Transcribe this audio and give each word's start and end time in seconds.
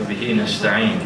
وبه 0.00 0.34
نستعين 0.42 1.00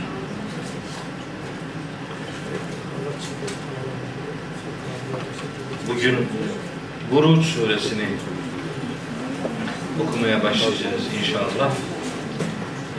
Bugün 5.89 6.17
Buruç 7.11 7.47
suresini 7.47 8.05
okumaya 10.03 10.43
başlayacağız 10.43 11.03
inşallah. 11.21 11.71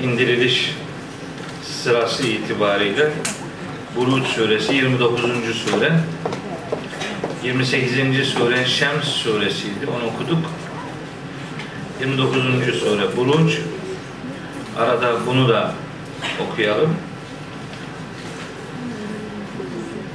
İndiriliş 0.03 0.75
sırası 1.83 2.27
itibariyle 2.27 3.11
Buruç 3.95 4.27
suresi 4.27 4.73
29. 4.75 5.21
sure. 5.55 5.93
28. 7.43 8.27
sure 8.27 8.65
Şems 8.65 9.05
suresiydi. 9.05 9.87
Onu 9.97 10.09
okuduk. 10.15 10.39
29. 11.99 12.79
sure 12.79 13.17
Buruç. 13.17 13.57
Arada 14.78 15.26
bunu 15.26 15.48
da 15.48 15.72
okuyalım. 16.40 16.96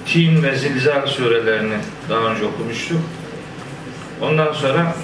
Tin 0.05 0.43
ve 0.43 0.55
Zilzal 0.55 1.07
surelerini 1.07 1.77
daha 2.09 2.19
önce 2.19 2.45
okumuştuk. 2.45 2.99
Ondan 4.21 4.53
sonra 4.53 4.95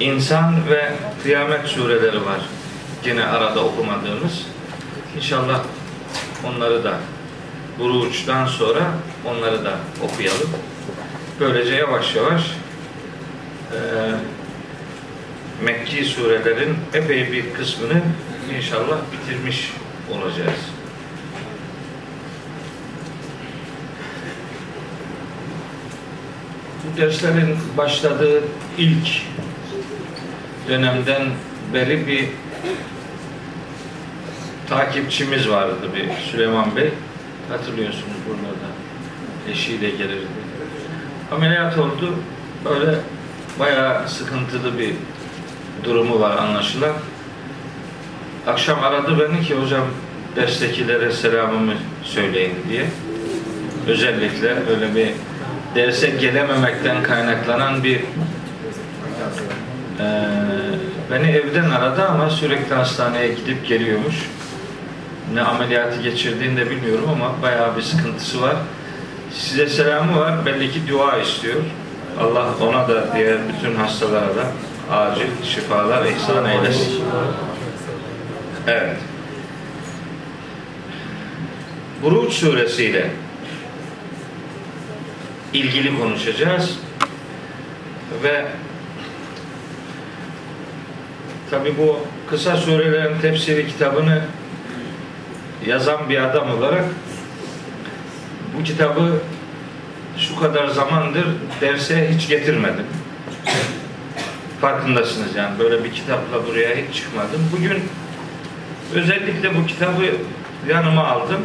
İnsan 0.00 0.70
ve 0.70 0.92
Kıyamet 1.22 1.66
sureleri 1.66 2.26
var. 2.26 2.40
Yine 3.04 3.24
arada 3.24 3.64
okumadığımız. 3.64 4.46
İnşallah 5.16 5.60
onları 6.46 6.84
da 6.84 6.98
Buruç'tan 7.78 8.46
sonra 8.46 8.80
onları 9.26 9.64
da 9.64 9.72
okuyalım. 10.02 10.50
Böylece 11.40 11.74
yavaş 11.74 12.16
yavaş 12.16 12.42
e, 13.72 13.78
Mekki 15.64 16.04
surelerin 16.04 16.76
epey 16.94 17.32
bir 17.32 17.54
kısmını 17.54 18.02
inşallah 18.56 18.98
bitirmiş 19.12 19.72
olacağız. 20.12 20.60
Bu 26.84 27.00
derslerin 27.00 27.56
başladığı 27.76 28.42
ilk 28.78 29.08
dönemden 30.68 31.22
beri 31.74 32.06
bir 32.06 32.28
takipçimiz 34.68 35.48
vardı 35.48 35.88
bir 35.94 36.30
Süleyman 36.30 36.76
Bey. 36.76 36.90
Hatırlıyorsunuz 37.48 38.16
buralarda. 38.28 38.72
Eşiyle 39.50 39.90
gelirdi. 39.90 40.26
Ameliyat 41.32 41.78
oldu. 41.78 42.14
Böyle 42.64 42.98
bayağı 43.58 44.08
sıkıntılı 44.08 44.78
bir 44.78 44.94
durumu 45.84 46.20
var 46.20 46.36
anlaşılan. 46.36 46.92
Akşam 48.46 48.84
aradı 48.84 49.18
beni 49.18 49.42
ki 49.42 49.54
hocam 49.54 49.84
derstekilere 50.36 51.12
selamımı 51.12 51.74
söyleyin 52.02 52.54
diye. 52.68 52.84
Özellikle 53.88 54.48
öyle 54.70 54.94
bir 54.94 55.08
derse 55.74 56.10
gelememekten 56.10 57.02
kaynaklanan 57.02 57.84
bir 57.84 57.96
e, 60.00 60.04
beni 61.10 61.30
evden 61.30 61.70
aradı 61.70 62.04
ama 62.04 62.30
sürekli 62.30 62.74
hastaneye 62.74 63.28
gidip 63.28 63.68
geliyormuş. 63.68 64.14
Ne 65.34 65.42
ameliyatı 65.42 66.02
geçirdiğini 66.02 66.56
de 66.56 66.70
bilmiyorum 66.70 67.08
ama 67.12 67.42
bayağı 67.42 67.76
bir 67.76 67.82
sıkıntısı 67.82 68.42
var. 68.42 68.56
Size 69.34 69.68
selamı 69.68 70.20
var. 70.20 70.46
Belli 70.46 70.70
ki 70.70 70.80
dua 70.88 71.18
istiyor. 71.18 71.60
Allah 72.20 72.46
ona 72.60 72.88
da 72.88 73.16
diğer 73.16 73.38
bütün 73.48 73.74
hastalara 73.74 74.36
da 74.36 74.44
acil 74.90 75.44
şifalar 75.44 76.06
ihsan 76.06 76.44
eylesin. 76.44 77.04
Evet. 78.66 78.96
Buruç 82.02 82.32
suresiyle 82.32 83.10
ilgili 85.52 85.98
konuşacağız. 85.98 86.78
Ve 88.22 88.46
tabi 91.50 91.78
bu 91.78 91.98
kısa 92.30 92.56
surelerin 92.56 93.20
tefsiri 93.20 93.66
kitabını 93.68 94.22
yazan 95.66 96.08
bir 96.08 96.18
adam 96.22 96.50
olarak 96.50 96.84
bu 98.58 98.64
kitabı 98.64 99.20
şu 100.18 100.40
kadar 100.40 100.68
zamandır 100.68 101.26
derse 101.60 102.10
hiç 102.14 102.28
getirmedim. 102.28 102.86
Farkındasınız 104.62 105.36
yani 105.36 105.58
böyle 105.58 105.84
bir 105.84 105.92
kitapla 105.92 106.46
buraya 106.46 106.76
hiç 106.76 106.94
çıkmadım. 106.94 107.50
Bugün 107.56 107.82
özellikle 108.94 109.56
bu 109.56 109.66
kitabı 109.66 110.02
yanıma 110.68 111.06
aldım. 111.06 111.40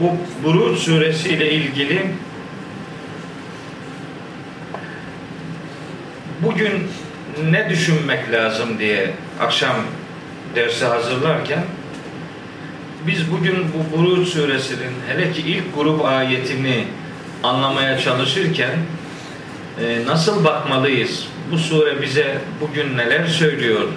Bu 0.00 0.16
Buruç 0.44 0.78
suresi 0.78 1.28
ile 1.28 1.50
ilgili 1.50 2.06
bugün 6.42 6.88
ne 7.50 7.70
düşünmek 7.70 8.32
lazım 8.32 8.78
diye 8.78 9.10
akşam 9.40 9.76
dersi 10.54 10.84
hazırlarken 10.84 11.64
biz 13.06 13.32
bugün 13.32 13.66
bu 13.74 13.98
Buruç 13.98 14.28
suresinin 14.28 14.92
hele 15.08 15.32
ki 15.32 15.40
ilk 15.40 15.76
grup 15.76 16.04
ayetini 16.04 16.84
anlamaya 17.42 17.98
çalışırken 17.98 18.70
e, 19.80 20.06
nasıl 20.06 20.44
bakmalıyız? 20.44 21.28
Bu 21.52 21.58
sure 21.58 22.02
bize 22.02 22.38
bugün 22.60 22.96
neler 22.96 23.26
söylüyor? 23.26 23.88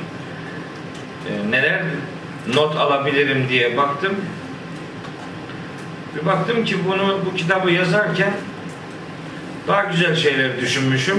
E, 1.30 1.52
neler 1.52 1.84
not 2.54 2.76
alabilirim 2.76 3.46
diye 3.50 3.78
baktım. 3.78 4.16
Bir 6.16 6.26
baktım 6.26 6.66
ki 6.66 6.76
bunu 6.88 7.20
bu 7.26 7.36
kitabı 7.36 7.72
yazarken 7.72 8.34
daha 9.68 9.84
güzel 9.84 10.16
şeyler 10.16 10.62
düşünmüşüm 10.62 11.18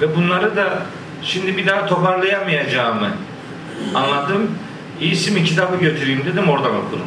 ve 0.00 0.16
bunları 0.16 0.56
da 0.56 0.82
şimdi 1.22 1.56
bir 1.56 1.66
daha 1.66 1.86
toparlayamayacağımı 1.86 3.10
anladım. 3.94 4.50
İyisi 5.00 5.30
mi 5.30 5.44
kitabı 5.44 5.76
götüreyim 5.76 6.24
dedim 6.24 6.48
oradan 6.48 6.76
okurum. 6.76 7.06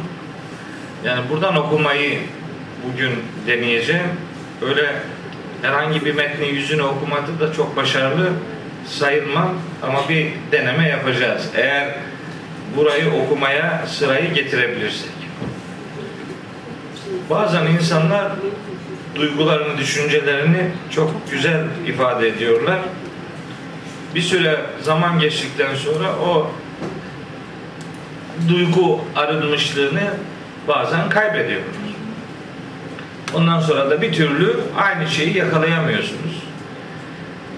Yani 1.04 1.20
buradan 1.30 1.56
okumayı 1.56 2.20
bugün 2.86 3.10
deneyeceğim. 3.46 4.08
Öyle 4.62 5.02
herhangi 5.62 6.04
bir 6.04 6.14
metni 6.14 6.48
yüzünü 6.48 6.82
okumadı 6.82 7.40
da 7.40 7.52
çok 7.52 7.76
başarılı 7.76 8.30
sayılmam 8.86 9.54
ama 9.82 10.08
bir 10.08 10.26
deneme 10.52 10.88
yapacağız. 10.88 11.48
Eğer 11.56 11.94
burayı 12.76 13.12
okumaya 13.12 13.86
sırayı 13.86 14.34
getirebilirsek. 14.34 15.10
Bazen 17.30 17.66
insanlar 17.66 18.32
duygularını, 19.14 19.78
düşüncelerini 19.78 20.70
çok 20.90 21.30
güzel 21.30 21.64
ifade 21.86 22.28
ediyorlar. 22.28 22.78
Bir 24.14 24.22
süre 24.22 24.60
zaman 24.82 25.18
geçtikten 25.18 25.74
sonra 25.74 26.16
o 26.16 26.50
duygu 28.48 29.00
arınmışlığını 29.16 30.10
bazen 30.68 31.08
kaybediyorlar. 31.08 31.87
Ondan 33.34 33.60
sonra 33.60 33.90
da 33.90 34.02
bir 34.02 34.12
türlü 34.12 34.56
aynı 34.76 35.08
şeyi 35.08 35.36
yakalayamıyorsunuz. 35.36 36.42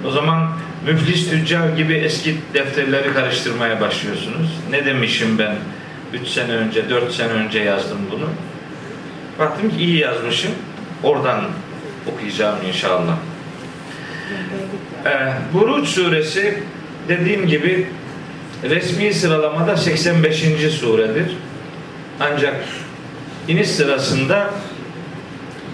O 0.07 0.11
zaman 0.11 0.51
müflis 0.87 1.31
tüccar 1.31 1.69
gibi 1.69 1.95
eski 1.95 2.37
defterleri 2.55 3.13
karıştırmaya 3.13 3.81
başlıyorsunuz. 3.81 4.49
Ne 4.71 4.85
demişim 4.85 5.39
ben 5.39 5.57
3 6.13 6.29
sene 6.29 6.53
önce, 6.53 6.91
4 6.91 7.13
sene 7.13 7.33
önce 7.33 7.59
yazdım 7.59 7.99
bunu. 8.11 8.29
Baktım 9.39 9.71
ki 9.71 9.77
iyi 9.77 9.99
yazmışım. 9.99 10.51
Oradan 11.03 11.41
okuyacağım 12.07 12.59
inşallah. 12.69 13.17
Ee, 15.07 15.33
Buruç 15.53 15.89
suresi 15.89 16.63
dediğim 17.09 17.47
gibi 17.47 17.87
resmi 18.63 19.15
sıralamada 19.15 19.77
85. 19.77 20.71
suredir. 20.81 21.37
Ancak 22.21 22.65
iniş 23.49 23.69
sırasında 23.69 24.51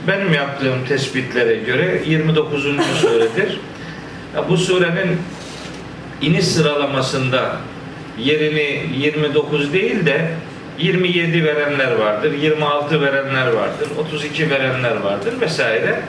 benim 0.09 0.35
yaptığım 0.35 0.85
tespitlere 0.89 1.57
göre 1.57 2.03
29. 2.07 2.63
suredir. 3.01 3.61
Bu 4.49 4.57
surenin 4.57 5.21
iniş 6.21 6.45
sıralamasında 6.45 7.57
yerini 8.19 8.83
29 8.97 9.73
değil 9.73 10.07
de 10.07 10.31
27 10.79 11.45
verenler 11.45 11.93
vardır, 11.93 12.33
26 12.33 13.01
verenler 13.01 13.47
vardır, 13.47 13.89
32 13.99 14.51
verenler 14.51 14.97
vardır 14.97 15.41
vesaire. 15.41 16.01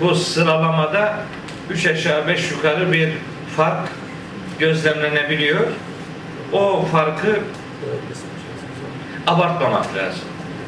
Bu 0.00 0.14
sıralamada 0.14 1.18
3 1.70 1.86
aşağı 1.86 2.28
5 2.28 2.50
yukarı 2.50 2.92
bir 2.92 3.08
fark 3.56 3.88
gözlemlenebiliyor. 4.58 5.60
O 6.52 6.84
farkı 6.92 7.38
abartmamak 9.26 9.96
lazım. 9.96 10.24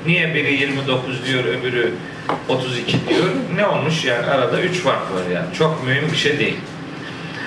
Niye 0.06 0.34
biri 0.34 0.52
29 0.52 1.26
diyor, 1.26 1.44
öbürü 1.44 1.92
32 2.48 3.08
diyor? 3.08 3.24
Ne 3.56 3.66
olmuş 3.66 4.04
yani? 4.04 4.26
Arada 4.26 4.60
3 4.60 4.76
fark 4.76 5.02
var 5.02 5.34
yani. 5.34 5.54
Çok 5.58 5.86
mühim 5.86 6.12
bir 6.12 6.16
şey 6.16 6.38
değil. 6.38 6.56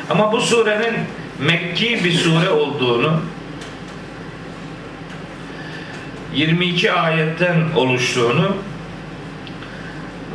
Ama 0.10 0.32
bu 0.32 0.42
surenin 0.42 0.96
Mekki 1.40 2.04
bir 2.04 2.14
sure 2.14 2.50
olduğunu 2.50 3.22
22 6.34 6.92
ayetten 6.92 7.56
oluştuğunu 7.76 8.56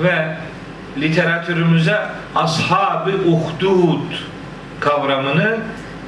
ve 0.03 0.37
literatürümüze 1.01 2.01
ashab-ı 2.35 3.13
uhdud 3.29 4.15
kavramını 4.81 5.59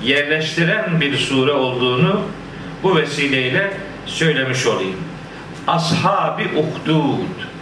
yerleştiren 0.02 1.00
bir 1.00 1.16
sure 1.16 1.52
olduğunu 1.52 2.20
bu 2.82 2.96
vesileyle 2.96 3.72
söylemiş 4.06 4.66
olayım. 4.66 4.96
Ashab-ı 5.66 6.42
uhdud 6.58 7.53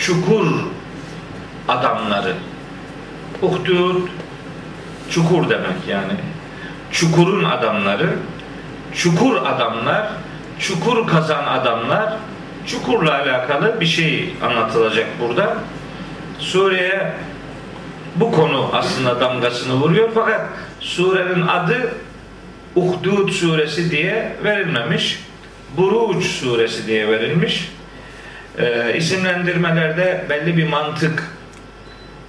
çukur 0.00 0.46
adamları 1.68 2.34
uhdud 3.42 4.08
çukur 5.10 5.50
demek 5.50 5.88
yani 5.88 6.12
çukurun 6.92 7.44
adamları 7.44 8.16
çukur 8.94 9.36
adamlar 9.36 10.08
çukur 10.58 11.06
kazan 11.06 11.44
adamlar 11.44 12.16
çukurla 12.66 13.14
alakalı 13.14 13.80
bir 13.80 13.86
şey 13.86 14.34
anlatılacak 14.42 15.06
burada. 15.20 15.56
Sureye 16.38 17.12
bu 18.16 18.32
konu 18.32 18.70
aslında 18.72 19.20
damgasını 19.20 19.74
vuruyor 19.74 20.10
fakat 20.14 20.46
surenin 20.80 21.46
adı 21.46 21.94
Uhdud 22.76 23.30
suresi 23.30 23.90
diye 23.90 24.36
verilmemiş. 24.44 25.20
Buruc 25.76 26.24
suresi 26.24 26.86
diye 26.86 27.08
verilmiş. 27.08 27.70
Ee, 28.60 28.96
isimlendirmelerde 28.96 30.24
belli 30.28 30.56
bir 30.56 30.68
mantık 30.68 31.22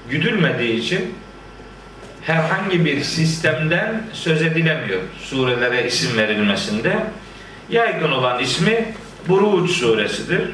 güdülmediği 0.09 0.73
için 0.73 1.15
herhangi 2.21 2.85
bir 2.85 3.01
sistemden 3.01 4.03
söz 4.13 4.41
edilemiyor 4.41 5.01
surelere 5.19 5.87
isim 5.87 6.17
verilmesinde. 6.17 6.95
Yaygın 7.69 8.11
olan 8.11 8.39
ismi 8.39 8.93
Buruç 9.27 9.71
suresidir. 9.71 10.49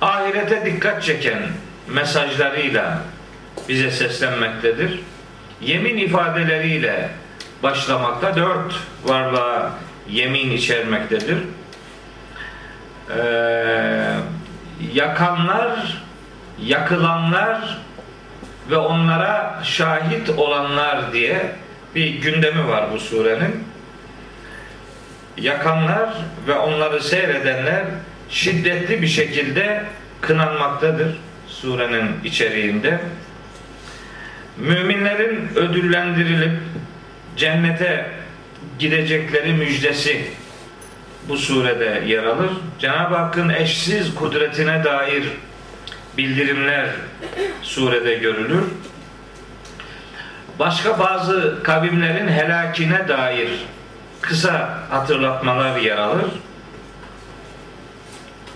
Ahirete 0.00 0.66
dikkat 0.66 1.02
çeken 1.02 1.42
mesajlarıyla 1.88 3.02
bize 3.68 3.90
seslenmektedir. 3.90 5.00
Yemin 5.60 5.96
ifadeleriyle 5.96 7.08
başlamakta 7.62 8.36
dört 8.36 8.74
varlığa 9.04 9.78
yemin 10.10 10.50
içermektedir. 10.50 11.38
Ee, 13.16 14.14
yakanlar, 14.94 16.02
yakılanlar 16.62 17.78
ve 18.70 18.76
onlara 18.76 19.60
şahit 19.64 20.30
olanlar 20.30 21.12
diye 21.12 21.52
bir 21.94 22.08
gündemi 22.08 22.68
var 22.68 22.84
bu 22.92 22.98
surenin 22.98 23.64
yakanlar 25.36 26.08
ve 26.46 26.54
onları 26.54 27.02
seyredenler 27.02 27.84
şiddetli 28.28 29.02
bir 29.02 29.06
şekilde 29.06 29.84
kınanmaktadır 30.20 31.16
surenin 31.48 32.24
içeriğinde. 32.24 33.00
Müminlerin 34.56 35.50
ödüllendirilip 35.56 36.58
cennete 37.36 38.10
gidecekleri 38.78 39.52
müjdesi 39.52 40.24
bu 41.30 41.36
surede 41.36 42.02
yer 42.06 42.24
alır. 42.24 42.50
Cenab-ı 42.78 43.16
Hakk'ın 43.16 43.48
eşsiz 43.48 44.14
kudretine 44.14 44.84
dair 44.84 45.24
bildirimler 46.16 46.86
surede 47.62 48.14
görülür. 48.14 48.64
Başka 50.58 50.98
bazı 50.98 51.62
kavimlerin 51.62 52.28
helakine 52.28 53.08
dair 53.08 53.48
kısa 54.20 54.78
hatırlatmalar 54.90 55.76
yer 55.76 55.98
alır. 55.98 56.30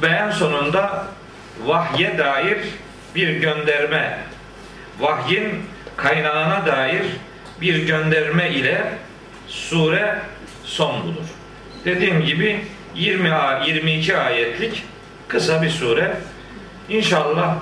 Ve 0.02 0.06
en 0.06 0.30
sonunda 0.30 1.06
vahye 1.64 2.18
dair 2.18 2.58
bir 3.14 3.28
gönderme, 3.28 4.18
vahyin 5.00 5.62
kaynağına 5.96 6.66
dair 6.66 7.02
bir 7.60 7.86
gönderme 7.86 8.50
ile 8.50 8.84
sure 9.48 10.18
son 10.64 11.02
bulur. 11.02 11.43
Dediğim 11.84 12.24
gibi 12.24 12.64
20 12.94 13.30
22 13.66 14.16
ayetlik 14.16 14.82
kısa 15.28 15.62
bir 15.62 15.70
sure. 15.70 16.16
İnşallah 16.88 17.56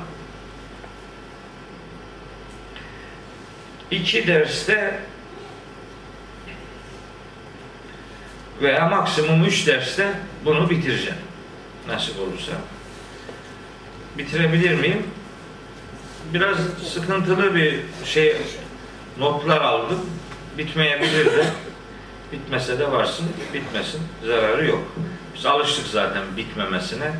iki 3.90 4.26
derste 4.26 5.00
veya 8.62 8.88
maksimum 8.88 9.44
3 9.44 9.66
derste 9.66 10.12
bunu 10.44 10.70
bitireceğim. 10.70 11.18
Nasip 11.88 12.18
olursa. 12.20 12.52
Bitirebilir 14.18 14.74
miyim? 14.74 15.06
Biraz 16.34 16.56
sıkıntılı 16.92 17.54
bir 17.54 17.80
şey 18.04 18.36
notlar 19.18 19.60
aldım. 19.60 20.00
Bitmeyebilir 20.58 21.26
de. 21.26 21.44
Bitmese 22.32 22.78
de 22.78 22.92
varsın, 22.92 23.26
bitmesin. 23.54 24.00
Zararı 24.26 24.66
yok. 24.66 24.92
Biz 25.36 25.46
alıştık 25.46 25.86
zaten 25.86 26.22
bitmemesine. 26.36 27.12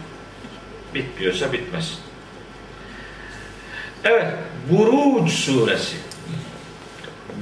Bitmiyorsa 0.95 1.53
bitmesin. 1.53 1.99
Evet, 4.05 4.27
Buruc 4.71 5.31
suresi. 5.31 5.97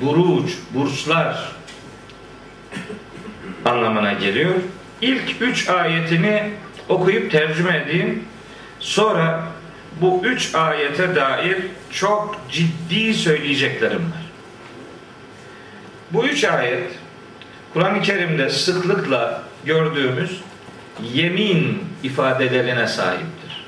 Buruc, 0.03 0.53
burçlar 0.75 1.53
anlamına 3.65 4.13
geliyor. 4.13 4.55
İlk 5.01 5.43
üç 5.43 5.69
ayetini 5.69 6.51
okuyup 6.89 7.31
tercüme 7.31 7.77
edeyim. 7.77 8.25
Sonra 8.81 9.49
bu 10.01 10.21
üç 10.25 10.55
ayete 10.55 11.17
dair 11.17 11.57
çok 11.91 12.41
ciddi 12.51 13.15
söyleyeceklerim 13.15 14.03
var. 14.03 14.31
Bu 16.11 16.25
üç 16.25 16.45
ayet 16.45 16.91
Kur'an-ı 17.73 18.03
Kerim'de 18.03 18.51
sıklıkla 18.51 19.43
gördüğümüz 19.65 20.41
yemin 21.13 21.85
ifadelerine 22.03 22.87
sahiptir. 22.87 23.67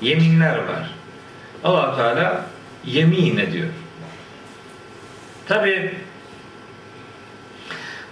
Yeminler 0.00 0.56
var. 0.56 0.90
allah 1.64 1.96
Teala 1.96 2.46
yemin 2.84 3.36
ediyor. 3.36 3.68
Tabi 5.48 5.94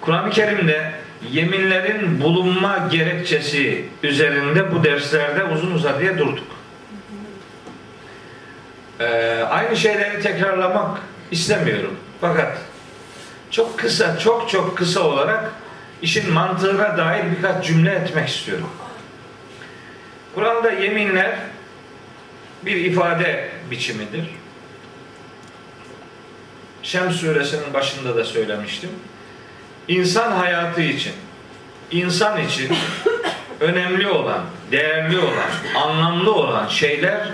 Kur'an-ı 0.01 0.31
Kerim'de 0.31 0.93
yeminlerin 1.31 2.21
bulunma 2.21 2.89
gerekçesi 2.93 3.85
üzerinde 4.03 4.75
bu 4.75 4.85
derslerde 4.85 5.45
uzun 5.45 5.71
uzadıya 5.71 6.19
durduk. 6.19 6.47
Ee, 9.01 9.05
aynı 9.51 9.77
şeyleri 9.77 10.23
tekrarlamak 10.23 11.01
istemiyorum. 11.31 11.97
Fakat 12.21 12.59
çok 13.51 13.79
kısa, 13.79 14.19
çok 14.19 14.51
çok 14.51 14.79
kısa 14.79 15.01
olarak 15.01 15.53
işin 16.03 16.33
mantığına 16.33 16.99
dair 16.99 17.25
birkaç 17.37 17.67
cümle 17.67 17.91
etmek 17.91 18.29
istiyorum. 18.29 18.71
Kur'an'da 20.35 20.71
yeminler 20.71 21.39
bir 22.63 22.77
ifade 22.77 23.51
biçimidir. 23.71 24.25
Şems 26.83 27.17
suresinin 27.17 27.75
başında 27.75 28.17
da 28.17 28.25
söylemiştim 28.25 28.91
insan 29.89 30.33
hayatı 30.33 30.83
için, 30.83 31.13
insan 31.91 32.41
için 32.41 32.77
önemli 33.61 34.09
olan, 34.09 34.41
değerli 34.73 35.19
olan, 35.19 35.83
anlamlı 35.85 36.35
olan 36.35 36.69
şeyler 36.69 37.29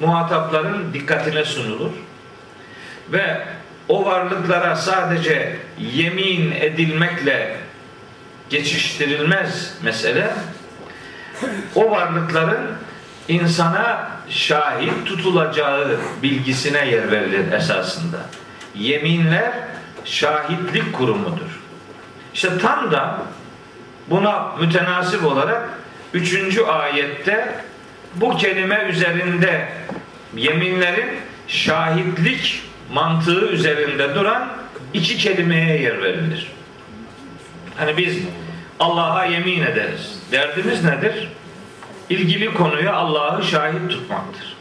muhatapların 0.00 0.94
dikkatine 0.94 1.44
sunulur. 1.44 1.90
Ve 3.12 3.46
o 3.88 4.04
varlıklara 4.04 4.76
sadece 4.76 5.56
yemin 5.78 6.52
edilmekle 6.52 7.56
geçiştirilmez 8.50 9.74
mesele. 9.82 10.30
O 11.74 11.90
varlıkların 11.90 12.66
insana 13.28 14.10
şahit 14.28 15.06
tutulacağı 15.06 15.96
bilgisine 16.22 16.88
yer 16.88 17.10
verilir 17.10 17.52
esasında. 17.52 18.18
Yeminler 18.74 19.52
şahitlik 20.04 20.92
kurumudur. 20.92 21.60
İşte 22.34 22.58
tam 22.58 22.92
da 22.92 23.18
buna 24.10 24.52
mütenasip 24.60 25.24
olarak 25.24 25.68
üçüncü 26.14 26.62
ayette 26.62 27.54
bu 28.14 28.36
kelime 28.36 28.86
üzerinde 28.90 29.68
yeminlerin 30.36 31.10
şahitlik 31.48 32.62
mantığı 32.94 33.48
üzerinde 33.48 34.14
duran 34.14 34.48
iki 34.94 35.16
kelimeye 35.16 35.82
yer 35.82 36.02
verilir. 36.02 36.52
Hani 37.76 37.96
biz 37.96 38.18
Allah'a 38.80 39.24
yemin 39.24 39.62
ederiz. 39.62 40.18
Derdimiz 40.32 40.84
nedir? 40.84 41.28
İlgili 42.10 42.54
konuya 42.54 42.94
Allah'ı 42.94 43.42
şahit 43.44 43.90
tutmaktır. 43.90 44.56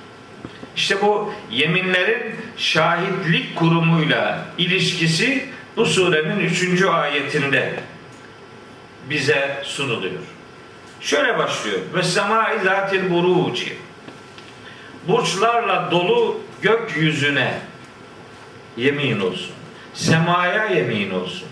İşte 0.75 1.01
bu 1.01 1.33
yeminlerin 1.51 2.35
şahitlik 2.57 3.55
kurumuyla 3.55 4.45
ilişkisi 4.57 5.49
bu 5.77 5.85
surenin 5.85 6.39
üçüncü 6.39 6.87
ayetinde 6.87 7.73
bize 9.09 9.61
sunuluyor. 9.63 10.21
Şöyle 11.01 11.37
başlıyor. 11.37 11.79
Ve 11.93 12.03
semai 12.03 12.59
zatil 12.63 13.09
buruci. 13.09 13.77
Burçlarla 15.07 15.91
dolu 15.91 16.41
gökyüzüne 16.61 17.53
yemin 18.77 19.19
olsun. 19.19 19.51
Semaya 19.93 20.65
yemin 20.65 21.11
olsun. 21.11 21.47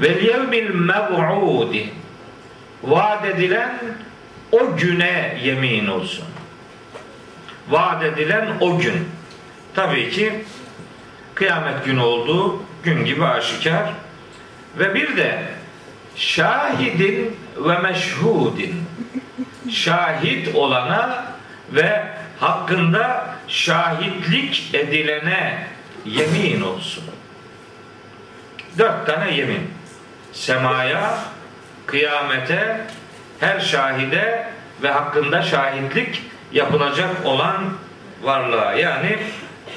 Ve 0.00 0.08
yevmil 0.08 0.70
mev'udi 0.74 1.90
vaat 2.82 3.24
edilen 3.24 3.78
o 4.52 4.76
güne 4.76 5.38
yemin 5.42 5.86
olsun. 5.86 6.24
Vaat 7.68 8.04
edilen 8.04 8.48
o 8.60 8.78
gün. 8.78 9.08
Tabii 9.74 10.10
ki 10.10 10.44
kıyamet 11.34 11.84
günü 11.84 12.00
olduğu 12.00 12.62
gün 12.84 13.04
gibi 13.04 13.24
aşikar. 13.24 13.92
Ve 14.78 14.94
bir 14.94 15.16
de 15.16 15.42
şahidin 16.16 17.36
ve 17.56 17.78
meşhudin. 17.78 18.74
Şahit 19.70 20.54
olana 20.54 21.26
ve 21.72 22.06
hakkında 22.40 23.34
şahitlik 23.48 24.70
edilene 24.74 25.66
yemin 26.04 26.60
olsun. 26.60 27.04
Dört 28.78 29.06
tane 29.06 29.34
yemin. 29.34 29.70
Semaya, 30.32 31.18
kıyamete, 31.86 32.80
her 33.40 33.60
şahide 33.60 34.48
ve 34.82 34.90
hakkında 34.90 35.42
şahitlik 35.42 36.22
yapılacak 36.52 37.26
olan 37.26 37.64
varlığa 38.22 38.72
yani 38.74 39.18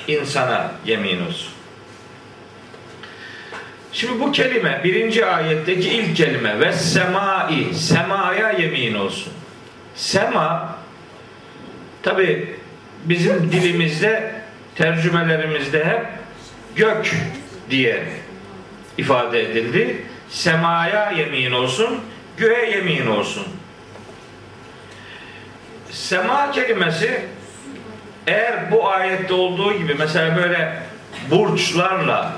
insana 0.08 0.72
yemin 0.86 1.28
olsun. 1.28 1.54
Şimdi 3.94 4.20
bu 4.20 4.32
kelime 4.32 4.82
birinci 4.84 5.26
ayetteki 5.26 5.90
ilk 5.90 6.18
kelime 6.18 6.60
ve 6.60 6.74
semai 6.74 7.74
semaya 7.74 8.52
yemin 8.52 8.94
olsun. 8.94 9.34
Sema 9.96 10.79
tabi 12.04 12.56
bizim 13.06 13.52
dilimizde 13.52 14.32
tercümelerimizde 14.76 15.86
hep 15.86 16.06
gök 16.76 17.16
diye 17.70 18.04
ifade 18.98 19.42
edildi. 19.42 20.06
Semaya 20.30 21.12
yemin 21.12 21.52
olsun, 21.52 22.00
göğe 22.38 22.70
yemin 22.70 23.08
olsun. 23.08 23.48
Sema 25.92 26.52
kelimesi 26.52 27.22
eğer 28.28 28.72
bu 28.72 28.90
ayette 28.90 29.34
olduğu 29.34 29.78
gibi 29.78 29.96
mesela 30.00 30.38
böyle 30.38 30.84
burçlarla 31.32 32.36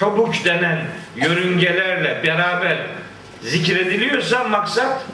hubuk 0.00 0.44
denen 0.44 0.78
yörüngelerle 1.16 2.22
beraber 2.22 2.76
zikrediliyorsa 3.42 4.44
maksat 4.44 5.04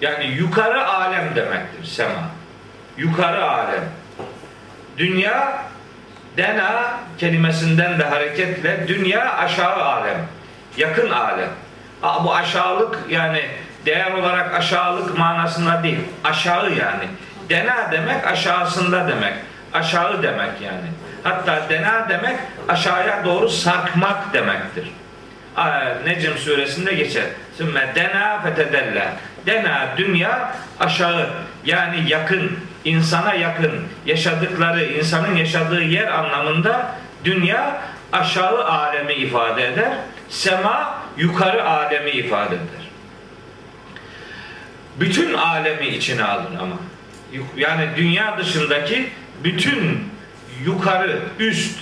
yani 0.00 0.24
yukarı 0.26 0.86
alem 0.86 1.36
demektir 1.36 1.84
sema. 1.84 2.30
Yukarı 2.96 3.50
alem. 3.50 3.84
Dünya 4.98 5.62
dena 6.36 6.98
kelimesinden 7.18 7.98
de 7.98 8.04
hareketle 8.04 8.88
dünya 8.88 9.36
aşağı 9.36 9.84
alem. 9.84 10.26
Yakın 10.76 11.10
alem. 11.10 11.48
Bu 12.24 12.34
aşağılık 12.34 12.98
yani 13.08 13.42
değer 13.86 14.12
olarak 14.12 14.54
aşağılık 14.54 15.18
manasında 15.18 15.82
değil. 15.82 16.00
Aşağı 16.24 16.70
yani. 16.70 17.04
Dena 17.48 17.92
demek 17.92 18.26
aşağısında 18.26 19.08
demek. 19.08 19.34
Aşağı 19.72 20.22
demek 20.22 20.60
yani. 20.60 20.88
Hatta 21.22 21.68
dena 21.68 22.08
demek 22.08 22.36
aşağıya 22.68 23.24
doğru 23.24 23.48
sarkmak 23.48 24.32
demektir. 24.32 24.92
Necm 26.04 26.36
suresinde 26.38 26.94
geçer. 26.94 27.24
Sümme 27.58 27.92
dena 27.94 28.40
fetedella. 28.40 29.12
Dena 29.46 29.88
dünya 29.96 30.54
aşağı 30.80 31.30
yani 31.64 32.10
yakın, 32.10 32.58
insana 32.84 33.34
yakın 33.34 33.72
yaşadıkları, 34.06 34.84
insanın 34.84 35.36
yaşadığı 35.36 35.82
yer 35.82 36.08
anlamında 36.08 36.94
dünya 37.24 37.82
aşağı 38.12 38.64
alemi 38.64 39.12
ifade 39.12 39.68
eder. 39.68 39.92
Sema 40.28 41.02
yukarı 41.16 41.68
alemi 41.68 42.10
ifade 42.10 42.54
eder. 42.54 42.88
Bütün 45.00 45.34
alemi 45.34 45.86
içine 45.86 46.24
alır 46.24 46.50
ama. 46.60 46.76
Yani 47.56 47.88
dünya 47.96 48.38
dışındaki 48.38 49.10
bütün 49.44 50.08
yukarı, 50.64 51.22
üst 51.38 51.78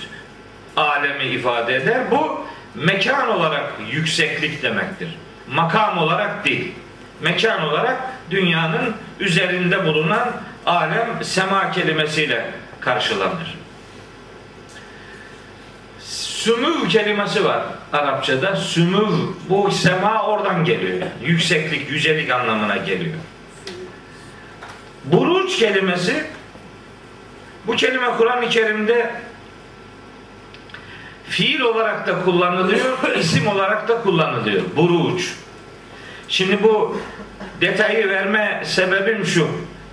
alemi 0.77 1.23
ifade 1.23 1.75
eder. 1.75 2.11
Bu 2.11 2.45
mekan 2.75 3.29
olarak 3.29 3.73
yükseklik 3.91 4.63
demektir. 4.63 5.17
Makam 5.53 5.97
olarak 5.97 6.45
değil. 6.45 6.71
Mekan 7.21 7.63
olarak 7.63 7.97
dünyanın 8.31 8.95
üzerinde 9.19 9.85
bulunan 9.85 10.31
alem 10.65 11.23
sema 11.23 11.71
kelimesiyle 11.71 12.51
karşılanır. 12.79 13.57
Sümüv 15.99 16.89
kelimesi 16.89 17.45
var 17.45 17.63
Arapçada. 17.93 18.55
Sümüv 18.55 19.09
bu 19.49 19.71
sema 19.71 20.23
oradan 20.23 20.65
geliyor. 20.65 21.07
Yükseklik, 21.23 21.89
yücelik 21.89 22.31
anlamına 22.31 22.77
geliyor. 22.77 23.15
Buruç 25.05 25.59
kelimesi 25.59 26.25
bu 27.67 27.75
kelime 27.75 28.07
Kur'an-ı 28.17 28.49
Kerim'de 28.49 29.11
fiil 31.29 31.59
olarak 31.59 32.07
da 32.07 32.23
kullanılıyor, 32.23 33.15
isim 33.19 33.47
olarak 33.47 33.87
da 33.87 34.01
kullanılıyor. 34.01 34.63
Buruç. 34.75 35.35
Şimdi 36.31 36.63
bu 36.63 37.01
detayı 37.61 38.09
verme 38.09 38.61
sebebim 38.65 39.25
şu. 39.25 39.47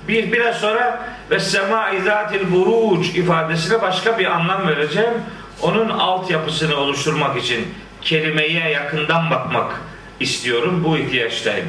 Bir 0.09 0.33
biraz 0.33 0.57
sonra 0.57 1.09
ve 1.31 1.41
sema 1.41 1.91
izatil 1.91 2.53
buruç 2.53 3.07
ifadesine 3.07 3.83
başka 3.83 4.19
bir 4.19 4.25
anlam 4.25 4.69
vereceğim. 4.69 5.15
Onun 5.63 5.89
altyapısını 5.89 6.77
oluşturmak 6.77 7.37
için 7.37 7.75
kelimeye 8.03 8.69
yakından 8.71 9.31
bakmak 9.31 9.81
istiyorum. 10.21 10.85
Bu 10.85 10.99
ihtiyaçtayım. 10.99 11.67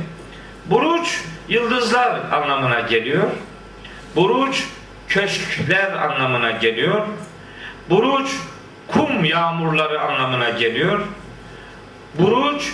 Buruç 0.65 1.21
yıldızlar 1.47 2.19
anlamına 2.31 2.79
geliyor. 2.79 3.23
Buruç 4.15 4.63
köşkler 5.07 5.91
anlamına 5.91 6.51
geliyor. 6.51 7.07
Buruç 7.89 8.29
kum 8.87 9.25
yağmurları 9.25 10.01
anlamına 10.01 10.49
geliyor. 10.49 10.99
Buruç 12.19 12.73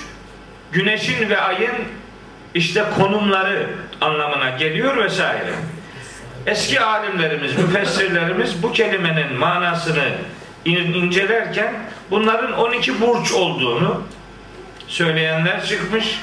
güneşin 0.75 1.29
ve 1.29 1.41
ayın 1.41 1.75
işte 2.53 2.83
konumları 2.97 3.69
anlamına 4.01 4.49
geliyor 4.49 5.03
vesaire. 5.03 5.53
Eski 6.45 6.81
alimlerimiz, 6.81 7.57
müfessirlerimiz 7.57 8.63
bu 8.63 8.71
kelimenin 8.71 9.33
manasını 9.33 10.03
incelerken 10.65 11.73
bunların 12.11 12.53
12 12.53 13.01
burç 13.01 13.31
olduğunu 13.31 14.03
söyleyenler 14.87 15.65
çıkmış. 15.65 16.21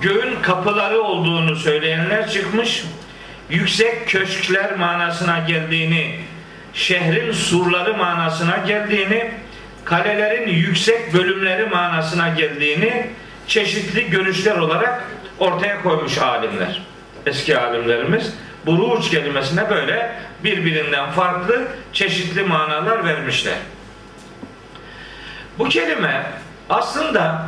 Göğün 0.00 0.42
kapıları 0.42 1.02
olduğunu 1.02 1.56
söyleyenler 1.56 2.30
çıkmış. 2.30 2.84
Yüksek 3.50 4.08
köşkler 4.08 4.76
manasına 4.76 5.38
geldiğini, 5.38 6.20
şehrin 6.74 7.32
surları 7.32 7.96
manasına 7.96 8.56
geldiğini, 8.56 9.30
kalelerin 9.84 10.48
yüksek 10.48 11.14
bölümleri 11.14 11.66
manasına 11.66 12.28
geldiğini 12.28 13.10
çeşitli 13.48 14.10
görüşler 14.10 14.56
olarak 14.56 15.04
ortaya 15.38 15.82
koymuş 15.82 16.18
alimler. 16.18 16.82
Eski 17.26 17.58
alimlerimiz 17.58 18.34
buruç 18.66 19.10
kelimesine 19.10 19.70
böyle 19.70 20.12
birbirinden 20.44 21.10
farklı 21.10 21.68
çeşitli 21.92 22.42
manalar 22.42 23.04
vermişler. 23.04 23.56
Bu 25.58 25.68
kelime 25.68 26.26
aslında 26.70 27.44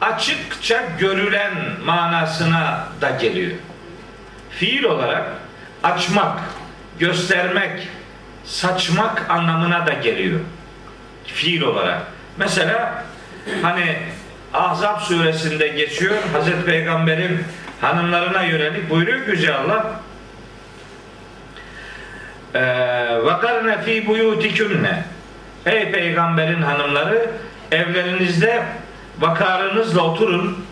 açıkça 0.00 0.82
görülen 0.98 1.54
manasına 1.84 2.86
da 3.00 3.10
geliyor. 3.10 3.52
Fiil 4.50 4.84
olarak 4.84 5.24
açmak, 5.82 6.38
göstermek, 6.98 7.88
saçmak 8.44 9.30
anlamına 9.30 9.86
da 9.86 9.92
geliyor. 9.92 10.40
Fiil 11.26 11.62
olarak. 11.62 12.02
Mesela 12.36 13.04
hani 13.61 13.97
Ahzab 14.53 14.99
suresinde 14.99 15.67
geçiyor. 15.67 16.15
Hazreti 16.33 16.65
Peygamber'in 16.65 17.39
hanımlarına 17.81 18.41
yönelik 18.41 18.89
buyuruyor 18.89 19.25
ki 19.25 19.31
Yüce 19.31 19.55
Allah 19.55 20.01
وَقَرْنَ 23.27 23.83
ف۪ي 23.83 24.05
بُيُوتِكُنَّ 24.05 24.87
Ey 25.65 25.91
peygamberin 25.91 26.61
hanımları 26.61 27.29
evlerinizde 27.71 28.63
vakarınızla 29.19 30.01
oturun 30.01 30.65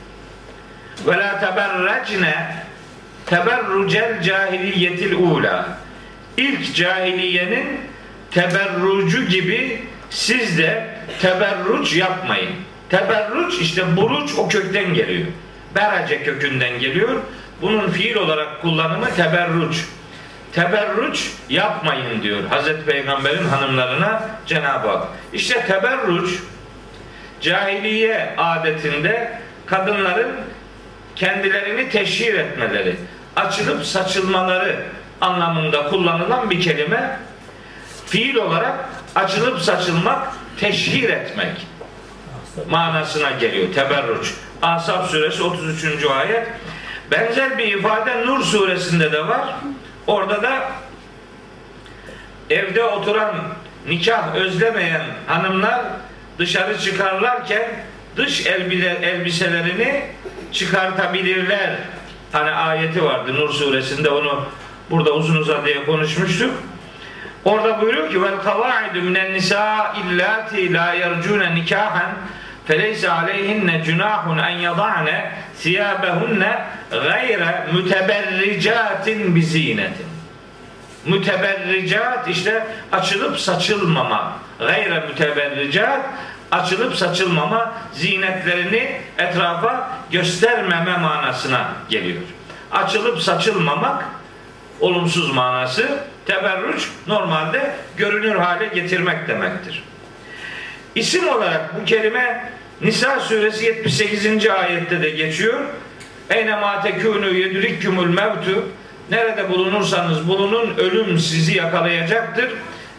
ve 1.07 1.17
la 1.17 1.39
teberrecne 1.39 2.55
teberrucel 3.25 4.21
cahiliyetil 4.21 5.13
ula 5.13 5.77
ilk 6.37 6.75
cahiliyenin 6.75 7.65
teberrucu 8.31 9.25
gibi 9.25 9.83
siz 10.10 10.58
de 10.58 10.88
teberruc 11.22 11.98
yapmayın. 11.98 12.50
Teberruç 12.88 13.60
işte 13.60 13.96
buruç 13.96 14.30
o 14.38 14.48
kökten 14.48 14.94
geliyor. 14.94 15.26
Berace 15.74 16.22
kökünden 16.22 16.78
geliyor. 16.78 17.08
Bunun 17.62 17.90
fiil 17.90 18.16
olarak 18.16 18.62
kullanımı 18.62 19.14
teberruç. 19.16 19.84
Teberruç 20.52 21.30
yapmayın 21.48 22.22
diyor 22.22 22.38
Hazreti 22.50 22.84
Peygamber'in 22.84 23.44
hanımlarına 23.44 24.22
Cenab-ı 24.46 24.88
Hak. 24.88 25.08
İşte 25.32 25.66
teberruç 25.66 26.30
cahiliye 27.40 28.34
adetinde 28.36 29.38
kadınların 29.66 30.30
kendilerini 31.16 31.90
teşhir 31.90 32.34
etmeleri, 32.34 32.96
açılıp 33.36 33.84
saçılmaları 33.84 34.76
anlamında 35.20 35.88
kullanılan 35.88 36.50
bir 36.50 36.60
kelime. 36.60 37.18
Fiil 38.06 38.36
olarak 38.36 38.74
açılıp 39.18 39.60
saçılmak, 39.60 40.28
teşhir 40.60 41.10
etmek 41.10 41.66
manasına 42.70 43.30
geliyor. 43.30 43.74
Teberruç. 43.74 44.34
Asap 44.62 45.06
suresi 45.06 45.42
33. 45.42 46.06
ayet. 46.06 46.46
Benzer 47.10 47.58
bir 47.58 47.78
ifade 47.78 48.26
Nur 48.26 48.42
suresinde 48.42 49.12
de 49.12 49.28
var. 49.28 49.54
Orada 50.06 50.42
da 50.42 50.72
evde 52.50 52.84
oturan 52.84 53.34
nikah 53.88 54.34
özlemeyen 54.34 55.02
hanımlar 55.26 55.84
dışarı 56.38 56.78
çıkarlarken 56.78 57.70
dış 58.16 58.46
elbiselerini 58.46 60.02
çıkartabilirler. 60.52 61.78
Hani 62.32 62.50
ayeti 62.50 63.04
vardı 63.04 63.34
Nur 63.34 63.50
suresinde 63.50 64.10
onu 64.10 64.44
burada 64.90 65.12
uzun 65.12 65.36
uzadıya 65.36 65.86
konuşmuştuk. 65.86 66.50
Orada 67.44 67.80
buyuruyor 67.80 68.10
ki 68.10 68.22
vel 68.22 68.38
kavaidu 68.44 69.02
minen 69.02 69.32
nisa 69.32 69.94
illati 70.02 70.72
la 70.72 70.92
yercune 70.92 71.54
nikahan 71.54 72.10
feleyse 72.66 73.10
aleyhinne 73.10 73.82
cunahun 73.84 74.38
en 74.38 74.58
yada'ne 74.58 75.30
siyabehunne 75.56 76.58
gayre 76.90 77.66
müteberricatin 77.72 79.34
bizinetin. 79.34 80.06
Müteberricat 81.06 82.28
işte 82.28 82.66
açılıp 82.92 83.40
saçılmama. 83.40 84.32
Gayre 84.58 85.04
müteberricat 85.08 86.00
açılıp 86.50 86.96
saçılmama, 86.96 87.72
zinetlerini 87.92 89.00
etrafa 89.18 89.90
göstermeme 90.10 90.96
manasına 90.96 91.68
geliyor. 91.88 92.22
Açılıp 92.72 93.22
saçılmamak 93.22 94.04
olumsuz 94.80 95.34
manası, 95.34 95.88
teberrüç 96.28 96.88
normalde 97.06 97.70
görünür 97.96 98.34
hale 98.34 98.66
getirmek 98.66 99.28
demektir. 99.28 99.82
İsim 100.94 101.28
olarak 101.28 101.80
bu 101.80 101.84
kelime 101.84 102.52
Nisa 102.80 103.20
suresi 103.20 103.64
78. 103.64 104.46
ayette 104.46 105.02
de 105.02 105.10
geçiyor. 105.10 105.60
Eyne 106.30 106.56
ma 106.56 106.82
tekunu 106.82 107.34
yedrikkumul 107.34 108.06
mevtu 108.06 108.68
nerede 109.10 109.50
bulunursanız 109.50 110.28
bulunun 110.28 110.76
ölüm 110.76 111.18
sizi 111.18 111.56
yakalayacaktır. 111.56 112.50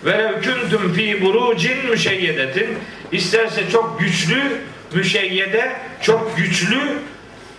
Ve 0.06 0.32
kuntum 0.34 0.94
fi 0.94 1.22
burucin 1.22 1.86
müşeyyedetin 1.90 2.78
isterse 3.12 3.70
çok 3.72 4.00
güçlü 4.00 4.42
müşeyyede 4.94 5.72
çok 6.02 6.38
güçlü 6.38 6.80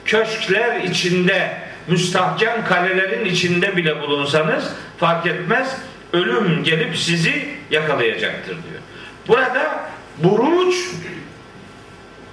köşkler 0.04 0.80
içinde 0.80 1.50
müstahkem 1.90 2.64
kalelerin 2.64 3.24
içinde 3.24 3.76
bile 3.76 4.00
bulunsanız 4.00 4.64
fark 4.98 5.26
etmez 5.26 5.76
ölüm 6.12 6.64
gelip 6.64 6.96
sizi 6.96 7.48
yakalayacaktır 7.70 8.52
diyor. 8.52 8.80
Burada 9.28 9.90
buruç 10.18 10.74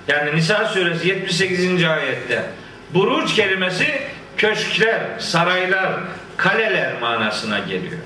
yani 0.08 0.36
Nisa 0.36 0.66
suresi 0.66 1.08
78. 1.08 1.84
ayette 1.84 2.44
buruç 2.94 3.36
kelimesi 3.36 4.02
köşkler, 4.38 5.02
saraylar, 5.20 5.94
kaleler 6.38 6.94
manasına 7.02 7.60
geliyor. 7.60 8.00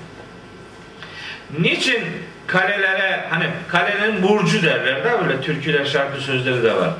Niçin 1.58 2.04
kalelere 2.46 3.24
hani 3.30 3.46
kalenin 3.68 4.22
burcu 4.22 4.62
derler 4.62 5.04
de 5.04 5.10
öyle 5.10 5.40
türküler 5.40 5.84
şarkı 5.84 6.20
sözleri 6.20 6.62
de 6.62 6.76
var. 6.76 6.90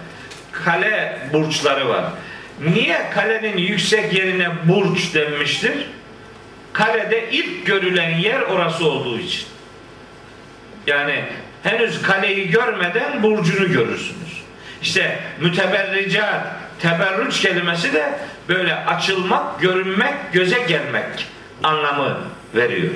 Kale 0.53 1.19
burçları 1.33 1.89
var. 1.89 2.05
Niye 2.63 3.11
kalenin 3.15 3.57
yüksek 3.57 4.13
yerine 4.13 4.49
burç 4.69 5.15
denmiştir? 5.15 5.73
Kalede 6.73 7.31
ilk 7.31 7.67
görülen 7.67 8.19
yer 8.19 8.41
orası 8.41 8.87
olduğu 8.87 9.19
için. 9.19 9.45
Yani 10.87 11.25
henüz 11.63 12.03
kaleyi 12.03 12.51
görmeden 12.51 13.23
burcunu 13.23 13.73
görürsünüz. 13.73 14.43
İşte 14.83 15.19
müteberricat, 15.41 16.47
teberrüç 16.81 17.41
kelimesi 17.41 17.93
de 17.93 18.13
böyle 18.49 18.75
açılmak, 18.75 19.61
görünmek, 19.61 20.15
göze 20.33 20.59
gelmek 20.69 21.27
anlamı 21.63 22.19
veriyor. 22.55 22.91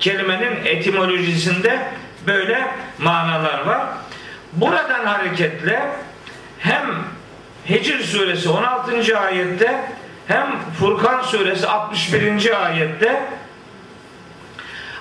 Kelimenin 0.00 0.64
etimolojisinde 0.64 1.78
böyle 2.26 2.66
manalar 2.98 3.66
var. 3.66 3.86
Buradan 4.52 5.06
hareketle 5.06 5.82
hem 6.58 6.84
Hicr 7.68 8.02
suresi 8.02 8.48
16. 8.48 9.18
ayette 9.18 9.80
hem 10.28 10.46
Furkan 10.78 11.22
suresi 11.22 11.66
61. 11.66 12.64
ayette 12.64 13.22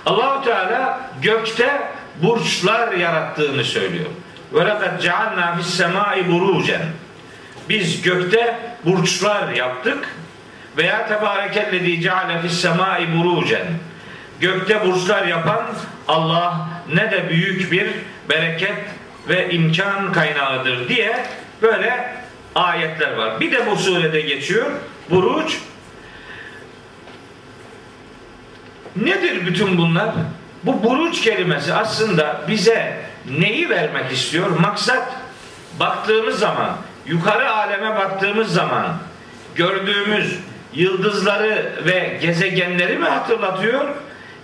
Allahu 0.06 0.45
Teala 0.45 1.10
gökte 1.21 1.82
burçlar 2.23 2.91
yarattığını 2.91 3.63
söylüyor. 3.63 4.10
Ve 4.54 4.65
lekad 4.65 5.02
cealna 5.02 5.56
fis 5.56 5.67
semai 5.67 6.32
burucen. 6.32 6.82
Biz 7.69 8.02
gökte 8.02 8.60
burçlar 8.86 9.49
yaptık. 9.49 10.08
Veya 10.78 11.08
tebarekellezi 11.08 12.02
ceale 12.02 12.41
fis 12.41 12.62
semai 12.62 13.17
burucen. 13.17 13.65
Gökte 14.39 14.86
burçlar 14.86 15.28
yapan 15.28 15.65
Allah 16.08 16.69
ne 16.93 17.12
de 17.12 17.30
büyük 17.30 17.71
bir 17.71 17.88
bereket 18.30 18.76
ve 19.30 19.49
imkan 19.49 20.13
kaynağıdır 20.13 20.89
diye 20.89 21.26
böyle 21.62 22.22
ayetler 22.55 23.13
var. 23.13 23.39
Bir 23.39 23.51
de 23.51 23.71
bu 23.71 23.75
surede 23.75 24.21
geçiyor. 24.21 24.71
Buruç 25.09 25.59
Nedir 28.95 29.45
bütün 29.45 29.77
bunlar? 29.77 30.09
Bu 30.63 30.83
buruç 30.83 31.21
kelimesi 31.21 31.73
aslında 31.73 32.41
bize 32.47 32.97
neyi 33.39 33.69
vermek 33.69 34.11
istiyor? 34.11 34.59
Maksat 34.59 35.13
baktığımız 35.79 36.39
zaman, 36.39 36.77
yukarı 37.05 37.51
aleme 37.51 37.95
baktığımız 37.95 38.53
zaman 38.53 38.85
gördüğümüz 39.55 40.39
yıldızları 40.73 41.73
ve 41.85 42.19
gezegenleri 42.21 42.97
mi 42.97 43.05
hatırlatıyor? 43.05 43.89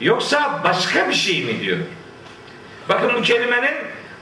Yoksa 0.01 0.61
başka 0.63 1.09
bir 1.09 1.13
şey 1.13 1.43
mi 1.43 1.59
diyor? 1.59 1.77
Bakın 2.89 3.11
bu 3.17 3.21
kelimenin 3.21 3.75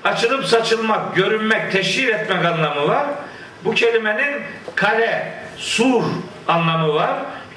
açılıp 0.04 0.46
saçılmak, 0.46 1.16
görünmek, 1.16 1.72
teşhir 1.72 2.08
etmek 2.08 2.46
anlamı 2.46 2.88
var. 2.88 3.06
Bu 3.66 3.74
kelimenin 3.74 4.44
kale, 4.76 5.34
sur 5.58 6.04
anlamı 6.48 6.94
var. 6.94 7.12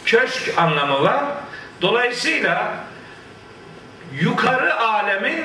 Köşk 0.05 0.59
anlamı 0.59 1.03
var. 1.03 1.25
Dolayısıyla 1.83 2.75
yukarı 4.21 4.81
alemin 4.81 5.45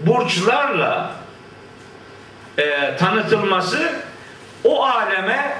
burçlarla 0.00 1.10
e, 2.58 2.96
tanıtılması 2.96 3.92
o 4.64 4.84
aleme 4.84 5.56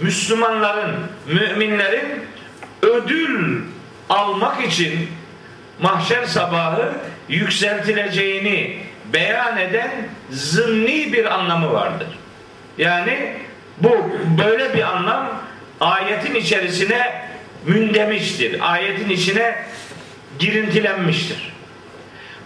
Müslümanların, 0.00 0.96
müminlerin 1.26 2.26
ödül 2.82 3.62
almak 4.08 4.64
için 4.64 5.08
mahşer 5.80 6.24
sabahı 6.24 6.92
yükseltileceğini 7.28 8.80
beyan 9.12 9.58
eden 9.58 9.90
zımni 10.30 11.12
bir 11.12 11.34
anlamı 11.34 11.72
vardır. 11.72 12.08
Yani 12.78 13.36
bu 13.78 14.10
böyle 14.42 14.74
bir 14.74 14.82
anlam 14.82 15.42
ayetin 15.80 16.34
içerisine 16.34 17.24
mündemiştir. 17.66 18.72
Ayetin 18.72 19.10
içine 19.10 19.56
girintilenmiştir. 20.38 21.54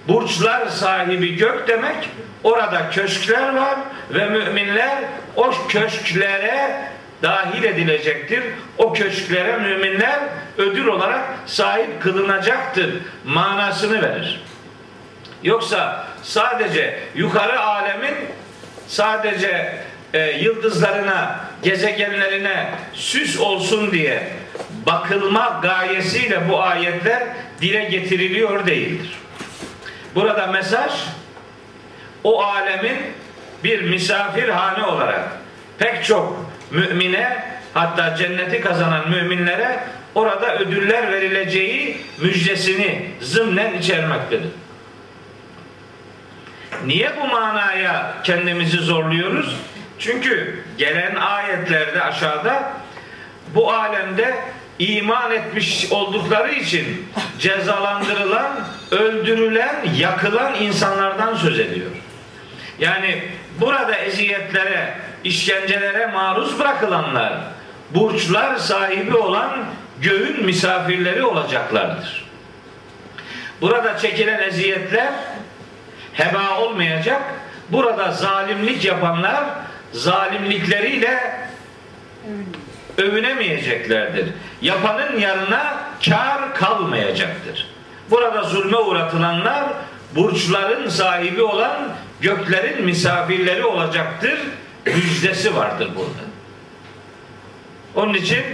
Burçlar 0.08 0.66
sahibi 0.66 1.36
gök 1.36 1.68
demek 1.68 2.08
orada 2.44 2.90
köşkler 2.90 3.56
var 3.56 3.78
ve 4.10 4.28
müminler 4.28 4.98
o 5.36 5.52
köşklere 5.68 6.88
dahil 7.22 7.64
edilecektir. 7.64 8.42
O 8.78 8.92
köşklere 8.92 9.56
müminler 9.56 10.18
ödül 10.58 10.86
olarak 10.86 11.20
sahip 11.46 12.02
kılınacaktır 12.02 12.94
manasını 13.24 14.02
verir. 14.02 14.44
Yoksa 15.42 16.06
sadece 16.22 16.98
yukarı 17.14 17.60
alemin 17.60 18.14
sadece 18.88 19.78
e, 20.14 20.30
yıldızlarına, 20.30 21.40
gezegenlerine 21.62 22.70
süs 22.92 23.40
olsun 23.40 23.92
diye 23.92 24.28
bakılma 24.86 25.60
gayesiyle 25.62 26.48
bu 26.48 26.62
ayetler 26.62 27.22
dile 27.60 27.84
getiriliyor 27.84 28.66
değildir. 28.66 29.18
Burada 30.14 30.46
mesaj 30.46 30.92
o 32.24 32.42
alemin 32.42 32.96
bir 33.64 33.82
misafirhane 33.82 34.84
olarak 34.84 35.28
pek 35.78 36.04
çok 36.04 36.46
mümine 36.70 37.44
hatta 37.74 38.16
cenneti 38.16 38.60
kazanan 38.60 39.10
müminlere 39.10 39.80
orada 40.14 40.58
ödüller 40.58 41.12
verileceği 41.12 41.96
müjdesini 42.18 43.10
zımnen 43.20 43.74
içermektedir. 43.78 44.50
Niye 46.86 47.12
bu 47.22 47.26
manaya 47.26 48.14
kendimizi 48.24 48.76
zorluyoruz? 48.76 49.56
Çünkü 49.98 50.64
gelen 50.78 51.14
ayetlerde 51.14 52.02
aşağıda 52.02 52.72
bu 53.54 53.72
alemde 53.72 54.34
iman 54.78 55.32
etmiş 55.32 55.92
oldukları 55.92 56.52
için 56.52 57.06
cezalandırılan, 57.38 58.60
öldürülen, 58.90 59.76
yakılan 59.96 60.54
insanlardan 60.54 61.34
söz 61.34 61.60
ediyor. 61.60 61.90
Yani 62.78 63.22
burada 63.60 63.94
eziyetlere, 63.94 64.94
işkencelere 65.24 66.06
maruz 66.06 66.58
bırakılanlar, 66.58 67.32
burçlar 67.94 68.56
sahibi 68.56 69.16
olan 69.16 69.64
göğün 70.00 70.44
misafirleri 70.44 71.22
olacaklardır. 71.22 72.28
Burada 73.60 73.98
çekilen 73.98 74.38
eziyetler 74.42 75.12
heba 76.12 76.58
olmayacak. 76.60 77.22
Burada 77.68 78.12
zalimlik 78.12 78.84
yapanlar 78.84 79.44
zalimlikleriyle 79.92 81.20
övünemeyeceklerdir. 82.98 84.26
Yapanın 84.62 85.18
yanına 85.18 85.76
kar 86.08 86.54
kalmayacaktır. 86.54 87.66
Burada 88.10 88.42
zulme 88.42 88.76
uğratılanlar 88.76 89.64
burçların 90.14 90.88
sahibi 90.88 91.42
olan 91.42 91.88
göklerin 92.20 92.84
misafirleri 92.84 93.64
olacaktır. 93.64 94.38
Müjdesi 94.86 95.56
vardır 95.56 95.88
burada. 95.96 96.28
Onun 97.94 98.14
için 98.14 98.44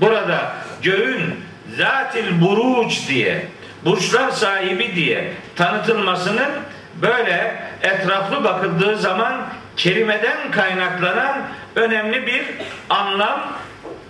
burada 0.00 0.52
göğün 0.82 1.34
zatil 1.76 2.40
buruç 2.40 3.08
diye 3.08 3.46
burçlar 3.84 4.30
sahibi 4.30 4.94
diye 4.96 5.32
tanıtılmasının 5.56 6.50
böyle 7.02 7.62
etraflı 7.82 8.44
bakıldığı 8.44 8.96
zaman 8.96 9.40
kelimeden 9.80 10.50
kaynaklanan 10.50 11.48
önemli 11.76 12.26
bir 12.26 12.42
anlam 12.90 13.58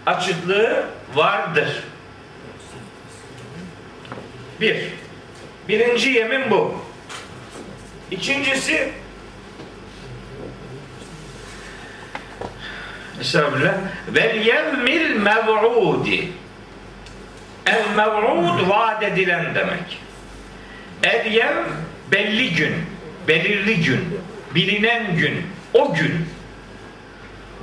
açıklığı 0.06 0.84
vardır. 1.14 1.82
Bir. 4.60 4.76
Birinci 5.68 6.10
yemin 6.10 6.50
bu. 6.50 6.74
İkincisi 8.10 8.92
Estağfirullah. 13.20 13.74
Vel 14.08 14.46
yevmil 14.46 15.16
mev'udi. 15.16 16.28
El 17.66 17.84
mev'ud 17.96 18.68
vaat 18.68 19.02
edilen 19.02 19.54
demek. 19.54 19.98
El 21.02 21.32
yev 21.32 21.56
belli 22.10 22.54
gün, 22.54 22.74
belirli 23.28 23.80
gün, 23.80 24.20
bilinen 24.54 25.16
gün, 25.16 25.46
o 25.74 25.94
gün. 25.94 26.26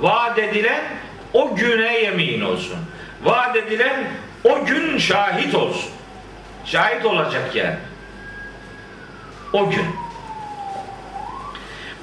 Vaat 0.00 0.38
edilen 0.38 0.84
o 1.32 1.56
güne 1.56 1.98
yemin 1.98 2.40
olsun. 2.40 2.78
Vaat 3.22 3.56
edilen 3.56 4.04
o 4.44 4.64
gün 4.64 4.98
şahit 4.98 5.54
olsun. 5.54 5.90
Şahit 6.64 7.04
olacak 7.04 7.54
yani. 7.54 7.76
O 9.52 9.70
gün. 9.70 9.86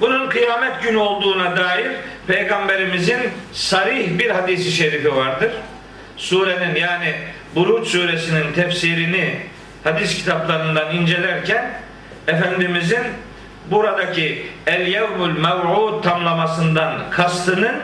Bunun 0.00 0.28
kıyamet 0.28 0.82
günü 0.82 0.96
olduğuna 0.96 1.56
dair 1.56 1.90
Peygamberimizin 2.26 3.20
sarih 3.52 4.18
bir 4.18 4.30
hadisi 4.30 4.72
şerifi 4.72 5.16
vardır. 5.16 5.52
Surenin 6.16 6.74
yani 6.74 7.14
Buruç 7.54 7.88
suresinin 7.88 8.52
tefsirini 8.52 9.36
hadis 9.84 10.14
kitaplarından 10.16 10.94
incelerken 10.96 11.70
Efendimizin 12.28 13.02
buradaki 13.70 14.46
el 14.66 14.86
yevmul 14.86 15.38
mev'ud 15.38 16.02
tamlamasından 16.02 17.10
kastının 17.10 17.76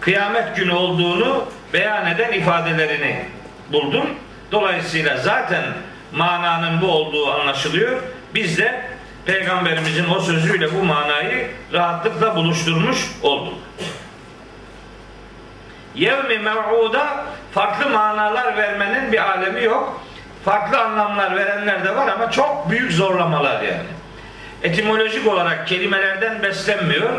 kıyamet 0.00 0.56
günü 0.56 0.72
olduğunu 0.72 1.44
beyan 1.72 2.06
eden 2.06 2.32
ifadelerini 2.32 3.24
buldum. 3.72 4.06
Dolayısıyla 4.52 5.16
zaten 5.16 5.64
mananın 6.12 6.80
bu 6.80 6.86
olduğu 6.86 7.32
anlaşılıyor. 7.32 8.02
Biz 8.34 8.58
de 8.58 8.84
Peygamberimizin 9.26 10.10
o 10.10 10.20
sözüyle 10.20 10.74
bu 10.74 10.84
manayı 10.84 11.50
rahatlıkla 11.72 12.36
buluşturmuş 12.36 12.98
olduk. 13.22 13.54
Yevmi 15.94 16.38
mev'uda 16.38 17.24
farklı 17.52 17.90
manalar 17.90 18.56
vermenin 18.56 19.12
bir 19.12 19.30
alemi 19.30 19.64
yok. 19.64 20.00
Farklı 20.44 20.80
anlamlar 20.80 21.36
verenler 21.36 21.84
de 21.84 21.96
var 21.96 22.08
ama 22.08 22.30
çok 22.30 22.70
büyük 22.70 22.92
zorlamalar 22.92 23.62
yani. 23.62 23.93
Etimolojik 24.64 25.26
olarak 25.26 25.68
kelimelerden 25.68 26.42
beslenmiyor. 26.42 27.10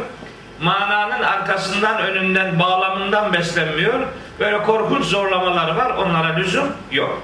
Mananın 0.62 1.24
arkasından, 1.24 2.02
önünden, 2.02 2.60
bağlamından 2.60 3.34
beslenmiyor. 3.34 4.08
Böyle 4.40 4.64
korkunç 4.64 5.06
zorlamalar 5.06 5.76
var. 5.76 5.90
Onlara 5.90 6.36
lüzum 6.36 6.74
yok. 6.92 7.22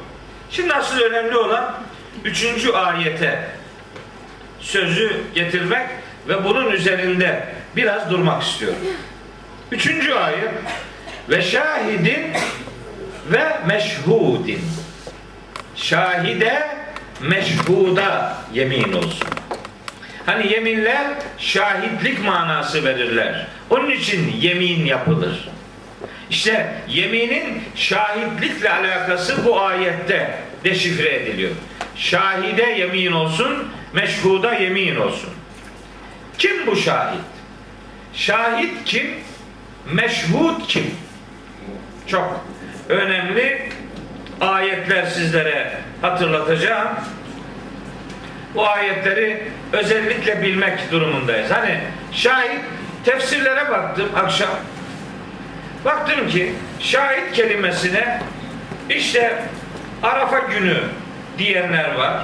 Şimdi 0.51 0.73
asıl 0.73 0.99
önemli 0.99 1.37
olan 1.37 1.73
üçüncü 2.23 2.71
ayete 2.71 3.49
sözü 4.59 5.21
getirmek 5.35 5.89
ve 6.27 6.43
bunun 6.43 6.71
üzerinde 6.71 7.47
biraz 7.75 8.11
durmak 8.11 8.43
istiyorum. 8.43 8.79
Üçüncü 9.71 10.13
ayet 10.13 10.51
ve 11.29 11.41
şahidin 11.41 12.33
ve 13.31 13.59
meşhudin. 13.67 14.61
Şahide 15.75 16.67
meşhuda 17.21 18.37
yemin 18.53 18.93
olsun. 18.93 19.27
Hani 20.25 20.51
yeminler 20.51 21.07
şahitlik 21.37 22.25
manası 22.25 22.83
verirler. 22.83 23.47
Onun 23.69 23.91
için 23.91 24.35
yemin 24.39 24.85
yapılır. 24.85 25.49
İşte 26.29 26.73
yeminin 26.87 27.63
şahitlikle 27.75 28.69
alakası 28.71 29.45
bu 29.45 29.61
ayette 29.61 30.39
deşifre 30.63 31.15
ediliyor. 31.15 31.51
Şahide 31.95 32.63
yemin 32.63 33.11
olsun, 33.11 33.67
meşhuda 33.93 34.53
yemin 34.53 34.95
olsun. 34.95 35.29
Kim 36.37 36.67
bu 36.67 36.75
şahit? 36.75 37.21
Şahit 38.13 38.85
kim? 38.85 39.07
Meşhud 39.93 40.67
kim? 40.67 40.95
Çok 42.07 42.45
önemli 42.89 43.69
ayetler 44.41 45.05
sizlere 45.05 45.77
hatırlatacağım. 46.01 46.87
Bu 48.55 48.69
ayetleri 48.69 49.43
özellikle 49.73 50.41
bilmek 50.41 50.91
durumundayız. 50.91 51.51
Hani 51.51 51.79
şahit 52.11 52.61
tefsirlere 53.05 53.71
baktım 53.71 54.09
akşam. 54.15 54.49
Baktım 55.85 56.27
ki 56.27 56.53
şahit 56.79 57.33
kelimesine 57.33 58.21
işte 58.89 59.43
Arafa 60.03 60.39
günü 60.39 60.77
diyenler 61.37 61.95
var. 61.95 62.23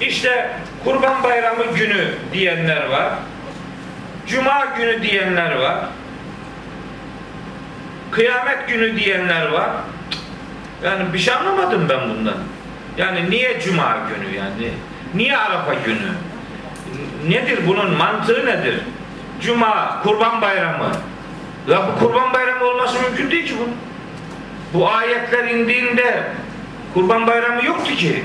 İşte 0.00 0.50
Kurban 0.84 1.22
Bayramı 1.22 1.64
günü 1.64 2.08
diyenler 2.32 2.86
var. 2.86 3.12
Cuma 4.26 4.64
günü 4.64 5.02
diyenler 5.02 5.54
var. 5.54 5.78
Kıyamet 8.10 8.68
günü 8.68 8.96
diyenler 8.96 9.46
var. 9.46 9.70
Yani 10.84 11.12
bir 11.12 11.18
şey 11.18 11.34
anlamadım 11.34 11.88
ben 11.88 12.10
bundan. 12.10 12.36
Yani 12.96 13.30
niye 13.30 13.60
Cuma 13.60 13.96
günü 14.08 14.36
yani? 14.36 14.70
Niye 15.14 15.36
Arafa 15.36 15.74
günü? 15.74 16.12
Nedir 17.28 17.58
bunun 17.66 17.90
mantığı 17.90 18.46
nedir? 18.46 18.80
Cuma, 19.40 20.02
Kurban 20.02 20.40
Bayramı. 20.40 20.90
Ya 21.68 21.88
bu 21.88 21.98
Kurban 22.06 22.32
Bayramı 22.32 22.64
olması 22.64 23.02
mümkün 23.02 23.30
değil 23.30 23.46
ki 23.46 23.54
bunun. 23.58 23.76
Bu 24.74 24.90
ayetler 24.90 25.44
indiğinde 25.44 26.22
Kurban 26.94 27.26
Bayramı 27.26 27.64
yoktu 27.64 27.94
ki. 27.94 28.24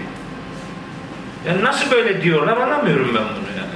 Yani 1.48 1.64
nasıl 1.64 1.92
böyle 1.92 2.22
diyorlar 2.22 2.58
anlamıyorum 2.58 3.08
ben 3.16 3.24
bunu 3.24 3.58
yani. 3.58 3.70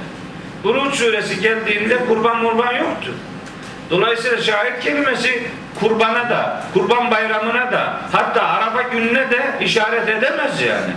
Buruç 0.64 0.94
suresi 0.94 1.40
geldiğinde 1.40 2.06
kurban 2.06 2.42
murban 2.42 2.72
yoktu. 2.72 3.14
Dolayısıyla 3.90 4.42
şahit 4.42 4.80
kelimesi 4.80 5.42
kurbana 5.80 6.30
da, 6.30 6.64
kurban 6.74 7.10
bayramına 7.10 7.72
da, 7.72 8.00
hatta 8.12 8.42
Arafa 8.42 8.82
gününe 8.82 9.30
de 9.30 9.54
işaret 9.60 10.08
edemez 10.08 10.62
yani. 10.62 10.92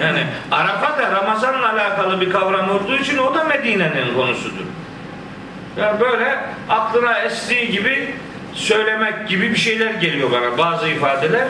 Yani 0.00 0.26
Arafa 0.50 0.98
da 0.98 1.12
Ramazan'la 1.12 1.72
alakalı 1.72 2.20
bir 2.20 2.30
kavram 2.30 2.70
olduğu 2.70 2.96
için 2.96 3.18
o 3.18 3.34
da 3.34 3.44
Medine'nin 3.44 4.14
konusudur. 4.14 4.64
Yani 5.76 6.00
böyle 6.00 6.38
aklına 6.68 7.18
estiği 7.18 7.70
gibi 7.70 8.14
söylemek 8.54 9.28
gibi 9.28 9.50
bir 9.50 9.58
şeyler 9.58 9.94
geliyor 9.94 10.30
bana 10.32 10.58
bazı 10.58 10.88
ifadeler. 10.88 11.48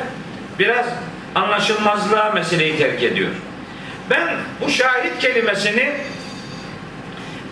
Biraz 0.58 0.86
anlaşılmazlığa 1.34 2.30
meseleyi 2.30 2.78
terk 2.78 3.02
ediyor. 3.02 3.30
Ben 4.10 4.28
bu 4.60 4.70
şahit 4.70 5.18
kelimesini 5.18 5.92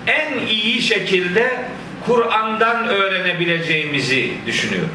en 0.06 0.38
iyi 0.46 0.82
şekilde 0.82 1.56
Kur'an'dan 2.06 2.88
öğrenebileceğimizi 2.88 4.32
düşünüyorum. 4.46 4.94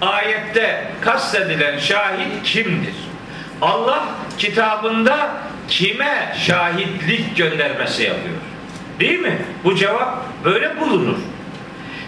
Ayette 0.00 0.84
kastedilen 1.00 1.78
şahit 1.78 2.42
kimdir? 2.44 3.05
Allah 3.62 4.04
kitabında 4.38 5.30
kime 5.68 6.34
şahitlik 6.46 7.36
göndermesi 7.36 8.02
yapıyor? 8.02 8.36
Değil 9.00 9.18
mi? 9.18 9.38
Bu 9.64 9.74
cevap 9.74 10.18
böyle 10.44 10.80
bulunur. 10.80 11.16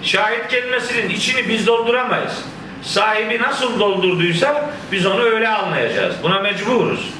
Şahit 0.03 0.49
kelimesinin 0.49 1.11
içini 1.11 1.49
biz 1.49 1.67
dolduramayız. 1.67 2.45
Sahibi 2.83 3.43
nasıl 3.43 3.81
doldurduysa 3.81 4.71
biz 4.93 5.07
onu 5.07 5.23
öyle 5.23 5.49
anlayacağız. 5.49 6.15
Buna 6.23 6.41
mecburuz. 6.41 7.11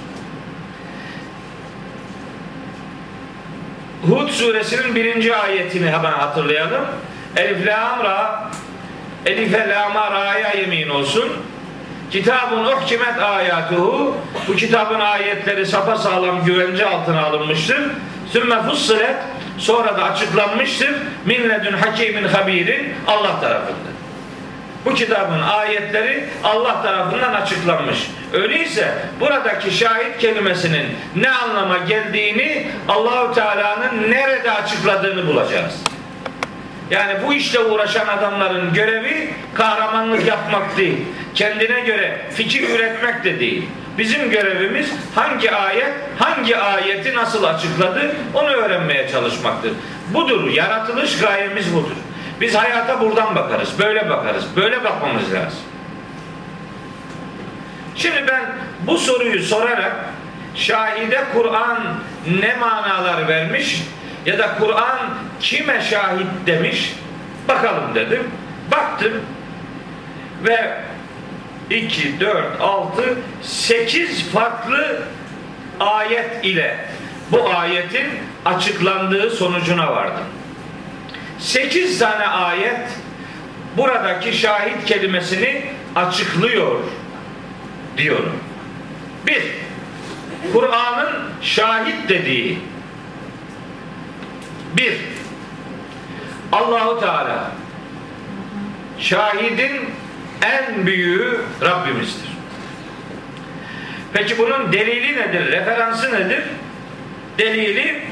Hud 4.09 4.29
suresinin 4.29 4.95
birinci 4.95 5.37
ayetini 5.37 5.91
hemen 5.91 6.12
hatırlayalım. 6.12 6.85
Elif 7.37 7.67
lam 7.67 8.05
ra 8.05 8.51
Elife 9.27 9.69
lama 9.69 10.11
ra'ya 10.11 10.53
yemin 10.55 10.88
olsun. 10.88 11.29
Kitabın 12.11 12.64
uhkimet 12.64 13.23
ayatuhu 13.23 14.16
bu 14.49 14.57
kitabın 14.57 15.01
ayetleri 15.01 15.66
sapa 15.66 15.97
sağlam 15.97 16.44
güvence 16.44 16.87
altına 16.87 17.23
alınmıştır. 17.23 17.81
Sümme 18.33 18.62
fussilet 18.62 19.16
sonra 19.59 19.99
da 19.99 20.05
açıklanmıştır. 20.05 20.90
Min 21.27 21.49
ledün 21.49 21.73
hakimin 21.73 22.25
habirin 22.25 22.94
Allah 23.07 23.40
tarafından. 23.40 23.99
Bu 24.85 24.94
kitabın 24.94 25.40
ayetleri 25.40 26.25
Allah 26.44 26.83
tarafından 26.83 27.35
açıklanmış. 27.35 27.99
Öyleyse 28.33 28.94
buradaki 29.21 29.71
şahit 29.71 30.18
kelimesinin 30.18 30.87
ne 31.16 31.31
anlama 31.31 31.79
geldiğini 31.79 32.66
Allahu 32.88 33.35
Teala'nın 33.35 34.11
nerede 34.11 34.51
açıkladığını 34.51 35.27
bulacağız. 35.27 35.75
Yani 36.90 37.14
bu 37.27 37.35
işle 37.35 37.59
uğraşan 37.59 38.09
adamların 38.09 38.74
görevi 38.74 39.31
kahramanlık 39.55 40.27
yapmak 40.27 40.77
değil. 40.77 40.98
Kendine 41.35 41.81
göre 41.81 42.20
fikir 42.35 42.70
üretmek 42.70 43.24
de 43.24 43.40
değil. 43.40 43.68
Bizim 43.98 44.31
görevimiz 44.31 44.90
hangi 45.14 45.53
ayet, 45.53 45.92
hangi 46.18 46.57
ayeti 46.57 47.14
nasıl 47.14 47.44
açıkladı 47.44 48.16
onu 48.35 48.48
öğrenmeye 48.48 49.09
çalışmaktır. 49.09 49.72
Budur, 50.14 50.51
yaratılış 50.51 51.18
gayemiz 51.20 51.74
budur. 51.74 51.96
Biz 52.40 52.55
hayata 52.55 53.01
buradan 53.01 53.35
bakarız, 53.35 53.79
böyle 53.79 54.11
bakarız, 54.11 54.44
böyle 54.57 54.85
bakmamız 54.85 55.33
lazım. 55.35 55.59
Şimdi 57.96 58.24
ben 58.29 58.42
bu 58.87 58.98
soruyu 58.98 59.42
sorarak 59.42 59.96
şahide 60.55 61.24
Kur'an 61.35 61.79
ne 62.40 62.57
manalar 62.57 63.29
vermiş 63.29 63.83
ya 64.29 64.38
da 64.38 64.59
Kur'an 64.59 64.99
kime 65.41 65.81
şahit 65.81 66.27
demiş 66.47 66.95
bakalım 67.49 67.95
dedim. 67.95 68.31
Baktım 68.71 69.12
ve 70.45 70.81
2, 71.71 72.21
4, 72.21 72.61
6, 72.61 73.19
8 73.43 74.31
farklı 74.31 75.03
ayet 75.81 76.45
ile 76.45 76.77
bu 77.33 77.51
ayetin 77.51 78.07
açıklandığı 78.45 79.31
sonucuna 79.31 79.93
vardım. 79.93 80.25
8 81.38 81.99
tane 81.99 82.27
ayet 82.27 82.81
buradaki 83.77 84.33
şahit 84.33 84.85
kelimesini 84.85 85.62
açıklıyor 85.97 86.81
diyorum. 87.97 88.37
Bir, 89.27 89.43
Kur'an'ın 90.53 91.14
şahit 91.43 92.09
dediği 92.09 92.59
bir, 94.79 94.97
Allahu 96.53 97.01
Teala 97.01 97.51
şahidin 98.99 99.91
en 100.43 100.87
büyüğü 100.87 101.41
Rabbimizdir. 101.62 102.29
Peki 104.12 104.38
bunun 104.38 104.73
delili 104.73 105.17
nedir? 105.17 105.53
Referansı 105.53 106.12
nedir? 106.12 106.43
Delili 107.38 108.03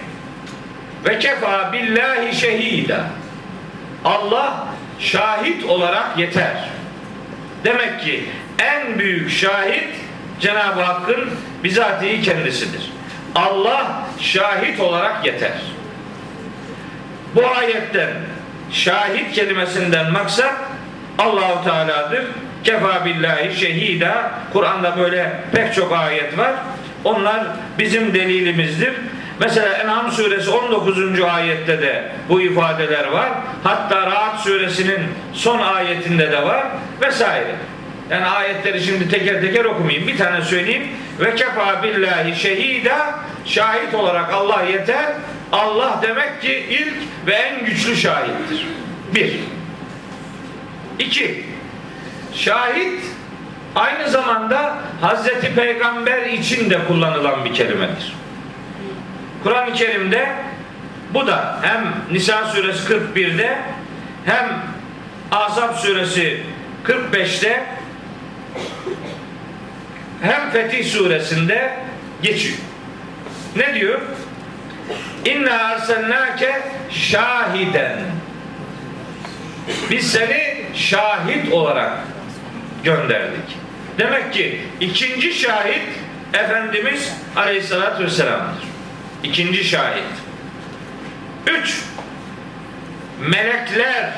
ve 1.05 1.19
kefa 1.19 1.73
billahi 1.73 2.37
şehida. 2.37 3.05
Allah 4.05 4.69
şahit 4.99 5.65
olarak 5.65 6.19
yeter. 6.19 6.69
Demek 7.65 8.01
ki 8.01 8.25
en 8.59 8.99
büyük 8.99 9.31
şahit 9.31 9.95
Cenab-ı 10.41 10.83
Hakk'ın 10.83 11.31
bizatihi 11.65 12.23
kendisidir. 12.23 12.91
Allah 13.35 14.07
şahit 14.21 14.81
olarak 14.81 15.27
yeter. 15.27 15.76
Bu 17.37 17.47
ayetten 17.47 18.11
şahit 18.73 19.33
kelimesinden 19.33 20.13
maksat 20.13 20.55
Allahu 21.19 21.65
Teala'dır. 21.65 22.25
Kefa 22.65 23.05
billahi 23.05 23.61
şehida. 23.61 24.31
Kur'an'da 24.53 24.97
böyle 24.97 25.41
pek 25.53 25.75
çok 25.75 25.93
ayet 25.93 26.39
var. 26.39 26.53
Onlar 27.05 27.47
bizim 27.79 28.15
delilimizdir. 28.15 28.93
Mesela 29.41 29.73
En'am 29.73 30.13
suresi 30.13 30.51
19. 30.51 31.21
ayette 31.21 31.83
de 31.83 32.05
bu 32.29 32.41
ifadeler 32.41 33.07
var. 33.07 33.29
Hatta 33.65 34.07
Rahat 34.07 34.41
suresinin 34.41 35.01
son 35.33 35.59
ayetinde 35.59 36.33
de 36.33 36.43
var 36.43 36.67
vesaire. 37.01 37.55
Yani 38.11 38.27
ayetleri 38.27 38.81
şimdi 38.81 39.09
teker 39.09 39.41
teker 39.41 39.65
okumayayım. 39.65 40.09
Bir 40.09 40.19
tane 40.19 40.43
söyleyeyim. 40.43 40.89
Ve 41.21 41.35
kefa 41.35 41.83
billahi 41.83 42.37
şehida 42.37 43.15
şahit 43.45 43.95
olarak 43.95 44.33
Allah 44.33 44.63
yeter. 44.63 45.07
Allah 45.53 46.01
demek 46.03 46.43
ki 46.43 46.67
ilk 46.71 47.27
ve 47.27 47.33
en 47.33 47.65
güçlü 47.65 47.97
şahittir. 47.97 48.67
Bir. 49.15 49.41
İki. 50.99 51.45
Şahit 52.35 53.01
aynı 53.75 54.11
zamanda 54.11 54.75
Hazreti 55.01 55.55
Peygamber 55.55 56.27
için 56.27 56.71
de 56.71 56.79
kullanılan 56.89 57.45
bir 57.45 57.55
kelimedir. 57.55 58.17
Kur'an-ı 59.43 59.75
Kerim'de 59.75 60.33
bu 61.15 61.27
da 61.27 61.59
hem 61.63 61.95
Nisa 62.13 62.45
suresi 62.45 62.93
41'de 62.93 63.59
hem 64.25 64.63
Azap 65.31 65.77
suresi 65.77 66.43
45'te 66.85 67.65
hem 70.23 70.51
Fetih 70.51 70.85
suresinde 70.85 71.77
geçiyor. 72.23 72.59
Ne 73.57 73.75
diyor? 73.75 74.01
İnna 75.27 75.63
arsalnake 75.65 76.63
şahiden. 76.91 77.99
Biz 79.91 80.13
seni 80.13 80.65
şahit 80.75 81.53
olarak 81.53 81.93
gönderdik. 82.85 83.59
Demek 83.99 84.33
ki 84.33 84.61
ikinci 84.81 85.35
şahit 85.35 85.89
Efendimiz 86.33 87.13
Aleyhisselatü 87.37 88.05
Vesselam'dır. 88.05 88.65
İkinci 89.23 89.65
şahit. 89.65 90.05
Üç, 91.47 91.83
melekler, 93.21 94.13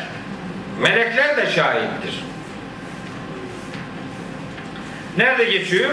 melekler 0.80 1.36
de 1.36 1.50
şahittir. 1.50 2.24
Nerede 5.16 5.44
geçiyor? 5.44 5.90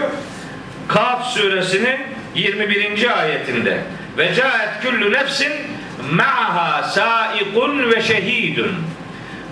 Kaf 0.88 1.26
suresinin 1.26 2.00
21. 2.34 3.20
ayetinde. 3.20 3.95
Ve 4.18 4.34
caet 4.34 4.82
kullu 4.82 5.12
nefsin 5.12 5.52
ma'ha 6.12 6.82
saikun 6.82 7.90
ve 7.92 8.02
şehidun. 8.02 8.72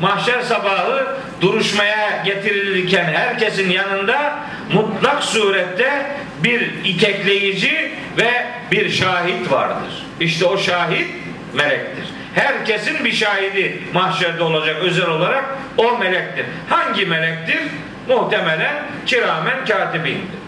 Mahşer 0.00 0.42
sabahı 0.42 1.07
duruşmaya 1.40 2.22
getirilirken 2.24 3.05
herkesin 3.05 3.70
yanında 3.70 4.38
mutlak 4.72 5.24
surette 5.24 6.07
bir 6.44 6.85
itekleyici 6.85 7.92
ve 8.18 8.46
bir 8.70 8.90
şahit 8.90 9.50
vardır. 9.50 10.07
İşte 10.20 10.44
o 10.44 10.59
şahit 10.59 11.09
melektir. 11.55 12.05
Herkesin 12.35 13.05
bir 13.05 13.12
şahidi 13.12 13.79
mahşerde 13.92 14.42
olacak 14.42 14.77
özel 14.83 15.09
olarak 15.09 15.44
o 15.77 15.98
melektir. 15.98 16.46
Hangi 16.68 17.07
melektir? 17.07 17.61
Muhtemelen 18.09 18.83
kiramen 19.07 19.64
katibindir 19.64 20.43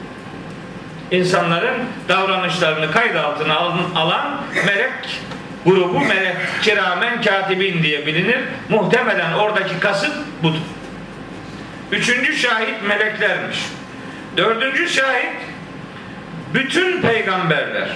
insanların 1.10 1.76
davranışlarını 2.08 2.90
kayıt 2.90 3.16
altına 3.16 3.56
alan 3.94 4.40
melek 4.66 5.20
grubu 5.66 6.00
melek 6.00 6.36
kiramen 6.62 7.22
katibin 7.22 7.82
diye 7.82 8.06
bilinir. 8.06 8.38
Muhtemelen 8.68 9.32
oradaki 9.32 9.80
kasıt 9.80 10.12
budur. 10.42 10.60
Üçüncü 11.92 12.36
şahit 12.36 12.82
meleklermiş. 12.88 13.58
Dördüncü 14.36 14.88
şahit 14.88 15.36
bütün 16.54 17.02
peygamberler. 17.02 17.88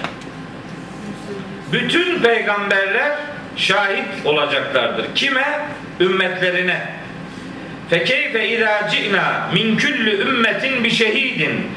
Bütün 1.71 2.19
peygamberler 2.19 3.11
şahit 3.55 4.25
olacaklardır. 4.25 5.15
Kime? 5.15 5.59
Ümmetlerine. 5.99 6.81
Fekeyfe 7.89 8.49
izâ 8.49 8.89
ci'nâ 8.91 9.49
min 9.53 9.77
kulli 9.77 10.21
ümmetin 10.21 10.83
bi 10.83 10.91
şehidin 10.91 11.71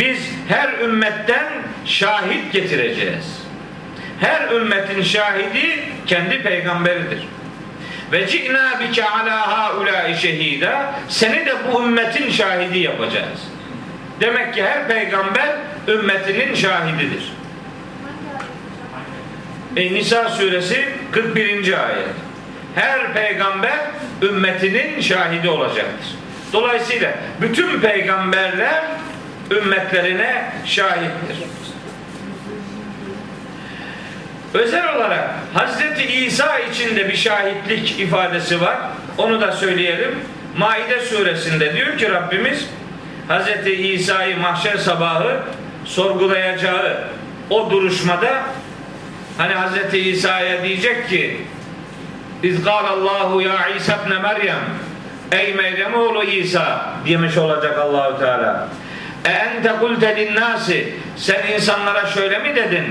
biz 0.00 0.18
her 0.48 0.72
ümmetten 0.80 1.46
şahit 1.86 2.52
getireceğiz. 2.52 3.40
Her 4.20 4.50
ümmetin 4.50 5.02
şahidi 5.02 5.82
kendi 6.06 6.42
peygamberidir. 6.42 7.28
Ve 8.12 8.26
ci'na 8.26 8.80
bike 8.80 9.04
ala 9.04 9.58
haulâi 9.58 10.16
şehîdâ. 10.16 10.94
Seni 11.08 11.46
de 11.46 11.54
bu 11.72 11.82
ümmetin 11.82 12.30
şahidi 12.30 12.78
yapacağız. 12.78 13.40
Demek 14.20 14.54
ki 14.54 14.64
her 14.64 14.88
peygamber 14.88 15.56
ümmetinin 15.88 16.54
şahididir. 16.54 17.32
E, 19.76 19.94
Nisa 19.94 20.28
suresi 20.28 20.88
41. 21.12 21.86
ayet. 21.86 22.08
Her 22.74 23.12
peygamber 23.12 23.78
ümmetinin 24.22 25.00
şahidi 25.00 25.48
olacaktır. 25.48 26.16
Dolayısıyla 26.52 27.14
bütün 27.40 27.80
peygamberler 27.80 28.82
ümmetlerine 29.50 30.52
şahittir. 30.64 31.36
Özel 34.54 34.96
olarak 34.96 35.30
Hazreti 35.54 36.02
İsa 36.02 36.58
için 36.58 36.96
de 36.96 37.08
bir 37.08 37.16
şahitlik 37.16 38.00
ifadesi 38.00 38.60
var. 38.60 38.78
Onu 39.18 39.40
da 39.40 39.52
söyleyelim. 39.52 40.18
Maide 40.56 41.00
suresinde 41.00 41.74
diyor 41.74 41.98
ki 41.98 42.10
Rabbimiz 42.10 42.66
Hazreti 43.28 43.72
İsa'yı 43.72 44.38
mahşer 44.38 44.76
sabahı 44.76 45.36
sorgulayacağı 45.84 47.04
o 47.50 47.70
duruşmada 47.70 48.42
hani 49.38 49.54
Hazreti 49.54 49.98
İsa'ya 49.98 50.62
diyecek 50.62 51.08
ki 51.08 51.40
İz 52.42 52.66
Allahu 52.66 53.40
ya 53.40 53.68
İsa 53.68 53.98
ibn 54.06 54.22
Meryem 54.22 54.58
Ey 55.32 55.54
Meryem 55.54 55.94
oğlu 55.94 56.24
İsa 56.24 56.94
demiş 57.08 57.36
olacak 57.36 57.78
Allahu 57.78 58.18
Teala. 58.18 58.68
E 59.24 59.28
ente 59.28 59.72
kulte 59.80 60.16
linnâsi. 60.16 60.94
Sen 61.16 61.46
insanlara 61.54 62.06
şöyle 62.06 62.38
mi 62.38 62.56
dedin? 62.56 62.84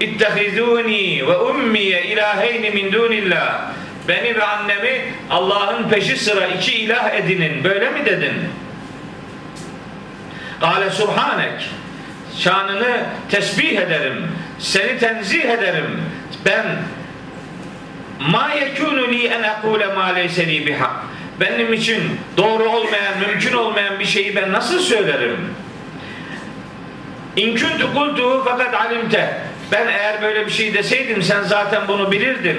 İttehizûni 0.00 1.26
ve 1.26 1.36
ummiye 1.36 2.04
ilâheyni 2.04 2.70
min 2.70 2.92
dûnillah 2.92 3.60
beni 4.08 4.34
ve 4.36 4.44
annemi 4.44 5.00
Allah'ın 5.30 5.88
peşi 5.88 6.16
sıra 6.16 6.46
iki 6.46 6.72
ilah 6.72 7.14
edinin. 7.14 7.64
Böyle 7.64 7.90
mi 7.90 8.06
dedin? 8.06 8.34
Kale 10.60 10.90
subhanek 10.90 11.70
şanını 12.38 13.06
tesbih 13.30 13.78
ederim. 13.78 14.28
Seni 14.58 14.98
tenzih 14.98 15.44
ederim. 15.44 16.02
Ben 16.44 16.66
ma 18.20 18.50
yekûnu 18.54 19.12
li 19.12 19.26
en 19.26 19.42
ekûle 19.42 19.94
ma 19.94 20.06
leyse 20.06 20.46
benim 21.40 21.72
için 21.72 22.02
doğru 22.36 22.64
olmayan, 22.64 23.18
mümkün 23.28 23.52
olmayan 23.52 23.98
bir 23.98 24.04
şeyi 24.04 24.36
ben 24.36 24.52
nasıl 24.52 24.78
söylerim? 24.78 25.54
İn 27.36 27.56
kuntu 27.56 27.94
kultuhu 27.94 28.42
fakat 28.44 28.74
alimte. 28.74 29.40
Ben 29.72 29.86
eğer 29.86 30.22
böyle 30.22 30.46
bir 30.46 30.50
şey 30.50 30.74
deseydim 30.74 31.22
sen 31.22 31.42
zaten 31.42 31.88
bunu 31.88 32.12
bilirdin. 32.12 32.56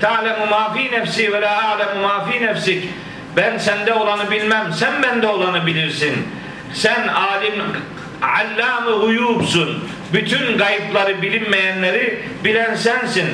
Ta'lemu 0.00 0.46
ma 0.46 0.74
fi 0.74 0.92
nefsi 0.92 1.32
ve 1.32 1.40
la 1.40 1.62
a'lemu 1.62 2.00
ma 2.02 2.24
fi 2.24 2.46
nefsik. 2.46 2.84
Ben 3.36 3.58
sende 3.58 3.92
olanı 3.92 4.30
bilmem, 4.30 4.72
sen 4.72 5.02
bende 5.02 5.26
olanı 5.26 5.66
bilirsin. 5.66 6.28
Sen 6.74 7.08
alim, 7.08 7.62
allamı 8.22 8.90
huyubsun. 8.90 9.88
Bütün 10.12 10.58
gayıpları 10.58 11.22
bilinmeyenleri 11.22 12.22
bilen 12.44 12.74
sensin. 12.74 13.28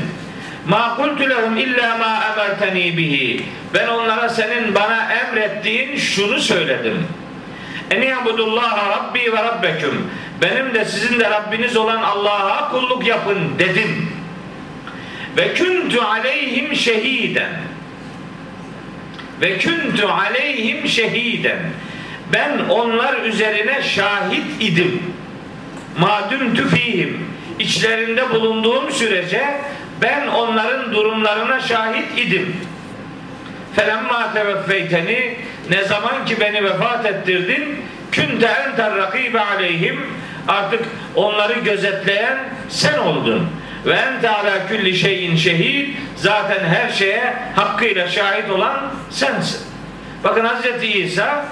Ma 0.67 0.97
kultu 0.97 1.31
lehum 1.31 1.57
illa 1.57 1.97
ma 1.97 2.25
emerteni 2.33 2.97
bihi. 2.97 3.45
Ben 3.75 3.89
onlara 3.89 4.29
senin 4.29 4.75
bana 4.75 5.13
emrettiğin 5.13 5.97
şunu 5.97 6.41
söyledim. 6.41 7.07
En 7.93 8.03
yabudullah 8.03 8.91
rabbi 8.91 9.33
ve 9.33 9.37
rabbeküm. 9.37 10.11
Benim 10.43 10.75
de 10.75 10.85
sizin 10.85 11.21
de 11.21 11.31
Rabbiniz 11.31 11.77
olan 11.77 12.03
Allah'a 12.03 12.71
kulluk 12.71 13.07
yapın 13.07 13.39
dedim. 13.59 14.09
Ve 15.37 15.55
kuntu 15.55 16.03
aleyhim 16.03 16.77
şehiden. 16.77 17.53
Ve 19.41 19.59
kuntu 19.59 20.09
aleyhim 20.09 20.89
şehiden. 20.89 21.59
Ben 22.33 22.59
onlar 22.69 23.23
üzerine 23.23 23.83
şahit 23.83 24.47
idim. 24.61 25.03
Madüm 25.99 26.55
tüfihim. 26.55 27.27
İçlerinde 27.59 28.31
bulunduğum 28.31 28.91
sürece 28.91 29.61
ben 30.03 30.27
onların 30.27 30.95
durumlarına 30.95 31.61
şahit 31.61 32.19
idim. 32.19 32.57
Felemma 33.77 34.33
teveffeyteni 34.35 35.37
ne 35.71 35.85
zaman 35.85 36.25
ki 36.25 36.41
beni 36.41 36.65
vefat 36.65 37.07
ettirdin 37.07 37.65
künte 38.13 38.47
enter 38.47 38.97
rakibe 38.97 39.41
aleyhim 39.41 40.01
artık 40.49 40.81
onları 41.15 41.59
gözetleyen 41.59 42.39
sen 42.69 42.99
oldun. 42.99 43.49
Ve 43.87 43.93
ente 43.93 44.29
ala 44.29 44.69
külli 44.69 44.97
şeyin 44.97 45.37
şehid 45.37 45.89
zaten 46.17 46.65
her 46.65 46.93
şeye 46.93 47.35
hakkıyla 47.57 48.09
şahit 48.09 48.51
olan 48.51 48.93
sensin. 49.11 49.61
Bakın 50.25 50.45
Hz. 50.45 50.85
İsa 50.85 51.45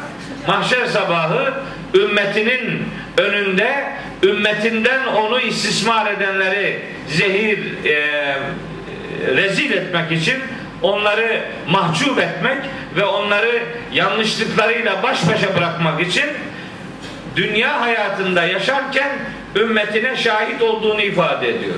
mahşer 0.46 0.87
sabahı 0.87 1.54
ümmetinin 1.94 2.83
önünde 3.18 3.85
ümmetinden 4.22 5.06
onu 5.06 5.40
istismar 5.40 6.12
edenleri 6.12 6.80
zehir 7.09 7.85
e, 7.85 8.37
rezil 9.37 9.72
etmek 9.72 10.12
için 10.12 10.37
onları 10.82 11.42
mahcup 11.70 12.18
etmek 12.18 12.58
ve 12.96 13.04
onları 13.04 13.62
yanlışlıklarıyla 13.92 15.02
baş 15.02 15.28
başa 15.28 15.56
bırakmak 15.56 16.00
için 16.00 16.26
dünya 17.36 17.80
hayatında 17.80 18.44
yaşarken 18.44 19.10
ümmetine 19.56 20.16
şahit 20.16 20.62
olduğunu 20.62 21.02
ifade 21.02 21.48
ediyor. 21.48 21.74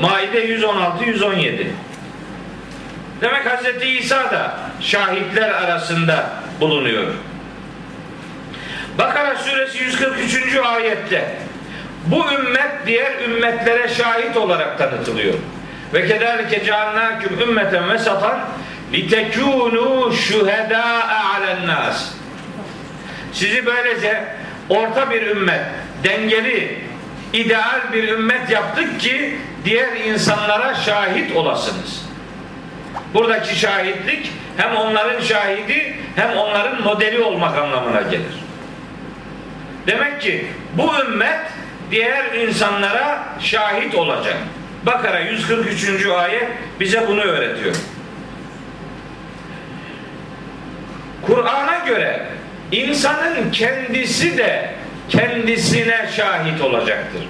Maide 0.00 0.38
116 0.38 1.04
117. 1.04 1.70
Demek 3.20 3.46
Hz. 3.46 3.82
İsa 3.82 4.30
da 4.30 4.56
şahitler 4.80 5.48
arasında 5.50 6.30
bulunuyor. 6.60 7.06
Bakara 8.98 9.36
suresi 9.36 9.84
143. 9.84 10.56
ayette 10.56 11.34
bu 12.06 12.32
ümmet 12.32 12.86
diğer 12.86 13.24
ümmetlere 13.24 13.88
şahit 13.88 14.36
olarak 14.36 14.78
tanıtılıyor. 14.78 15.34
Ve 15.94 16.08
kederlike 16.08 16.64
cealnâküm 16.64 17.40
ümmeten 17.40 17.90
ve 17.90 17.98
satan 17.98 18.40
litekûnû 18.92 20.14
şuhedâe 20.16 21.02
alen 21.02 21.66
nas. 21.66 22.12
Sizi 23.32 23.66
böylece 23.66 24.24
orta 24.68 25.10
bir 25.10 25.22
ümmet, 25.22 25.60
dengeli, 26.04 26.78
ideal 27.32 27.80
bir 27.92 28.08
ümmet 28.08 28.50
yaptık 28.50 29.00
ki 29.00 29.38
diğer 29.64 29.96
insanlara 29.96 30.74
şahit 30.74 31.36
olasınız. 31.36 32.06
Buradaki 33.14 33.58
şahitlik 33.58 34.32
hem 34.56 34.76
onların 34.76 35.20
şahidi 35.20 35.96
hem 36.16 36.36
onların 36.36 36.82
modeli 36.82 37.20
olmak 37.20 37.58
anlamına 37.58 38.02
gelir. 38.02 38.42
Demek 39.86 40.20
ki 40.20 40.46
bu 40.72 41.00
ümmet 41.00 41.40
diğer 41.90 42.32
insanlara 42.32 43.24
şahit 43.40 43.94
olacak. 43.94 44.36
Bakara 44.86 45.20
143. 45.20 46.06
ayet 46.06 46.48
bize 46.80 47.08
bunu 47.08 47.20
öğretiyor. 47.20 47.74
Kur'an'a 51.22 51.78
göre 51.78 52.26
insanın 52.72 53.50
kendisi 53.50 54.38
de 54.38 54.74
kendisine 55.08 56.08
şahit 56.16 56.60
olacaktır. 56.60 57.22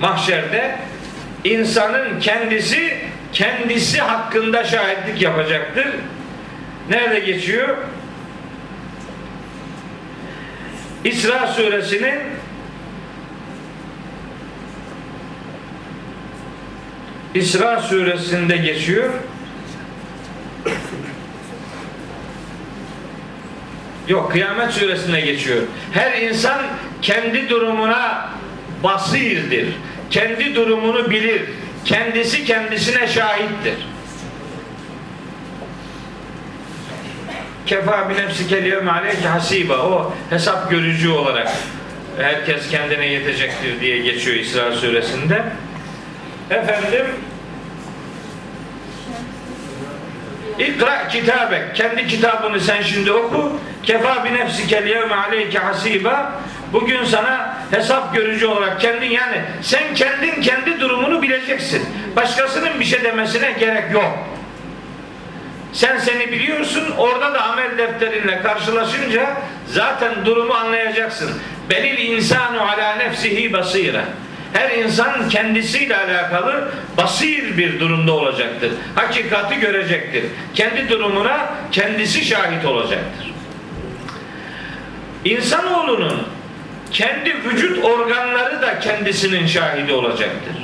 Mahşerde 0.00 0.76
insanın 1.44 2.20
kendisi 2.20 2.98
kendisi 3.32 4.00
hakkında 4.00 4.64
şahitlik 4.64 5.22
yapacaktır. 5.22 5.86
Nerede 6.90 7.20
geçiyor? 7.20 7.76
İsra 11.04 11.46
suresinin 11.46 12.18
İsra 17.34 17.82
suresinde 17.82 18.56
geçiyor. 18.56 19.10
Yok 24.08 24.32
kıyamet 24.32 24.70
suresinde 24.70 25.20
geçiyor. 25.20 25.62
Her 25.92 26.22
insan 26.22 26.58
kendi 27.02 27.48
durumuna 27.48 28.30
basirdir. 28.82 29.68
Kendi 30.10 30.54
durumunu 30.54 31.10
bilir. 31.10 31.42
Kendisi 31.84 32.44
kendisine 32.44 33.06
şahittir. 33.06 33.74
Kefa 37.66 38.10
bi 38.10 38.14
nefsike 38.14 38.64
liyevme 38.64 38.90
aleyke 38.90 39.28
hasiba. 39.28 39.76
O 39.76 40.14
hesap 40.30 40.70
görücü 40.70 41.10
olarak 41.10 41.52
herkes 42.18 42.70
kendine 42.70 43.06
yetecektir 43.06 43.80
diye 43.80 43.98
geçiyor 43.98 44.36
İsra 44.36 44.72
suresinde. 44.72 45.42
Efendim 46.52 47.06
İkra 50.58 51.08
kitabek. 51.08 51.76
Kendi 51.76 52.06
kitabını 52.06 52.60
sen 52.60 52.82
şimdi 52.82 53.12
oku. 53.12 53.52
Kefa 53.82 54.24
bi 54.24 54.34
nefsike 54.34 54.84
liyevme 54.84 55.14
aleyke 55.14 55.58
hasiba. 55.58 56.32
Bugün 56.72 57.04
sana 57.04 57.58
hesap 57.70 58.14
görücü 58.14 58.46
olarak 58.46 58.80
kendin 58.80 59.10
yani 59.10 59.42
sen 59.62 59.94
kendin 59.94 60.40
kendi 60.40 60.80
durumunu 60.80 61.22
bileceksin. 61.22 61.88
Başkasının 62.16 62.80
bir 62.80 62.84
şey 62.84 63.04
demesine 63.04 63.52
gerek 63.52 63.92
yok. 63.92 64.18
Sen 65.72 65.98
seni 65.98 66.32
biliyorsun. 66.32 66.84
Orada 66.98 67.34
da 67.34 67.42
amel 67.42 67.78
defterinle 67.78 68.42
karşılaşınca 68.42 69.36
zaten 69.66 70.24
durumu 70.24 70.54
anlayacaksın. 70.54 71.30
Belil 71.70 71.98
insanu 71.98 72.62
ala 72.62 72.94
nefsihi 72.94 73.52
basire. 73.52 74.04
Her 74.52 74.70
insan 74.70 75.28
kendisiyle 75.28 75.96
alakalı 75.96 76.68
basir 76.96 77.58
bir 77.58 77.80
durumda 77.80 78.12
olacaktır. 78.12 78.72
Hakikati 78.94 79.60
görecektir. 79.60 80.24
Kendi 80.54 80.88
durumuna 80.88 81.46
kendisi 81.72 82.24
şahit 82.24 82.64
olacaktır. 82.64 83.32
İnsanoğlunun 85.24 86.28
kendi 86.90 87.34
vücut 87.44 87.84
organları 87.84 88.62
da 88.62 88.80
kendisinin 88.80 89.46
şahidi 89.46 89.92
olacaktır. 89.92 90.56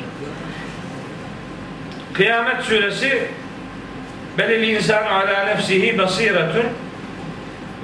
Kıyamet 2.14 2.62
suresi 2.62 3.28
Belil 4.38 4.68
insanu 4.68 5.08
ala 5.08 5.44
nefsihi 5.44 5.98
basiretun 5.98 6.66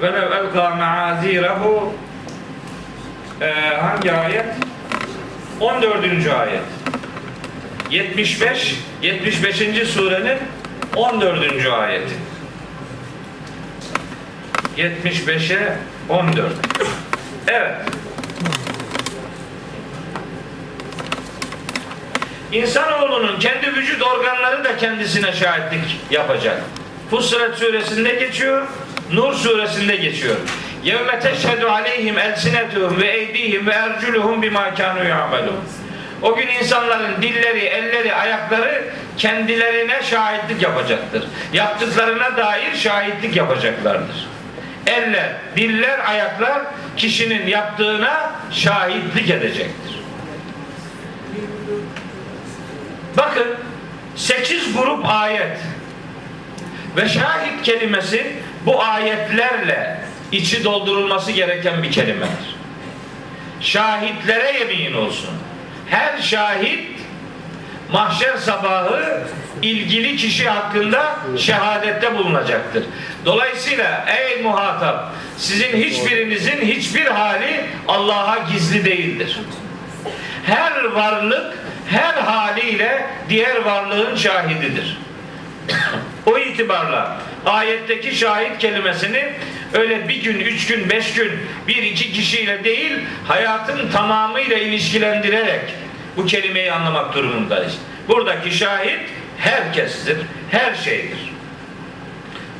ve 0.01 0.07
lev 0.13 0.31
elqa 0.31 0.69
ma'azirehu 0.69 1.93
ee, 3.41 3.53
hangi 3.81 4.11
ayet? 4.11 4.45
14. 5.59 6.27
ayet. 6.27 6.61
75 7.91 8.75
75. 9.01 9.87
surenin 9.87 10.37
14. 10.95 11.65
ayeti. 11.65 12.13
75'e 14.77 15.77
14. 16.09 16.51
Evet. 17.47 17.75
İnsanoğlunun 22.51 23.39
kendi 23.39 23.67
vücut 23.75 24.03
organları 24.03 24.63
da 24.63 24.77
kendisine 24.77 25.33
şahitlik 25.33 25.97
yapacak. 26.11 26.61
Fussilet 27.09 27.55
suresinde 27.55 28.13
geçiyor, 28.13 28.67
Nur 29.13 29.33
suresinde 29.33 29.95
geçiyor. 29.95 30.35
Yevme 30.85 31.19
teşhedü 31.19 31.65
aleyhim 31.65 32.17
elsinetuhum 32.19 33.01
ve 33.01 33.07
eydihim 33.07 33.67
ve 33.67 33.71
erculuhum 33.71 34.41
bima 34.41 34.75
kanu 34.75 35.07
ya'melun. 35.07 35.59
O 36.21 36.35
gün 36.35 36.47
insanların 36.47 37.21
dilleri, 37.21 37.59
elleri, 37.59 38.15
ayakları 38.15 38.83
kendilerine 39.17 40.03
şahitlik 40.03 40.61
yapacaktır. 40.61 41.23
Yaptıklarına 41.53 42.37
dair 42.37 42.75
şahitlik 42.75 43.35
yapacaklardır. 43.35 44.27
Eller, 44.87 45.29
diller, 45.55 46.09
ayaklar 46.09 46.61
kişinin 46.97 47.47
yaptığına 47.47 48.31
şahitlik 48.51 49.29
edecektir. 49.29 49.99
Bakın 53.17 53.47
8 54.15 54.77
grup 54.77 55.05
ayet 55.05 55.57
ve 56.97 57.09
şahit 57.09 57.63
kelimesi 57.63 58.33
bu 58.65 58.83
ayetlerle 58.83 60.05
içi 60.31 60.63
doldurulması 60.63 61.31
gereken 61.31 61.83
bir 61.83 61.91
kelimedir. 61.91 62.55
Şahitlere 63.61 64.59
yemin 64.59 64.93
olsun. 64.93 65.29
Her 65.89 66.21
şahit 66.21 66.99
mahşer 67.91 68.37
sabahı 68.37 69.23
ilgili 69.61 70.17
kişi 70.17 70.49
hakkında 70.49 71.15
şehadette 71.37 72.17
bulunacaktır. 72.17 72.83
Dolayısıyla 73.25 74.05
ey 74.17 74.41
muhatap 74.41 75.11
sizin 75.37 75.77
hiçbirinizin 75.77 76.61
hiçbir 76.61 77.05
hali 77.05 77.65
Allah'a 77.87 78.37
gizli 78.37 78.85
değildir. 78.85 79.39
Her 80.45 80.83
varlık 80.83 81.53
her 81.89 82.13
haliyle 82.13 83.05
diğer 83.29 83.65
varlığın 83.65 84.15
şahididir. 84.15 84.97
o 86.25 86.37
itibarla 86.37 87.17
ayetteki 87.45 88.15
şahit 88.15 88.57
kelimesini 88.57 89.33
öyle 89.73 90.07
bir 90.07 90.23
gün, 90.23 90.39
üç 90.39 90.67
gün, 90.67 90.89
beş 90.89 91.13
gün 91.13 91.31
bir 91.67 91.83
iki 91.83 92.13
kişiyle 92.13 92.63
değil 92.63 92.93
hayatın 93.27 93.89
tamamıyla 93.91 94.57
ilişkilendirerek 94.57 95.61
bu 96.17 96.25
kelimeyi 96.25 96.71
anlamak 96.71 97.15
durumundayız. 97.15 97.77
Buradaki 98.07 98.51
şahit 98.51 98.99
herkestir, 99.37 100.17
her 100.51 100.75
şeydir. 100.75 101.35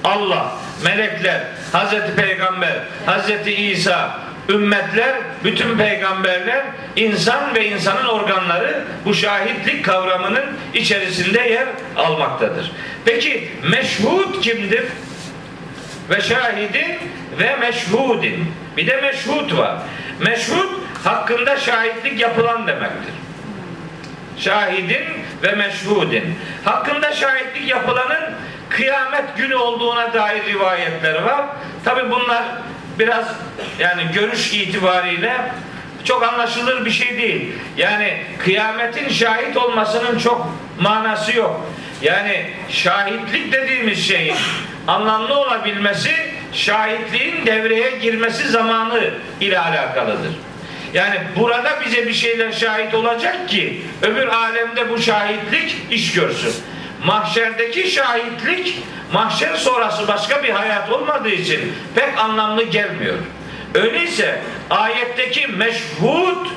Allah, 0.04 0.58
melekler, 0.84 1.42
Hazreti 1.72 2.16
Peygamber, 2.16 2.74
Hazreti 3.06 3.54
İsa, 3.54 4.20
ümmetler, 4.50 5.16
bütün 5.44 5.78
peygamberler, 5.78 6.64
insan 6.96 7.56
ve 7.56 7.70
insanın 7.70 8.06
organları 8.06 8.84
bu 9.06 9.14
şahitlik 9.14 9.86
kavramının 9.86 10.46
içerisinde 10.74 11.40
yer 11.40 11.68
almaktadır. 11.96 12.72
Peki 13.06 13.52
meşhud 13.72 14.42
kimdir? 14.42 14.84
Ve 16.10 16.22
şahidin 16.22 16.98
ve 17.40 17.56
meşhudin. 17.56 18.54
Bir 18.78 18.88
de 18.88 19.02
meşhud 19.02 19.58
var. 19.58 19.78
Meşhud 20.20 20.70
hakkında 21.04 21.58
şahitlik 21.58 22.20
yapılan 22.20 22.68
demektir. 22.68 23.14
Şahidin 24.38 25.04
ve 25.44 25.52
meşhudin. 25.52 26.36
Hakkında 26.66 27.14
şahitlik 27.14 27.70
yapılanın 27.70 28.24
kıyamet 28.70 29.38
günü 29.38 29.56
olduğuna 29.56 30.14
dair 30.14 30.46
rivayetler 30.46 31.22
var. 31.22 31.46
Tabi 31.86 32.12
bunlar 32.12 32.44
biraz 33.00 33.26
yani 33.80 34.04
görüş 34.14 34.54
itibariyle 34.54 35.52
çok 36.04 36.24
anlaşılır 36.24 36.86
bir 36.86 36.92
şey 36.92 37.18
değil. 37.18 37.54
Yani 37.78 38.18
kıyametin 38.40 39.10
şahit 39.10 39.58
olmasının 39.58 40.20
çok 40.20 40.48
manası 40.80 41.38
yok. 41.38 41.66
Yani 42.02 42.50
şahitlik 42.70 43.54
dediğimiz 43.54 44.08
şeyin 44.08 44.36
anlamlı 44.88 45.40
olabilmesi 45.40 46.12
şahitliğin 46.54 47.46
devreye 47.46 47.92
girmesi 47.92 48.50
zamanı 48.50 49.14
ile 49.42 49.60
alakalıdır. 49.60 50.32
Yani 50.94 51.16
burada 51.40 51.80
bize 51.86 52.08
bir 52.08 52.14
şeyler 52.14 52.52
şahit 52.52 52.94
olacak 52.94 53.50
ki 53.50 53.82
öbür 54.02 54.28
alemde 54.28 54.90
bu 54.90 55.02
şahitlik 55.02 55.78
iş 55.92 56.14
görsün. 56.14 56.54
Mahşerdeki 57.06 57.92
şahitlik 57.92 58.84
mahşer 59.14 59.56
sonrası 59.56 60.08
başka 60.08 60.44
bir 60.44 60.50
hayat 60.50 60.92
olmadığı 60.92 61.30
için 61.30 61.74
pek 61.96 62.18
anlamlı 62.18 62.64
gelmiyor. 62.64 63.16
Öyleyse 63.74 64.42
ayetteki 64.70 65.48
meşhud 65.48 66.48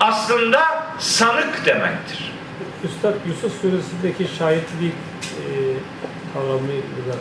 aslında 0.00 0.86
sanık 0.98 1.66
demektir. 1.66 2.32
Üstad 2.84 3.14
Yusuf 3.26 3.60
suresindeki 3.60 4.36
şahitlik 4.38 4.94
e, 5.22 5.44
kavramıyla 6.34 7.14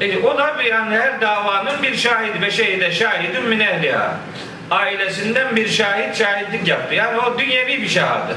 E, 0.00 0.18
o 0.18 0.38
da 0.38 0.58
bir 0.58 0.64
yani 0.64 0.96
her 0.96 1.20
davanın 1.20 1.82
bir 1.82 1.96
şahidi 1.96 2.40
ve 2.40 2.50
şehide 2.50 2.92
şahidin 2.92 3.44
min 3.48 3.60
ehliha. 3.60 4.16
Ailesinden 4.70 5.56
bir 5.56 5.68
şahit 5.68 6.16
şahitlik 6.16 6.68
yaptı. 6.68 6.94
Yani 6.94 7.18
o 7.18 7.38
dünyevi 7.38 7.82
bir 7.82 7.88
şehadet. 7.88 8.36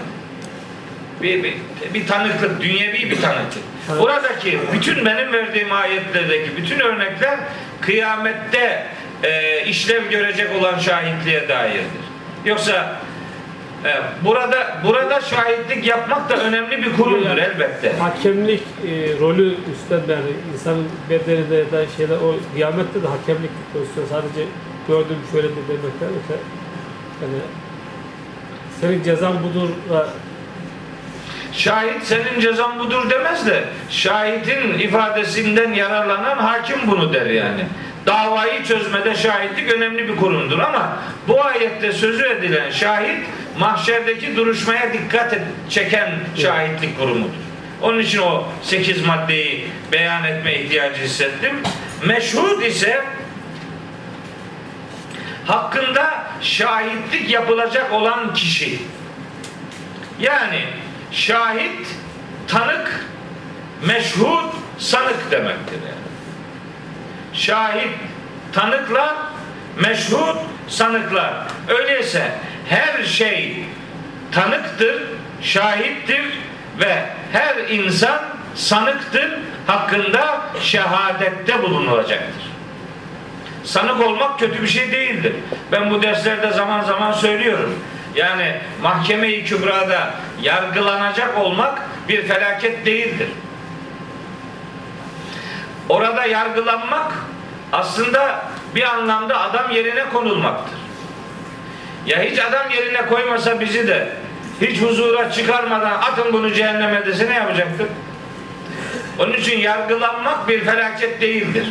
Bir, 1.21 1.43
bir, 1.43 1.53
bir 1.93 2.07
tanıklık, 2.07 2.61
dünyevi 2.61 3.11
bir 3.11 3.21
tanıklık. 3.21 3.63
Buradaki 3.99 4.59
bütün 4.73 5.05
benim 5.05 5.33
verdiğim 5.33 5.71
ayetlerdeki 5.71 6.57
bütün 6.57 6.79
örnekler 6.79 7.39
kıyamette 7.81 8.87
e, 9.23 9.63
işlev 9.65 10.09
görecek 10.09 10.47
olan 10.59 10.79
şahitliğe 10.79 11.49
dairdir. 11.49 12.05
Yoksa 12.45 12.95
e, 13.85 13.89
burada 14.25 14.77
burada 14.85 15.21
şahitlik 15.21 15.85
yapmak 15.85 16.29
da 16.29 16.37
önemli 16.37 16.77
bir 16.77 16.95
kurumdur 16.95 17.37
elbette. 17.37 17.93
Hakemlik 17.99 18.61
e, 18.61 19.19
rolü 19.19 19.55
üstlenler, 19.73 20.19
insan 20.53 20.77
bedeninde 21.09 21.55
ya 21.55 21.71
da 21.71 21.87
şeyler 21.97 22.15
o 22.15 22.35
kıyamette 22.53 23.03
de 23.03 23.07
hakemlik 23.07 23.51
pozisyon 23.73 24.05
sadece 24.05 24.49
gördüm 24.87 25.17
şöyle 25.31 25.47
de 25.47 25.67
demekten 25.67 26.09
öte 26.09 26.39
yani 27.21 27.39
senin 28.81 29.03
cezan 29.03 29.33
budur 29.43 29.69
Şahit 31.57 32.03
senin 32.03 32.39
cezan 32.39 32.79
budur 32.79 33.09
demez 33.09 33.47
de 33.47 33.63
şahidin 33.89 34.79
ifadesinden 34.79 35.73
yararlanan 35.73 36.37
hakim 36.37 36.77
bunu 36.87 37.13
der 37.13 37.25
yani. 37.25 37.65
Davayı 38.05 38.63
çözmede 38.63 39.15
şahitlik 39.15 39.73
önemli 39.73 40.07
bir 40.07 40.15
kurumdur 40.15 40.59
ama 40.59 40.97
bu 41.27 41.43
ayette 41.43 41.91
sözü 41.91 42.25
edilen 42.25 42.71
şahit 42.71 43.19
mahşerdeki 43.59 44.35
duruşmaya 44.35 44.93
dikkat 44.93 45.35
çeken 45.69 46.11
şahitlik 46.41 46.99
kurumudur. 46.99 47.45
Onun 47.81 47.99
için 47.99 48.21
o 48.21 48.47
sekiz 48.63 49.05
maddeyi 49.05 49.67
beyan 49.91 50.23
etme 50.23 50.55
ihtiyacı 50.55 51.01
hissettim. 51.01 51.55
Meşhud 52.05 52.61
ise 52.61 53.03
hakkında 55.45 56.23
şahitlik 56.41 57.29
yapılacak 57.29 57.93
olan 57.93 58.33
kişi. 58.33 58.79
Yani 60.19 60.61
şahit, 61.15 61.87
tanık, 62.47 63.05
meşhud, 63.85 64.53
sanık 64.77 65.31
demektir. 65.31 65.79
Yani. 65.85 66.05
Şahit, 67.33 67.91
tanıkla 68.53 69.31
meşhud 69.81 70.37
sanıklar. 70.67 71.33
Öyleyse 71.67 72.31
her 72.69 73.03
şey 73.03 73.65
tanıktır, 74.31 75.03
şahittir 75.41 76.25
ve 76.79 77.05
her 77.31 77.55
insan 77.69 78.19
sanıktır, 78.55 79.39
hakkında 79.67 80.41
şehadette 80.61 81.63
bulunulacaktır. 81.63 82.45
Sanık 83.63 84.07
olmak 84.07 84.39
kötü 84.39 84.61
bir 84.61 84.67
şey 84.67 84.91
değildir. 84.91 85.33
Ben 85.71 85.91
bu 85.91 86.03
derslerde 86.03 86.51
zaman 86.51 86.81
zaman 86.81 87.11
söylüyorum. 87.11 87.79
Yani 88.15 88.55
mahkeme-i 88.81 89.43
kübrada 89.43 90.13
yargılanacak 90.41 91.37
olmak 91.37 91.81
bir 92.09 92.27
felaket 92.27 92.85
değildir. 92.85 93.27
Orada 95.89 96.25
yargılanmak 96.25 97.11
aslında 97.71 98.45
bir 98.75 98.83
anlamda 98.83 99.41
adam 99.41 99.71
yerine 99.71 100.09
konulmaktır. 100.13 100.77
Ya 102.05 102.21
hiç 102.21 102.39
adam 102.39 102.69
yerine 102.69 103.05
koymasa 103.05 103.59
bizi 103.59 103.87
de 103.87 104.09
hiç 104.61 104.81
huzura 104.81 105.31
çıkarmadan 105.31 105.91
atın 105.91 106.33
bunu 106.33 106.53
cehenneme 106.53 107.05
dese 107.05 107.29
ne 107.29 107.33
yapacaktır? 107.33 107.87
Onun 109.19 109.33
için 109.33 109.59
yargılanmak 109.59 110.47
bir 110.47 110.65
felaket 110.65 111.21
değildir. 111.21 111.67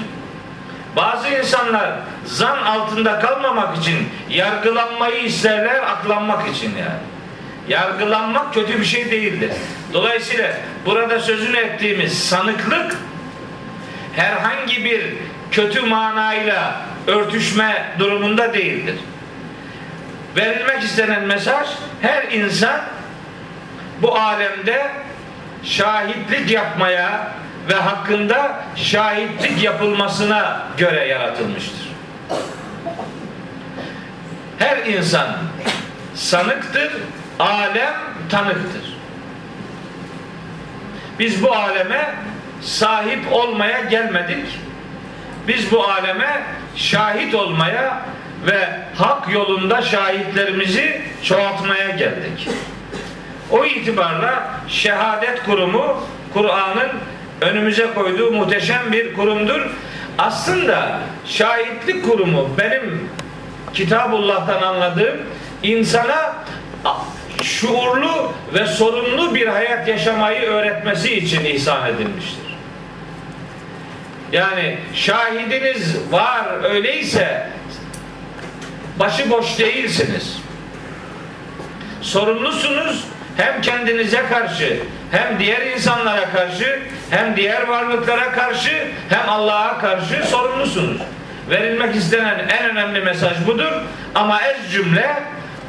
Bazı 0.97 1.29
insanlar 1.29 1.93
zan 2.25 2.59
altında 2.63 3.21
kalmamak 3.21 3.79
için 3.79 4.09
yargılanmayı 4.31 5.23
isterler, 5.25 5.83
aklanmak 5.83 6.49
için 6.49 6.71
yani. 6.71 7.01
Yargılanmak 7.69 8.55
kötü 8.55 8.81
bir 8.81 8.85
şey 8.85 9.11
değildir. 9.11 9.51
Dolayısıyla 9.93 10.51
burada 10.87 11.21
sözünü 11.21 11.57
ettiğimiz 11.57 12.25
sanıklık 12.29 12.97
herhangi 14.17 14.85
bir 14.85 15.15
kötü 15.51 15.81
manayla 15.81 16.83
örtüşme 17.07 17.85
durumunda 17.99 18.55
değildir. 18.55 18.97
Verilmek 20.37 20.83
istenen 20.83 21.23
mesaj 21.23 21.69
her 22.03 22.23
insan 22.23 22.81
bu 24.03 24.19
alemde 24.19 24.91
şahitlik 25.63 26.51
yapmaya 26.51 27.33
ve 27.69 27.75
hakkında 27.75 28.65
şahitlik 28.77 29.63
yapılmasına 29.63 30.63
göre 30.79 31.07
yaratılmıştır. 31.07 31.89
Her 34.59 34.77
insan 34.87 35.29
sanıktır, 36.15 36.93
alem 37.39 37.95
tanıktır. 38.31 38.97
Biz 41.19 41.43
bu 41.43 41.53
aleme 41.53 42.15
sahip 42.63 43.33
olmaya 43.33 43.81
gelmedik. 43.81 44.59
Biz 45.49 45.73
bu 45.73 45.85
aleme 45.85 46.43
şahit 46.77 47.35
olmaya 47.35 48.03
ve 48.47 48.69
hak 48.97 49.33
yolunda 49.33 49.83
şahitlerimizi 49.83 51.03
çoğaltmaya 51.23 51.89
geldik. 51.89 52.49
O 53.51 53.65
itibarla 53.65 54.51
şehadet 54.69 55.43
kurumu 55.45 56.03
Kur'an'ın 56.35 56.91
önümüze 57.41 57.87
koyduğu 57.95 58.33
muhteşem 58.33 58.93
bir 58.93 59.15
kurumdur. 59.15 59.61
Aslında 60.19 61.01
şahitlik 61.27 62.05
kurumu 62.05 62.51
benim 62.59 63.09
Kitabullah'tan 63.75 64.63
anladığım 64.63 65.17
insana 65.63 66.35
şuurlu 67.43 68.33
ve 68.55 68.67
sorumlu 68.67 69.35
bir 69.35 69.47
hayat 69.47 69.89
yaşamayı 69.89 70.41
öğretmesi 70.41 71.15
için 71.15 71.45
ihsan 71.45 71.89
edilmiştir. 71.89 72.45
Yani 74.33 74.79
şahidiniz 74.95 76.13
var 76.13 76.47
öyleyse 76.65 77.51
başıboş 78.99 79.59
değilsiniz. 79.59 80.39
Sorumlusunuz 82.03 83.05
hem 83.37 83.61
kendinize 83.61 84.23
karşı 84.29 84.79
hem 85.15 85.39
diğer 85.39 85.67
insanlara 85.67 86.31
karşı 86.31 86.83
hem 87.11 87.37
diğer 87.37 87.69
varlıklara 87.69 88.33
karşı 88.33 88.89
hem 89.09 89.29
Allah'a 89.29 89.79
karşı 89.79 90.25
sorumlusunuz. 90.25 91.03
Verilmek 91.51 91.97
istenen 91.97 92.49
en 92.49 92.71
önemli 92.71 93.01
mesaj 93.01 93.47
budur. 93.47 93.73
Ama 94.15 94.43
ez 94.43 94.73
cümle 94.73 95.23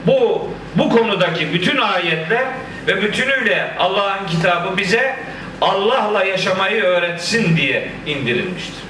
bu 0.05 0.49
bu 0.75 0.89
konudaki 0.89 1.53
bütün 1.53 1.77
ayetler 1.77 2.45
ve 2.87 3.01
bütünüyle 3.01 3.71
Allah'ın 3.79 4.27
kitabı 4.27 4.77
bize 4.77 5.15
Allah'la 5.61 6.23
yaşamayı 6.23 6.83
öğretsin 6.83 7.57
diye 7.57 7.89
indirilmiştir. 8.05 8.83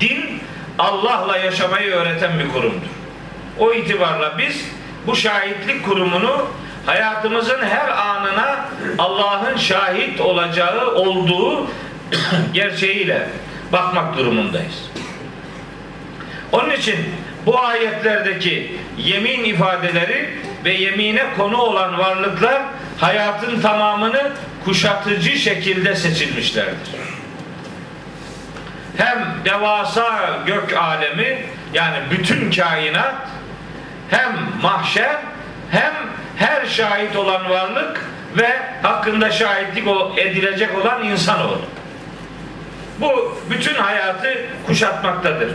Din 0.00 0.40
Allah'la 0.78 1.38
yaşamayı 1.38 1.90
öğreten 1.90 2.38
bir 2.38 2.48
kurumdur. 2.48 2.88
O 3.58 3.72
itibarla 3.72 4.38
biz 4.38 4.64
bu 5.06 5.16
şahitlik 5.16 5.84
kurumunu 5.84 6.46
hayatımızın 6.86 7.62
her 7.62 7.88
anına 7.88 8.64
Allah'ın 8.98 9.56
şahit 9.56 10.20
olacağı 10.20 10.94
olduğu 10.94 11.70
gerçeğiyle 12.52 13.28
bakmak 13.72 14.16
durumundayız. 14.16 14.90
Onun 16.52 16.70
için 16.70 16.96
bu 17.46 17.60
ayetlerdeki 17.60 18.76
yemin 18.98 19.44
ifadeleri 19.44 20.30
ve 20.64 20.72
yemine 20.72 21.24
konu 21.36 21.56
olan 21.56 21.98
varlıklar 21.98 22.62
hayatın 22.98 23.60
tamamını 23.60 24.32
kuşatıcı 24.64 25.30
şekilde 25.30 25.96
seçilmişlerdir. 25.96 27.04
Hem 28.96 29.26
devasa 29.44 30.38
gök 30.46 30.76
alemi 30.76 31.42
yani 31.74 31.96
bütün 32.10 32.50
kainat 32.50 33.14
hem 34.10 34.32
mahşer 34.62 35.16
hem 35.70 35.92
her 36.36 36.66
şahit 36.66 37.16
olan 37.16 37.50
varlık 37.50 38.00
ve 38.36 38.48
hakkında 38.82 39.30
şahitlik 39.30 39.88
edilecek 40.18 40.78
olan 40.78 41.04
insanoğlu. 41.04 41.62
Bu 43.00 43.38
bütün 43.50 43.74
hayatı 43.74 44.46
kuşatmaktadır. 44.66 45.48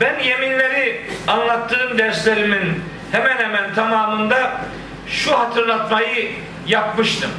Ben 0.00 0.18
yeminleri 0.18 1.02
anlattığım 1.26 1.98
derslerimin 1.98 2.82
hemen 3.12 3.36
hemen 3.36 3.74
tamamında 3.74 4.60
şu 5.08 5.38
hatırlatmayı 5.38 6.32
yapmıştım. 6.66 7.30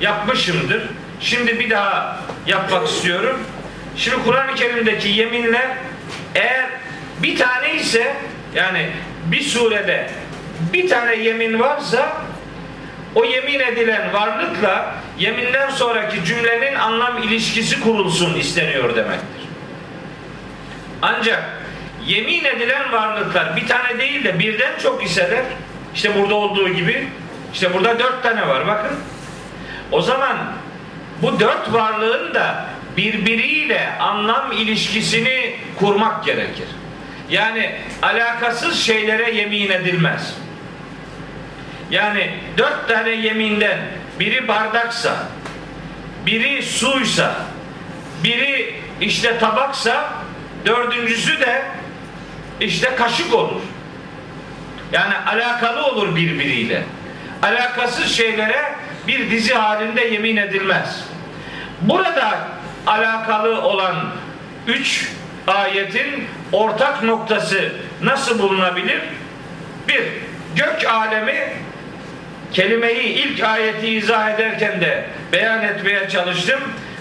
Yapmışımdır. 0.00 0.82
Şimdi 1.20 1.60
bir 1.60 1.70
daha 1.70 2.18
yapmak 2.46 2.88
istiyorum. 2.88 3.40
Şimdi 3.96 4.16
Kur'an-ı 4.24 4.54
Kerim'deki 4.54 5.08
yeminler 5.08 5.68
eğer 6.34 6.66
bir 7.22 7.38
tane 7.38 7.74
ise 7.74 8.16
yani 8.54 8.90
bir 9.24 9.40
surede 9.40 10.10
bir 10.72 10.88
tane 10.88 11.16
yemin 11.16 11.60
varsa 11.60 12.12
o 13.14 13.24
yemin 13.24 13.60
edilen 13.60 14.12
varlıkla 14.12 14.94
yeminden 15.18 15.70
sonraki 15.70 16.24
cümlenin 16.24 16.74
anlam 16.74 17.22
ilişkisi 17.22 17.80
kurulsun 17.80 18.34
isteniyor 18.34 18.96
demektir. 18.96 19.42
Ancak 21.02 21.42
yemin 22.06 22.44
edilen 22.44 22.92
varlıklar 22.92 23.56
bir 23.56 23.68
tane 23.68 23.98
değil 23.98 24.24
de 24.24 24.38
birden 24.38 24.78
çok 24.82 25.04
iseler 25.04 25.44
işte 25.94 26.22
burada 26.22 26.34
olduğu 26.34 26.68
gibi 26.68 27.08
işte 27.52 27.74
burada 27.74 27.98
dört 27.98 28.22
tane 28.22 28.48
var 28.48 28.66
bakın. 28.66 28.96
O 29.92 30.02
zaman 30.02 30.36
bu 31.22 31.40
dört 31.40 31.72
varlığın 31.72 32.34
da 32.34 32.64
birbiriyle 32.96 33.88
anlam 34.00 34.52
ilişkisini 34.52 35.56
kurmak 35.78 36.24
gerekir. 36.24 36.68
Yani 37.30 37.72
alakasız 38.02 38.80
şeylere 38.80 39.34
yemin 39.34 39.70
edilmez. 39.70 40.34
Yani 41.92 42.30
dört 42.58 42.88
tane 42.88 43.10
yeminden 43.10 43.78
biri 44.20 44.48
bardaksa, 44.48 45.16
biri 46.26 46.62
suysa, 46.62 47.34
biri 48.24 48.74
işte 49.00 49.38
tabaksa, 49.38 50.12
dördüncüsü 50.66 51.40
de 51.40 51.62
işte 52.60 52.94
kaşık 52.96 53.34
olur. 53.34 53.60
Yani 54.92 55.14
alakalı 55.16 55.86
olur 55.86 56.16
birbiriyle. 56.16 56.82
Alakasız 57.42 58.16
şeylere 58.16 58.74
bir 59.08 59.30
dizi 59.30 59.54
halinde 59.54 60.04
yemin 60.04 60.36
edilmez. 60.36 61.04
Burada 61.80 62.38
alakalı 62.86 63.62
olan 63.62 63.96
üç 64.66 65.08
ayetin 65.46 66.24
ortak 66.52 67.02
noktası 67.02 67.72
nasıl 68.02 68.38
bulunabilir? 68.38 69.00
Bir, 69.88 70.02
gök 70.56 70.84
alemi 70.86 71.52
kelimeyi 72.52 73.02
ilk 73.02 73.44
ayeti 73.44 73.88
izah 73.88 74.30
ederken 74.30 74.80
de 74.80 75.04
beyan 75.32 75.62
etmeye 75.62 76.08
çalıştım. 76.08 76.60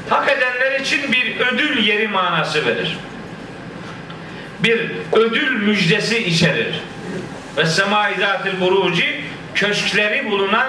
Hak 0.09 0.29
edenler 0.31 0.79
için 0.79 1.11
bir 1.11 1.39
ödül 1.39 1.83
yeri 1.87 2.07
manası 2.07 2.65
verir. 2.65 2.97
Bir 4.59 4.91
ödül 5.13 5.51
müjdesi 5.51 6.17
içerir. 6.17 6.83
Ve 7.57 7.65
semai 7.65 8.15
zatil 8.19 8.61
buruci 8.61 9.21
köşkleri 9.55 10.31
bulunan 10.31 10.67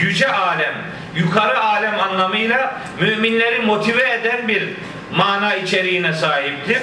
yüce 0.00 0.28
alem, 0.32 0.74
yukarı 1.16 1.60
alem 1.60 2.00
anlamıyla 2.00 2.80
müminleri 3.00 3.58
motive 3.58 4.12
eden 4.12 4.48
bir 4.48 4.68
mana 5.16 5.54
içeriğine 5.54 6.12
sahiptir. 6.12 6.78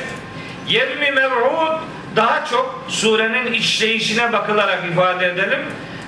Yevmi 0.68 1.12
mev'ud 1.12 1.80
daha 2.16 2.46
çok 2.46 2.86
surenin 2.90 3.54
işleyişine 3.54 4.34
bakılarak 4.34 4.80
ifade 4.92 5.28
edelim. 5.28 5.60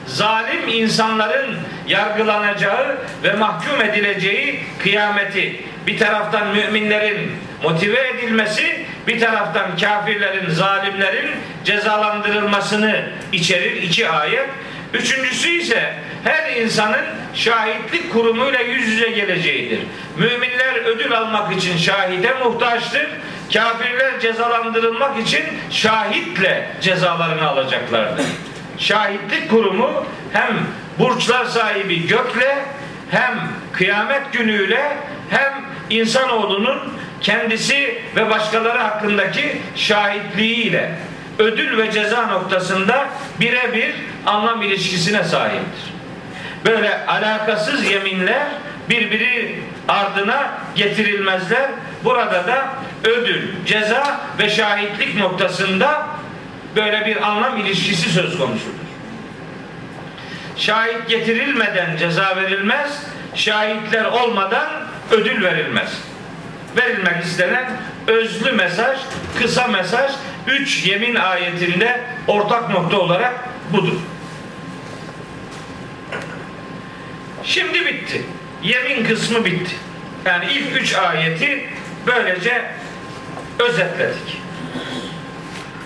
Zalim 0.07 0.67
insanların 0.67 1.57
yargılanacağı 1.87 2.97
ve 3.23 3.33
mahkum 3.33 3.81
edileceği 3.81 4.59
kıyameti 4.79 5.61
bir 5.87 5.97
taraftan 5.97 6.47
müminlerin 6.47 7.31
motive 7.63 8.07
edilmesi, 8.07 8.85
bir 9.07 9.19
taraftan 9.19 9.77
kafirlerin, 9.77 10.49
zalimlerin 10.49 11.29
cezalandırılmasını 11.65 13.09
içerir 13.31 13.81
iki 13.81 14.09
ayet. 14.09 14.49
Üçüncüsü 14.93 15.49
ise 15.49 15.93
her 16.23 16.55
insanın 16.55 17.05
şahitlik 17.33 18.13
kurumuyla 18.13 18.59
yüz 18.59 18.87
yüze 18.87 19.09
geleceğidir. 19.09 19.79
Müminler 20.17 20.75
ödül 20.85 21.17
almak 21.17 21.57
için 21.57 21.77
şahide 21.77 22.33
muhtaçtır. 22.33 23.07
Kafirler 23.53 24.19
cezalandırılmak 24.19 25.19
için 25.19 25.43
şahitle 25.69 26.69
cezalarını 26.81 27.47
alacaklardır. 27.47 28.25
Şahitlik 28.81 29.49
kurumu 29.49 30.05
hem 30.33 30.57
burçlar 30.99 31.45
sahibi 31.45 32.07
gökle 32.07 32.57
hem 33.11 33.39
kıyamet 33.73 34.33
günüyle 34.33 34.97
hem 35.29 35.53
insanoğlunun 35.89 36.79
kendisi 37.21 38.01
ve 38.15 38.29
başkaları 38.29 38.77
hakkındaki 38.77 39.61
şahitliğiyle 39.75 40.91
ödül 41.39 41.77
ve 41.77 41.91
ceza 41.91 42.27
noktasında 42.27 43.07
birebir 43.39 43.93
anlam 44.25 44.61
ilişkisine 44.61 45.23
sahiptir. 45.23 45.93
Böyle 46.65 47.05
alakasız 47.05 47.85
yeminler 47.85 48.47
birbiri 48.89 49.59
ardına 49.87 50.51
getirilmezler. 50.75 51.69
Burada 52.03 52.47
da 52.47 52.67
ödül, 53.03 53.65
ceza 53.65 54.21
ve 54.39 54.49
şahitlik 54.49 55.17
noktasında 55.17 56.07
böyle 56.75 57.05
bir 57.05 57.27
anlam 57.27 57.57
ilişkisi 57.57 58.09
söz 58.09 58.37
konusudur. 58.37 58.81
Şahit 60.57 61.09
getirilmeden 61.09 61.97
ceza 61.97 62.35
verilmez, 62.35 63.03
şahitler 63.35 64.05
olmadan 64.05 64.69
ödül 65.11 65.43
verilmez. 65.43 65.97
Verilmek 66.77 67.23
istenen 67.23 67.65
özlü 68.07 68.51
mesaj, 68.51 68.99
kısa 69.39 69.67
mesaj, 69.67 70.11
üç 70.47 70.85
yemin 70.85 71.15
ayetinde 71.15 72.01
ortak 72.27 72.69
nokta 72.69 72.99
olarak 72.99 73.33
budur. 73.73 73.97
Şimdi 77.43 77.85
bitti. 77.85 78.21
Yemin 78.63 79.05
kısmı 79.05 79.45
bitti. 79.45 79.75
Yani 80.25 80.45
ilk 80.51 80.81
üç 80.81 80.95
ayeti 80.95 81.69
böylece 82.07 82.65
özetledik. 83.59 84.41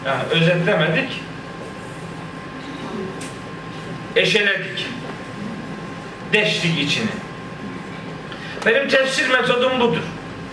Yani 0.06 0.24
özetlemedik. 0.32 1.22
Eşeledik. 4.16 4.88
Deştik 6.34 6.80
içini. 6.80 7.10
Benim 8.66 8.90
tefsir 8.90 9.30
metodum 9.30 9.80
budur. 9.80 10.02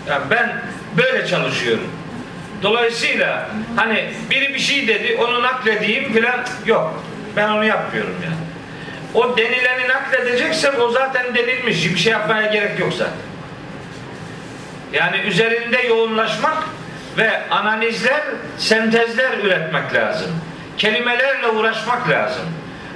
Yani 0.09 0.23
ben 0.31 0.63
böyle 0.97 1.27
çalışıyorum. 1.27 1.89
Dolayısıyla 2.63 3.51
hani 3.77 4.11
biri 4.31 4.55
bir 4.55 4.59
şey 4.59 4.89
dedi 4.89 5.17
onu 5.21 5.43
nakledeyim 5.43 6.13
filan 6.13 6.41
yok. 6.67 7.05
Ben 7.37 7.49
onu 7.49 7.65
yapmıyorum 7.65 8.17
yani. 8.25 8.37
O 9.15 9.37
denileni 9.37 9.89
nakledeceksem 9.89 10.81
o 10.81 10.91
zaten 10.91 11.35
denilmiş. 11.35 11.85
Bir 11.95 11.99
şey 11.99 12.13
yapmaya 12.13 12.53
gerek 12.53 12.79
yok 12.79 12.93
zaten. 12.93 13.15
Yani 14.93 15.17
üzerinde 15.17 15.79
yoğunlaşmak 15.83 16.65
ve 17.19 17.49
analizler, 17.51 18.23
sentezler 18.59 19.39
üretmek 19.39 19.95
lazım. 19.95 20.31
Kelimelerle 20.79 21.49
uğraşmak 21.49 22.09
lazım. 22.09 22.45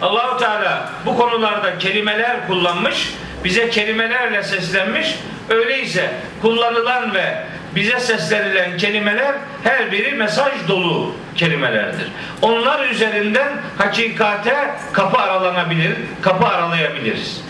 Allahu 0.03 0.39
Teala 0.39 0.89
bu 1.07 1.17
konularda 1.17 1.79
kelimeler 1.79 2.47
kullanmış, 2.47 3.15
bize 3.45 3.71
kelimelerle 3.71 4.43
seslenmiş. 4.43 5.15
Öyleyse 5.49 6.11
kullanılan 6.43 7.15
ve 7.15 7.43
bize 7.75 8.01
seslenilen 8.01 8.77
kelimeler 8.77 9.35
her 9.65 9.93
biri 9.93 10.13
mesaj 10.13 10.53
dolu 10.69 11.15
kelimelerdir. 11.37 12.13
Onlar 12.43 12.89
üzerinden 12.89 13.53
hakikate 13.79 14.71
kapı 14.93 15.19
aralanabilir, 15.19 15.93
kapı 16.23 16.47
aralayabiliriz. 16.47 17.41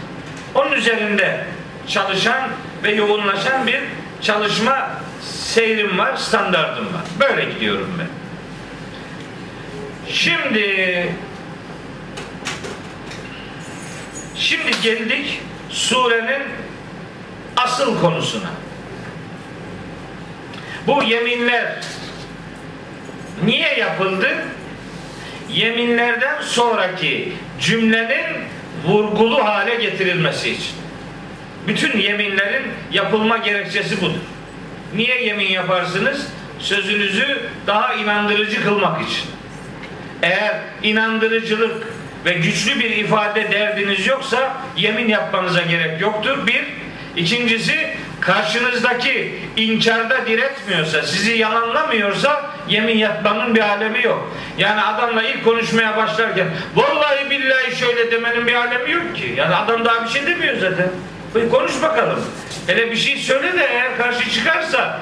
Onun 0.55 0.73
üzerinde 0.73 1.45
çalışan 1.89 2.49
ve 2.85 2.93
yoğunlaşan 2.93 3.67
bir 3.67 3.81
çalışma 4.23 4.91
seyrim 5.27 5.99
var, 5.99 6.17
standardım 6.17 6.85
var. 6.85 7.03
Böyle 7.21 7.51
gidiyorum 7.53 7.91
ben. 7.99 8.09
Şimdi 10.13 11.09
şimdi 14.35 14.71
geldik 14.83 15.41
surenin 15.71 16.43
asıl 17.57 18.01
konusuna. 18.01 18.51
Bu 20.87 21.03
yeminler 21.03 21.77
niye 23.45 23.79
yapıldı? 23.79 24.29
Yeminlerden 25.51 26.43
sonraki 26.43 27.33
cümlenin 27.61 28.27
vurgulu 28.85 29.45
hale 29.45 29.75
getirilmesi 29.75 30.51
için. 30.51 30.75
Bütün 31.69 31.99
yeminlerin 31.99 32.63
yapılma 32.93 33.37
gerekçesi 33.37 34.01
budur. 34.01 34.21
Niye 34.97 35.23
yemin 35.25 35.49
yaparsınız? 35.49 36.27
Sözünüzü 36.59 37.41
daha 37.67 37.95
inandırıcı 37.95 38.65
kılmak 38.65 39.03
için. 39.03 39.25
Eğer 40.23 40.55
inandırıcılık 40.83 41.87
ve 42.25 42.33
güçlü 42.33 42.81
bir 42.81 42.91
ifade 42.91 43.53
derdiniz 43.53 44.07
yoksa 44.07 44.57
yemin 44.77 45.09
yapmanıza 45.09 45.63
gerek 45.63 46.01
yoktur. 46.01 46.47
Bir, 46.47 46.65
ikincisi 47.17 47.91
karşınızdaki 48.21 49.39
inkarda 49.57 50.27
diretmiyorsa, 50.27 51.03
sizi 51.03 51.33
yalanlamıyorsa 51.33 52.51
yemin 52.69 52.99
yapmanın 52.99 53.55
bir 53.55 53.61
alemi 53.61 54.03
yok. 54.03 54.33
Yani 54.59 54.83
adamla 54.83 55.23
ilk 55.23 55.45
konuşmaya 55.45 55.97
başlarken 55.97 56.49
vallahi 56.75 57.31
billahi 57.31 57.77
şöyle 57.77 58.11
demenin 58.11 58.47
bir 58.47 58.55
alemi 58.55 58.91
yok 58.91 59.17
ki. 59.17 59.35
Yani 59.37 59.55
adam 59.55 59.85
daha 59.85 60.05
bir 60.05 60.11
şey 60.11 60.27
demiyor 60.27 60.57
zaten. 60.57 60.89
Konuş 61.51 61.83
bakalım. 61.83 62.19
Hele 62.67 62.91
bir 62.91 62.97
şey 62.97 63.17
söyle 63.17 63.59
de 63.59 63.67
eğer 63.71 63.97
karşı 63.99 64.31
çıkarsa 64.31 65.01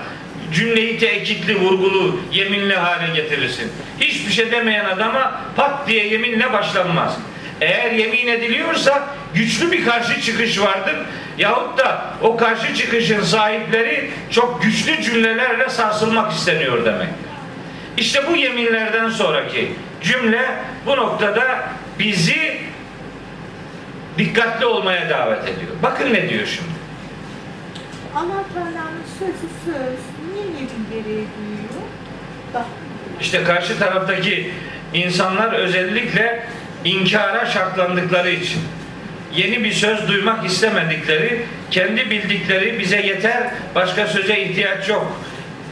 cümleyi 0.52 0.98
tekitli, 0.98 1.60
vurgulu, 1.60 2.20
yeminli 2.32 2.76
hale 2.76 3.14
getirirsin. 3.14 3.72
Hiçbir 4.00 4.32
şey 4.32 4.52
demeyen 4.52 4.84
adama 4.84 5.40
pat 5.56 5.88
diye 5.88 6.06
yeminle 6.06 6.52
başlanmaz. 6.52 7.18
Eğer 7.60 7.90
yemin 7.90 8.26
ediliyorsa 8.26 9.08
güçlü 9.34 9.72
bir 9.72 9.84
karşı 9.84 10.20
çıkış 10.20 10.60
vardır. 10.60 10.96
Yahut 11.38 11.78
da 11.78 12.04
o 12.22 12.36
karşı 12.36 12.74
çıkışın 12.74 13.22
sahipleri 13.22 14.10
çok 14.30 14.62
güçlü 14.62 15.02
cümlelerle 15.02 15.68
sarsılmak 15.68 16.32
isteniyor 16.32 16.84
demek. 16.84 17.08
İşte 17.96 18.20
bu 18.30 18.36
yeminlerden 18.36 19.08
sonraki 19.08 19.72
cümle 20.02 20.42
bu 20.86 20.96
noktada 20.96 21.60
bizi 21.98 22.58
dikkatli 24.18 24.66
olmaya 24.66 25.10
davet 25.10 25.42
ediyor. 25.42 25.72
Bakın 25.82 26.14
ne 26.14 26.28
diyor 26.28 26.46
şimdi. 26.46 26.73
Allah 28.16 28.44
Teala'nın 28.54 29.04
sözü 29.18 29.48
söz, 29.64 29.98
niye 30.34 30.68
gereği 30.90 31.26
duyuyor? 31.36 31.84
İşte 33.20 33.44
karşı 33.44 33.78
taraftaki 33.78 34.50
insanlar 34.94 35.52
özellikle 35.52 36.46
inkara 36.84 37.46
şartlandıkları 37.46 38.30
için 38.30 38.60
yeni 39.34 39.64
bir 39.64 39.72
söz 39.72 40.08
duymak 40.08 40.46
istemedikleri, 40.46 41.42
kendi 41.70 42.10
bildikleri 42.10 42.78
bize 42.78 43.00
yeter, 43.00 43.50
başka 43.74 44.06
söze 44.06 44.40
ihtiyaç 44.40 44.88
yok. 44.88 45.20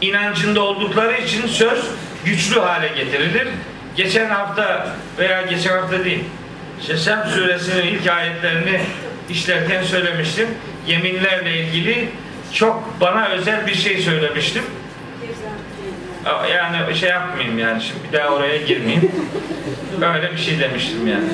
inancında 0.00 0.60
oldukları 0.60 1.20
için 1.20 1.46
söz 1.46 1.86
güçlü 2.24 2.60
hale 2.60 2.88
getirilir. 2.88 3.48
Geçen 3.96 4.30
hafta 4.30 4.86
veya 5.18 5.42
geçen 5.42 5.78
hafta 5.78 6.04
değil, 6.04 6.24
işte 6.80 6.96
Sem 6.96 7.24
suresinin 7.34 7.86
ilk 7.86 8.06
ayetlerini 8.06 8.80
işlerken 9.30 9.82
söylemiştim. 9.82 10.48
Yeminlerle 10.86 11.58
ilgili 11.58 12.08
çok 12.54 13.00
bana 13.00 13.28
özel 13.28 13.66
bir 13.66 13.74
şey 13.74 14.02
söylemiştim. 14.02 14.64
Yani 16.50 16.96
şey 16.96 17.10
yapmayayım 17.10 17.58
yani 17.58 17.82
şimdi 17.82 18.00
bir 18.08 18.18
daha 18.18 18.28
oraya 18.28 18.56
girmeyeyim. 18.56 19.10
Öyle 20.14 20.32
bir 20.32 20.38
şey 20.38 20.58
demiştim 20.60 21.06
yani. 21.06 21.24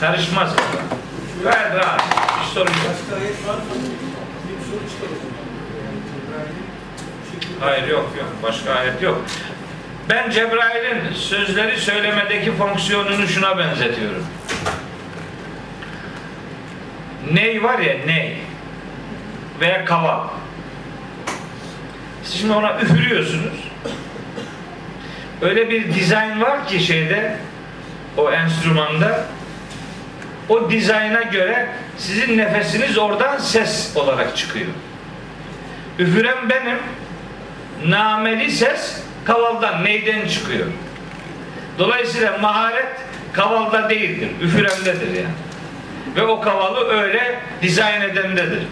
Karışmaz. 0.00 0.54
Gayet 1.42 1.74
rahat. 1.74 2.02
Hiç 2.42 2.52
sorun 2.52 2.66
yok. 2.66 2.96
Hayır 7.60 7.88
yok 7.88 8.10
yok. 8.18 8.28
Başka 8.42 8.72
ayet 8.72 9.02
yok. 9.02 9.24
Ben 10.10 10.30
Cebrail'in 10.30 11.14
sözleri 11.14 11.80
söylemedeki 11.80 12.52
fonksiyonunu 12.52 13.28
şuna 13.28 13.58
benzetiyorum. 13.58 14.26
Ney 17.32 17.62
var 17.62 17.78
ya 17.78 17.94
ney 18.06 18.38
veya 19.60 19.84
kaval. 19.84 20.20
Siz 22.24 22.40
şimdi 22.40 22.52
ona 22.52 22.80
üfürüyorsunuz. 22.80 23.68
öyle 25.42 25.70
bir 25.70 25.94
dizayn 25.94 26.40
var 26.40 26.68
ki 26.68 26.80
şeyde 26.80 27.36
o 28.16 28.30
enstrümanda 28.30 29.24
o 30.48 30.70
dizayna 30.70 31.22
göre 31.22 31.68
sizin 31.98 32.38
nefesiniz 32.38 32.98
oradan 32.98 33.38
ses 33.38 33.96
olarak 33.96 34.36
çıkıyor. 34.36 34.66
Üfüren 35.98 36.50
benim, 36.50 36.78
nameli 37.86 38.50
ses 38.50 39.00
kavaldan, 39.24 39.84
neyden 39.84 40.28
çıkıyor. 40.28 40.66
Dolayısıyla 41.78 42.38
maharet 42.38 42.96
kavalda 43.32 43.90
değildir, 43.90 44.28
üfürendedir 44.42 45.14
yani. 45.14 45.45
Ve 46.16 46.22
o 46.22 46.40
kavalı 46.40 46.88
öyle 46.88 47.38
dizayn 47.62 48.00
edendedir. 48.00 48.62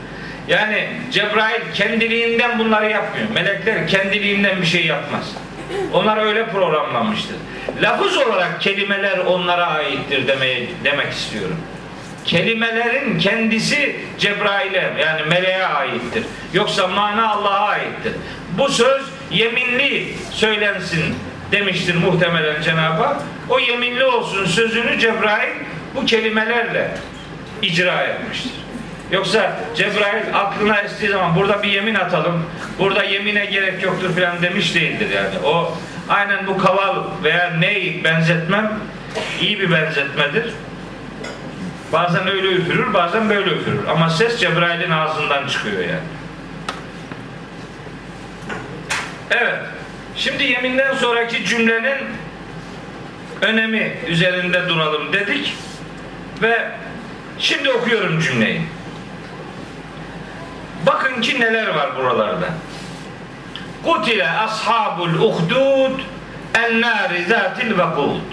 Yani 0.49 0.89
Cebrail 1.11 1.61
kendiliğinden 1.75 2.59
bunları 2.59 2.91
yapmıyor. 2.91 3.29
Melekler 3.35 3.89
kendiliğinden 3.89 4.61
bir 4.61 4.67
şey 4.67 4.87
yapmaz. 4.87 5.33
Onlar 5.93 6.27
öyle 6.27 6.47
programlanmıştır. 6.47 7.37
Lafız 7.83 8.17
olarak 8.17 8.61
kelimeler 8.61 9.19
onlara 9.19 9.67
aittir 9.67 10.29
demeye, 10.29 10.69
demek 10.85 11.13
istiyorum. 11.13 11.57
Kelimelerin 12.25 13.19
kendisi 13.19 13.97
Cebrail'e 14.19 14.93
yani 15.01 15.23
meleğe 15.29 15.67
aittir. 15.67 16.25
Yoksa 16.53 16.89
mana 16.89 17.31
Allah'a 17.31 17.69
aittir. 17.69 18.13
Bu 18.59 18.69
söz 18.69 19.03
yeminli 19.31 20.15
söylensin 20.31 21.15
demiştir 21.53 21.95
muhtemelen 21.95 22.63
Cenab-ı 22.63 23.03
Hak. 23.03 23.17
O 23.49 23.59
yeminli 23.59 24.05
olsun 24.05 24.47
sözünü 24.47 24.99
Cebrail 24.99 25.53
bu 25.95 26.07
kelimelerle 26.07 26.91
icra 27.63 28.03
etmiştir. 28.03 28.53
Yoksa 29.13 29.57
Cebrail 29.77 30.35
aklına 30.35 30.81
estiği 30.81 31.11
zaman 31.11 31.37
burada 31.37 31.63
bir 31.63 31.69
yemin 31.69 31.95
atalım, 31.95 32.47
burada 32.79 33.05
yemine 33.05 33.45
gerek 33.45 33.83
yoktur 33.83 34.17
falan 34.17 34.43
demiş 34.43 34.75
değildir 34.75 35.11
yani. 35.11 35.47
O 35.47 35.79
aynen 36.09 36.47
bu 36.47 36.59
kaval 36.59 37.05
veya 37.25 37.51
ney 37.51 38.05
benzetmem 38.05 38.73
iyi 39.41 39.61
bir 39.61 39.71
benzetmedir. 39.71 40.53
Bazen 41.93 42.29
öyle 42.29 42.49
üfürür, 42.49 42.95
bazen 42.95 43.31
böyle 43.31 43.51
üfürür. 43.51 43.87
Ama 43.89 44.11
ses 44.11 44.41
Cebrail'in 44.41 44.91
ağzından 44.91 45.49
çıkıyor 45.49 45.81
yani. 45.81 46.09
Evet. 49.31 49.59
Şimdi 50.17 50.45
yeminden 50.45 50.95
sonraki 50.95 51.45
cümlenin 51.45 51.99
önemi 53.43 53.97
üzerinde 54.09 54.69
duralım 54.69 55.13
dedik. 55.13 55.55
Ve 56.43 56.71
şimdi 57.39 57.71
okuyorum 57.73 58.21
cümleyi. 58.21 58.63
Bakın 60.87 61.21
ki 61.21 61.41
neler 61.41 61.67
var 61.75 61.97
buralarda. 61.97 62.49
Kutile 63.85 64.31
ashabul 64.31 65.15
uhdud 65.15 66.01
en 66.55 66.81
nari 66.81 67.25
zatil 67.25 67.71
vekud. 67.71 68.31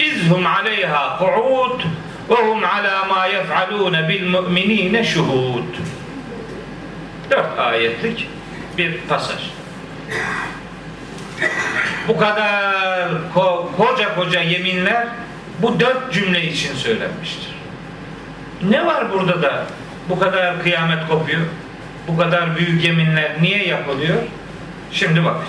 İzhum 0.00 0.46
aleyha 0.46 1.18
ku'ud 1.18 1.80
ve 2.30 2.34
hum 2.34 2.64
ala 2.64 3.04
ma 3.04 3.26
yef'alun 3.26 4.08
bil 4.08 4.28
mu'minine 4.28 5.04
şuhud. 5.04 5.74
Dört 7.30 7.58
ayetlik 7.58 8.28
bir 8.78 8.98
pasaj. 9.08 9.42
Bu 12.08 12.16
kadar 12.16 13.08
ko- 13.34 13.66
koca 13.76 14.14
koca 14.14 14.40
yeminler 14.40 15.06
bu 15.58 15.80
dört 15.80 16.12
cümle 16.12 16.42
için 16.44 16.74
söylenmiştir. 16.74 17.43
Ne 18.68 18.86
var 18.86 19.12
burada 19.12 19.42
da 19.42 19.66
bu 20.08 20.18
kadar 20.18 20.62
kıyamet 20.62 21.08
kopuyor? 21.08 21.40
Bu 22.08 22.16
kadar 22.16 22.56
büyük 22.56 22.84
yeminler 22.84 23.42
niye 23.42 23.66
yapılıyor? 23.66 24.16
Şimdi 24.92 25.24
bakın. 25.24 25.48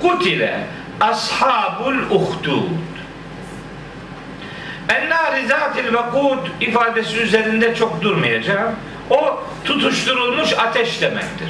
Kutile 0.00 0.60
ashabul 1.00 1.94
uhdud. 2.10 2.90
Ennâri 4.88 5.46
zâtil 5.46 5.84
vekud 5.84 6.46
ifadesi 6.60 7.20
üzerinde 7.20 7.74
çok 7.74 8.02
durmayacağım. 8.02 8.74
O 9.10 9.42
tutuşturulmuş 9.64 10.52
ateş 10.52 11.02
demektir. 11.02 11.48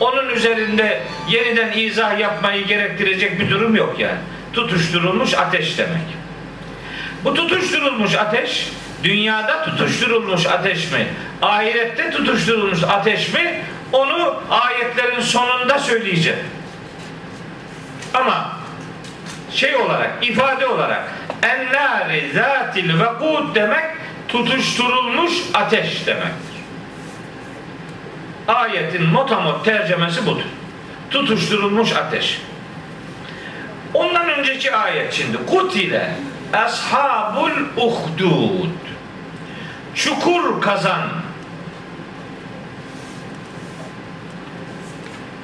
Onun 0.00 0.28
üzerinde 0.28 1.02
yeniden 1.28 1.78
izah 1.78 2.18
yapmayı 2.18 2.66
gerektirecek 2.66 3.40
bir 3.40 3.50
durum 3.50 3.76
yok 3.76 3.94
yani. 3.98 4.18
Tutuşturulmuş 4.52 5.34
ateş 5.34 5.78
demek. 5.78 6.02
Bu 7.24 7.34
tutuşturulmuş 7.34 8.14
ateş 8.14 8.68
dünyada 9.04 9.64
tutuşturulmuş 9.64 10.46
ateş 10.46 10.92
mi? 10.92 11.06
Ahirette 11.42 12.10
tutuşturulmuş 12.10 12.84
ateş 12.84 13.32
mi? 13.32 13.62
Onu 13.92 14.42
ayetlerin 14.50 15.20
sonunda 15.20 15.78
söyleyeceğim. 15.78 16.38
Ama 18.14 18.52
şey 19.52 19.76
olarak, 19.76 20.10
ifade 20.22 20.66
olarak 20.66 21.08
ennâri 21.42 22.30
zâtil 22.34 23.00
vekud 23.00 23.54
demek 23.54 23.84
tutuşturulmuş 24.28 25.32
ateş 25.54 26.06
demektir. 26.06 26.50
Ayetin 28.48 29.06
motamot 29.06 29.64
tercemesi 29.64 30.26
budur. 30.26 30.44
Tutuşturulmuş 31.10 31.92
ateş. 31.92 32.40
Ondan 33.94 34.28
önceki 34.28 34.76
ayet 34.76 35.12
şimdi. 35.12 35.36
Kutile 35.46 36.10
ashabul 36.52 37.50
uhdud. 37.76 38.89
Çukur 39.94 40.60
kazan. 40.62 41.00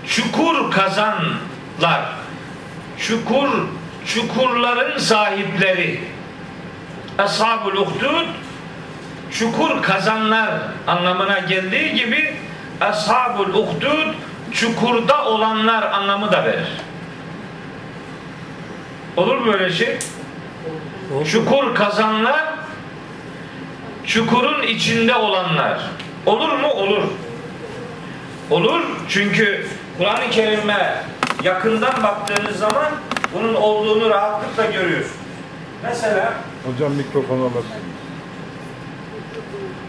Çukur 0.07 0.71
kazanlar. 0.71 2.03
Çukur 2.99 3.49
çukurların 4.07 4.99
sahipleri. 4.99 6.01
Ashabul 7.19 7.77
uhdud 7.77 8.27
çukur 9.31 9.83
kazanlar 9.83 10.51
anlamına 10.87 11.39
geldiği 11.39 11.95
gibi 11.95 12.37
ashabul 12.81 13.55
uhdud 13.55 14.15
çukurda 14.53 15.25
olanlar 15.25 15.83
anlamı 15.83 16.33
da 16.33 16.45
verir. 16.45 16.69
Olur 19.17 19.37
mu 19.37 19.53
böyle 19.53 19.73
şey? 19.73 19.99
Çukur 21.33 21.75
kazanlar 21.75 22.56
çukurun 24.07 24.63
içinde 24.63 25.15
olanlar. 25.15 25.91
Olur 26.27 26.53
mu? 26.53 26.69
Olur. 26.69 27.03
Olur 28.51 28.81
çünkü 29.09 29.67
Kur'an-ı 29.99 30.31
Kerim'e 30.31 31.03
yakından 31.43 32.03
baktığınız 32.03 32.57
zaman 32.59 32.93
bunun 33.35 33.55
olduğunu 33.55 34.11
rahatlıkla 34.11 34.67
görüyorsunuz. 34.67 35.17
Mesela 35.83 36.35
Hocam 36.67 36.93
mikrofonu 36.93 37.43
alasın. 37.43 37.63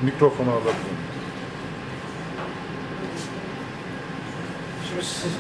Mikrofonu 0.02 0.52
alasın. 0.52 0.98
Şimdi 4.90 5.06
siz 5.06 5.32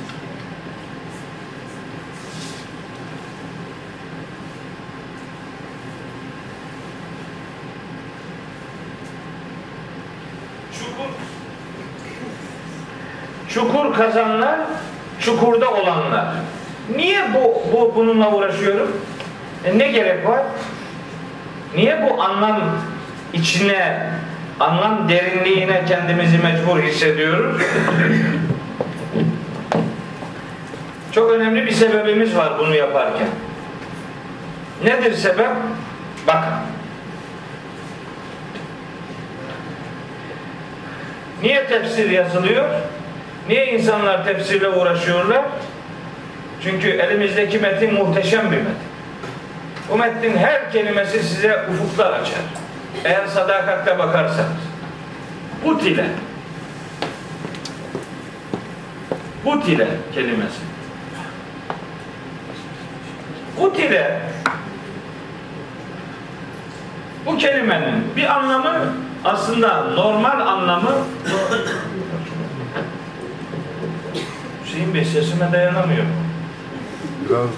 Çukur 13.57 13.93
kazanlar, 13.93 14.59
çukurda 15.19 15.71
olanlar. 15.71 16.25
Niye 16.95 17.21
bu, 17.33 17.63
bu 17.73 17.95
bununla 17.95 18.31
uğraşıyorum? 18.31 19.01
E 19.65 19.77
ne 19.77 19.87
gerek 19.87 20.27
var? 20.27 20.41
Niye 21.75 22.03
bu 22.03 22.23
anlam 22.23 22.61
içine, 23.33 24.09
anlam 24.59 25.09
derinliğine 25.09 25.85
kendimizi 25.85 26.37
mecbur 26.37 26.79
hissediyoruz? 26.79 27.61
Çok 31.11 31.31
önemli 31.31 31.65
bir 31.65 31.71
sebebimiz 31.71 32.35
var 32.35 32.53
bunu 32.59 32.75
yaparken. 32.75 33.27
Nedir 34.83 35.13
sebep? 35.13 35.51
Bakın. 36.27 36.53
Niye 41.41 41.67
tefsir 41.67 42.09
yazılıyor? 42.09 42.65
Niye 43.49 43.65
insanlar 43.73 44.25
tefsirle 44.25 44.67
uğraşıyorlar? 44.67 45.41
Çünkü 46.63 46.89
elimizdeki 46.89 47.59
metin 47.59 47.93
muhteşem 47.93 48.51
bir 48.51 48.57
metin. 48.57 48.87
Bu 49.91 49.97
metnin 49.97 50.37
her 50.37 50.71
kelimesi 50.71 51.23
size 51.23 51.65
ufuklar 51.71 52.13
açar. 52.13 52.39
Eğer 53.05 53.27
sadakatle 53.27 53.99
bakarsanız. 53.99 54.51
Put 55.63 55.83
ile. 55.83 56.05
Put 59.43 59.67
ile 59.67 59.87
kelimesi. 60.13 60.61
Put 63.57 63.79
ile 63.79 64.19
bu 67.25 67.37
kelimenin 67.37 68.15
bir 68.15 68.35
anlamı 68.37 68.93
aslında 69.25 69.83
normal 69.83 70.39
anlamı 70.39 70.91
Hüseyin 74.77 74.93
Bey 74.93 75.05
sesime 75.05 75.51
dayanamıyorum. 75.51 76.09
Biraz 77.29 77.49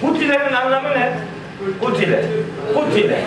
Kutile'nin 0.00 0.52
anlamı 0.52 0.88
ne? 0.88 1.18
Kutile. 1.80 2.24
Kutile. 2.74 3.24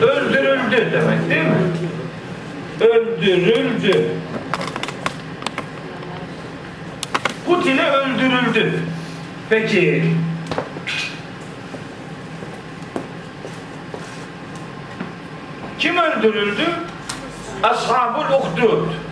Öldürüldü 0.00 0.92
demek 0.92 1.30
değil 1.30 1.44
mi? 1.44 1.56
Öldürüldü. 2.80 4.08
Kutile 7.46 7.90
öldürüldü. 7.90 8.72
Peki 9.50 10.04
kim 15.78 15.96
öldürüldü? 15.96 16.66
Ashabul 17.62 18.34
uhdud. 18.34 19.11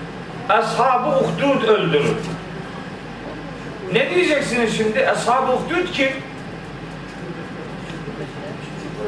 Ashab-ı 0.51 1.09
uhdud 1.09 1.69
öldürüldü. 1.69 2.15
Ne 3.93 4.11
diyeceksiniz 4.11 4.77
şimdi? 4.77 5.09
Ashab-ı 5.09 5.53
uhdud 5.53 5.93
kim? 5.93 6.13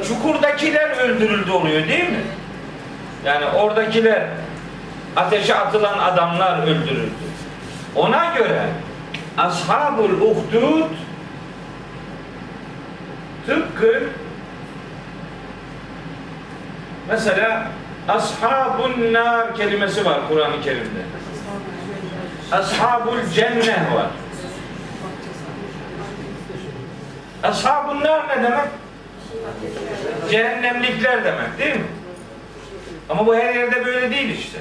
Çukurdakiler 0.08 0.90
öldürüldü 0.90 1.50
oluyor 1.50 1.88
değil 1.88 2.10
mi? 2.10 2.22
Yani 3.24 3.46
oradakiler 3.46 4.26
ateşe 5.16 5.54
atılan 5.54 5.98
adamlar 5.98 6.62
öldürüldü. 6.62 7.10
Ona 7.96 8.34
göre 8.36 8.62
Ashabul 9.38 10.20
Uhdud 10.20 10.90
tıpkı 13.46 14.02
mesela 17.08 17.66
Ashabun 18.08 19.12
Nar 19.12 19.56
kelimesi 19.56 20.04
var 20.04 20.18
Kur'an-ı 20.28 20.62
Kerim'de. 20.64 21.21
Ashabul 22.52 23.18
Cenneh 23.34 23.94
var. 23.94 24.06
Ashabun 27.42 28.00
Nar 28.00 28.28
ne 28.28 28.42
demek? 28.42 28.68
Cehennemlikler 30.30 31.24
demek 31.24 31.58
değil 31.58 31.76
mi? 31.76 31.86
Ama 33.08 33.26
bu 33.26 33.36
her 33.36 33.54
yerde 33.54 33.84
böyle 33.84 34.10
değil 34.10 34.38
işte. 34.38 34.58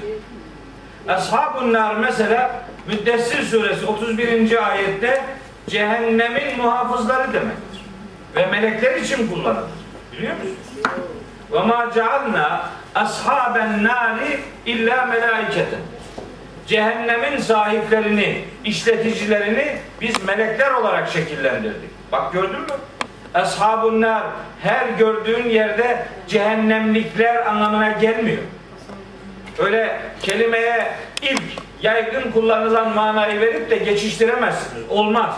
Ashabun 1.08 1.72
nar 1.72 1.94
mesela 1.94 2.64
Müddessir 2.86 3.42
suresi 3.42 3.86
31. 3.86 4.68
ayette 4.68 5.24
cehennemin 5.68 6.56
muhafızları 6.56 7.32
demektir. 7.32 7.80
Ve 8.36 8.46
melekler 8.46 8.96
için 8.96 9.28
kullanılır. 9.28 9.70
Biliyor 10.12 10.34
musun? 10.34 10.56
Ve 11.52 11.58
ma 11.58 11.90
cealna 11.94 12.70
ashaben 12.94 13.84
nari 13.84 14.40
illa 14.66 15.06
melaiketen. 15.06 15.80
Cehennemin 16.66 17.38
sahiplerini, 17.38 18.44
işleticilerini 18.64 19.76
biz 20.00 20.24
melekler 20.24 20.70
olarak 20.70 21.10
şekillendirdik. 21.10 21.90
Bak 22.12 22.32
gördün 22.32 22.60
mü? 22.60 22.66
Ashabun 23.34 24.00
nar 24.00 24.22
her 24.62 24.88
gördüğün 24.88 25.48
yerde 25.48 26.06
cehennemlikler 26.28 27.46
anlamına 27.46 27.92
gelmiyor. 27.92 28.42
Öyle 29.58 30.00
kelimeye 30.22 30.92
ilk 31.22 31.42
yaygın 31.82 32.30
kullanılan 32.30 32.94
manayı 32.94 33.40
verip 33.40 33.70
de 33.70 33.76
geçiştiremezsiniz. 33.76 34.90
Olmaz. 34.90 35.34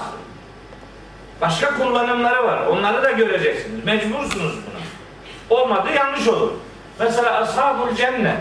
Başka 1.41 1.77
kullanımları 1.77 2.45
var. 2.45 2.67
Onları 2.67 3.03
da 3.03 3.11
göreceksiniz. 3.11 3.85
Mecbursunuz 3.85 4.55
buna. 4.55 5.59
Olmadı 5.59 5.89
yanlış 5.97 6.29
olur. 6.29 6.53
Mesela 6.99 7.33
ashabul 7.33 7.97
cennet. 7.97 8.37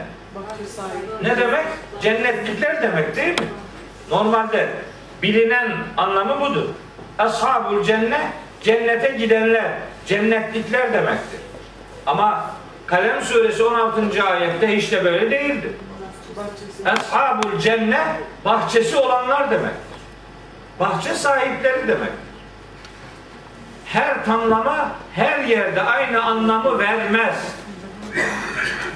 Ne 1.22 1.38
demek? 1.38 1.66
Cennetlikler 2.02 2.82
demek 2.82 3.16
değil 3.16 3.42
mi? 3.42 3.48
Normalde 4.10 4.70
bilinen 5.24 5.72
anlamı 5.98 6.42
budur. 6.42 6.66
Ashabul 7.20 7.84
cennet 7.84 8.22
cennete 8.62 9.10
gidenler, 9.10 9.72
cennetlikler 10.06 10.94
demektir. 10.94 11.40
Ama 12.06 12.54
Kalem 12.86 13.22
suresi 13.22 13.64
16. 13.64 14.24
ayette 14.24 14.78
hiç 14.78 14.92
de 14.92 15.06
böyle 15.06 15.32
değildir. 15.32 15.72
Ashabul 16.86 17.60
cennet 17.60 18.08
bahçesi 18.46 18.98
olanlar 18.98 19.52
demektir. 19.52 20.00
Bahçe 20.80 21.14
sahipleri 21.14 21.88
demektir. 21.88 22.34
Her 23.86 24.26
tamlama 24.26 24.92
her 25.14 25.40
yerde 25.40 25.82
aynı 25.82 26.24
anlamı 26.24 26.80
vermez. 26.80 27.36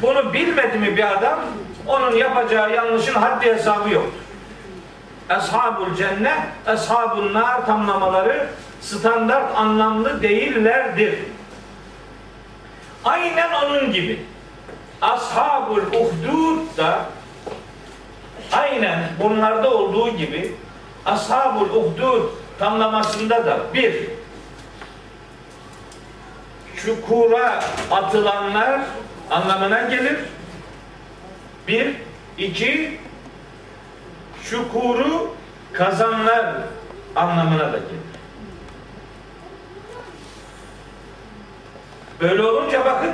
Bunu 0.01 0.33
bilmedi 0.33 0.77
mi 0.77 0.97
bir 0.97 1.11
adam 1.11 1.39
onun 1.87 2.15
yapacağı 2.15 2.73
yanlışın 2.73 3.13
haddi 3.13 3.45
hesabı 3.45 3.89
yok. 3.89 4.07
Ashabul 5.29 5.95
cennet, 5.95 6.39
ashabun 6.65 7.33
nar 7.33 7.65
tamlamaları 7.65 8.47
standart 8.81 9.55
anlamlı 9.55 10.21
değillerdir. 10.21 11.19
Aynen 13.05 13.49
onun 13.53 13.91
gibi. 13.93 14.25
Ashabul 15.01 15.81
uhdud 15.81 16.77
da 16.77 16.99
aynen 18.51 19.03
bunlarda 19.23 19.71
olduğu 19.71 20.09
gibi 20.09 20.55
Ashabul 21.07 21.69
uhdud 21.69 22.29
tamlamasında 22.59 23.45
da 23.45 23.59
bir 23.73 23.95
çukura 26.75 27.63
atılanlar 27.91 28.81
anlamına 29.31 29.81
gelir. 29.81 30.17
Bir, 31.67 31.93
iki 32.37 32.97
çukuru 34.49 35.35
kazanlar 35.73 36.55
anlamına 37.15 37.73
da 37.73 37.77
gelir. 37.77 38.07
Böyle 42.21 42.43
olunca 42.43 42.85
bakın 42.85 43.11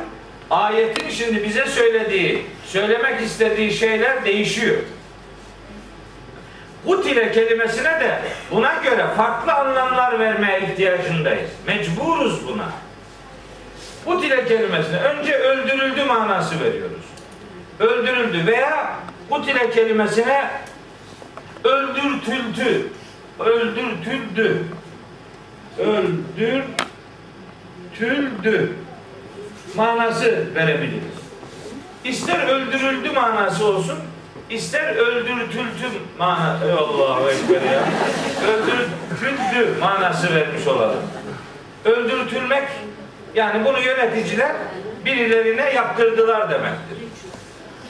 ayetin 0.49 1.09
şimdi 1.09 1.43
bize 1.43 1.65
söylediği, 1.65 2.45
söylemek 2.65 3.21
istediği 3.21 3.73
şeyler 3.73 4.25
değişiyor. 4.25 4.77
Kutile 6.85 7.31
kelimesine 7.31 7.99
de 7.99 8.21
buna 8.51 8.73
göre 8.73 9.07
farklı 9.17 9.53
anlamlar 9.53 10.19
vermeye 10.19 10.61
ihtiyacındayız. 10.61 11.49
Mecburuz 11.67 12.47
buna. 12.47 12.82
Kutile 14.05 14.45
kelimesine 14.45 14.97
önce 14.99 15.35
öldürüldü 15.35 16.03
manası 16.03 16.59
veriyoruz. 16.59 17.03
Öldürüldü 17.79 18.45
veya 18.51 18.99
kutile 19.29 19.69
kelimesine 19.69 20.51
öldürtüldü. 21.63 22.87
Öldürtüldü. 23.39 24.63
Öldürtüldü 27.93 28.73
manası 29.75 30.55
verebiliriz. 30.55 31.23
İster 32.03 32.47
öldürüldü 32.47 33.11
manası 33.11 33.65
olsun, 33.65 33.99
ister 34.49 34.95
öldürtüldü 34.95 35.89
manası 36.19 36.73
Allahu 36.73 37.29
Ekber 37.29 37.61
ya. 37.61 37.83
Öldürtüldü 38.47 39.79
manası 39.79 40.35
vermiş 40.35 40.67
olalım. 40.67 41.03
Öldürtülmek 41.85 42.67
yani 43.35 43.65
bunu 43.65 43.79
yöneticiler 43.79 44.51
birilerine 45.05 45.73
yaptırdılar 45.73 46.49
demektir. 46.49 46.97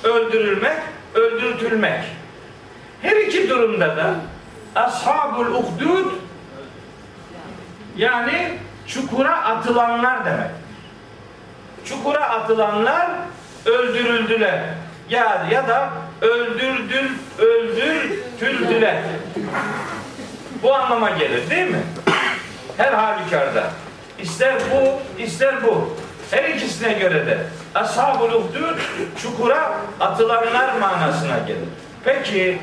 Öldürülmek, 0.03 0.77
öldürtülmek. 1.13 2.03
Her 3.01 3.15
iki 3.15 3.49
durumda 3.49 3.97
da 3.97 4.15
ashabul 4.75 5.45
uhdud 5.45 6.11
yani 7.97 8.57
çukura 8.87 9.43
atılanlar 9.43 10.25
demek. 10.25 10.49
Çukura 11.85 12.29
atılanlar 12.29 13.09
öldürüldüler. 13.65 14.63
Ya 15.09 15.47
ya 15.51 15.67
da 15.67 15.89
öldürdül 16.21 17.09
öldürtüldüler. 17.39 18.95
Bu 20.63 20.75
anlama 20.75 21.09
gelir 21.09 21.49
değil 21.49 21.67
mi? 21.67 21.83
Her 22.77 22.93
halükarda. 22.93 23.63
İster 24.23 24.55
bu, 24.71 25.21
ister 25.21 25.63
bu. 25.63 25.97
Her 26.31 26.43
ikisine 26.43 26.93
göre 26.93 27.25
de 27.25 27.37
ashab-ı 27.75 28.29
çukura 29.21 29.77
atılanlar 29.99 30.77
manasına 30.79 31.37
gelir. 31.47 31.69
Peki 32.03 32.61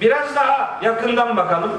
biraz 0.00 0.36
daha 0.36 0.80
yakından 0.82 1.36
bakalım. 1.36 1.72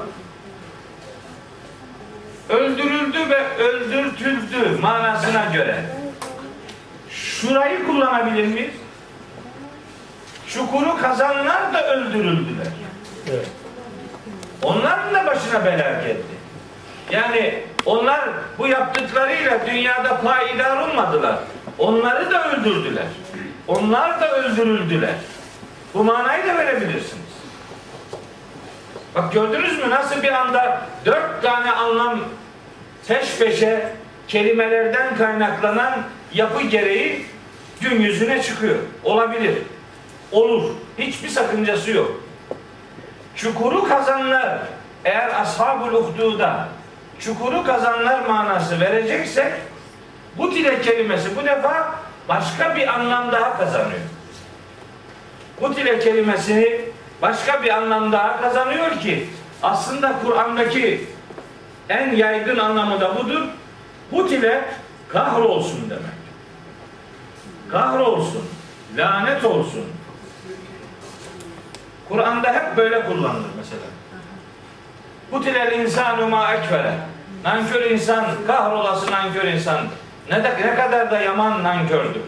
Öldürüldü 2.48 3.30
ve 3.30 3.56
öldürtüldü 3.56 4.78
manasına 4.80 5.44
göre 5.44 5.84
şurayı 7.10 7.86
kullanabilir 7.86 8.46
miyiz? 8.46 8.74
Çukuru 10.48 10.96
kazanlar 11.00 11.74
da 11.74 11.94
öldürüldüler. 11.94 12.66
Evet. 13.30 13.48
Onların 14.62 15.14
da 15.14 15.26
başına 15.26 15.64
bela 15.64 15.90
geldi. 15.92 16.39
Yani 17.10 17.62
onlar 17.84 18.20
bu 18.58 18.66
yaptıklarıyla 18.66 19.66
dünyada 19.66 20.20
payidar 20.20 20.76
olmadılar. 20.76 21.36
Onları 21.78 22.30
da 22.30 22.52
öldürdüler. 22.52 23.06
Onlar 23.68 24.20
da 24.20 24.36
öldürüldüler. 24.36 25.14
Bu 25.94 26.04
manayı 26.04 26.46
da 26.46 26.56
verebilirsiniz. 26.56 27.30
Bak 29.14 29.32
gördünüz 29.32 29.78
mü 29.78 29.90
nasıl 29.90 30.22
bir 30.22 30.32
anda 30.32 30.80
dört 31.04 31.42
tane 31.42 31.72
anlam 31.72 32.20
peş 33.08 33.38
peşe 33.38 33.88
kelimelerden 34.28 35.16
kaynaklanan 35.16 36.02
yapı 36.34 36.62
gereği 36.62 37.26
gün 37.80 38.00
yüzüne 38.00 38.42
çıkıyor. 38.42 38.76
Olabilir. 39.04 39.54
Olur. 40.32 40.70
Hiçbir 40.98 41.28
sakıncası 41.28 41.90
yok. 41.90 42.20
Çukuru 43.36 43.88
kazanlar 43.88 44.58
eğer 45.04 45.30
uhduda 45.92 46.68
çukuru 47.20 47.64
kazanlar 47.64 48.26
manası 48.26 48.80
vereceksek 48.80 49.52
bu 50.38 50.50
tile 50.50 50.82
kelimesi 50.82 51.36
bu 51.36 51.44
defa 51.44 51.94
başka 52.28 52.76
bir 52.76 52.88
anlam 52.88 53.32
daha 53.32 53.58
kazanıyor. 53.58 54.00
Bu 55.60 55.74
tile 55.74 55.98
kelimesini 55.98 56.80
başka 57.22 57.62
bir 57.62 57.70
anlam 57.70 58.12
daha 58.12 58.40
kazanıyor 58.40 59.00
ki 59.00 59.28
aslında 59.62 60.12
Kur'an'daki 60.24 61.08
en 61.88 62.16
yaygın 62.16 62.58
anlamı 62.58 63.00
da 63.00 63.16
budur. 63.16 63.42
Hut 64.10 64.32
ile 64.32 64.64
kahrolsun 65.08 65.90
demek. 65.90 66.20
Kahrolsun, 67.70 68.44
lanet 68.96 69.44
olsun. 69.44 69.84
Kur'an'da 72.08 72.52
hep 72.52 72.76
böyle 72.76 73.06
kullanılır 73.06 73.50
mesela. 73.56 73.99
Hut 75.30 75.46
ile 75.46 75.76
insanu 75.76 76.28
ma 76.28 76.54
ekfere. 76.54 76.92
Nankör 77.44 77.90
insan, 77.90 78.24
kahrolası 78.46 79.10
nankör 79.10 79.44
insan. 79.44 79.78
Ne, 80.30 80.44
de, 80.44 80.50
ne 80.64 80.74
kadar 80.74 81.10
da 81.10 81.20
yaman 81.20 81.62
nankördür. 81.62 82.22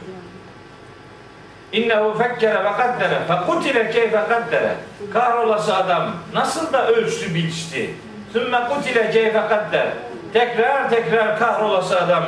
İnnehu 1.72 2.18
fekkere 2.18 2.64
ve 2.64 2.72
kaddere 2.72 3.18
fekutile 3.28 3.90
keyfe 3.90 4.24
kaddere. 4.28 4.74
Kahrolası 5.12 5.76
adam 5.76 6.10
nasıl 6.34 6.72
da 6.72 6.86
ölçtü 6.88 7.34
biçti. 7.34 7.94
Sümme 8.32 8.60
kutile 8.68 9.10
keyfe 9.10 9.40
kadder. 9.48 9.86
Tekrar 10.32 10.90
tekrar 10.90 11.38
kahrolası 11.38 12.00
adam 12.00 12.24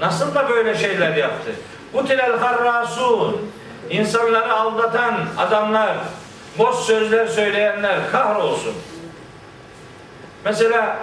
nasıl 0.00 0.34
da 0.34 0.48
böyle 0.48 0.78
şeyler 0.78 1.16
yaptı. 1.16 1.50
Kutilel 1.92 2.38
harrasun. 2.38 3.50
İnsanları 3.90 4.54
aldatan 4.54 5.14
adamlar, 5.38 5.90
boş 6.58 6.76
sözler 6.76 7.26
söyleyenler 7.26 8.10
kahrolsun. 8.12 8.74
Mesela 10.44 10.98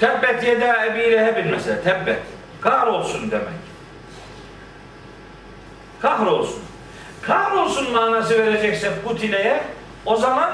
Tebbet 0.00 0.44
yeda 0.44 0.86
Ebi 0.86 1.12
Leheb'in 1.12 1.50
mesela 1.50 1.82
tebbet. 1.82 2.22
Kahrolsun 2.60 3.30
demek. 3.30 3.60
Kahrolsun. 6.02 6.62
Kahrolsun 7.22 7.92
manası 7.92 8.38
vereceksek 8.38 9.04
kutileye 9.04 9.62
o 10.06 10.16
zaman 10.16 10.52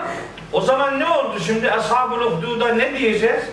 o 0.52 0.60
zaman 0.60 1.00
ne 1.00 1.08
oldu 1.08 1.40
şimdi 1.46 1.70
ashab-ı 1.70 2.14
uhduda 2.14 2.74
ne 2.74 2.98
diyeceğiz? 2.98 3.44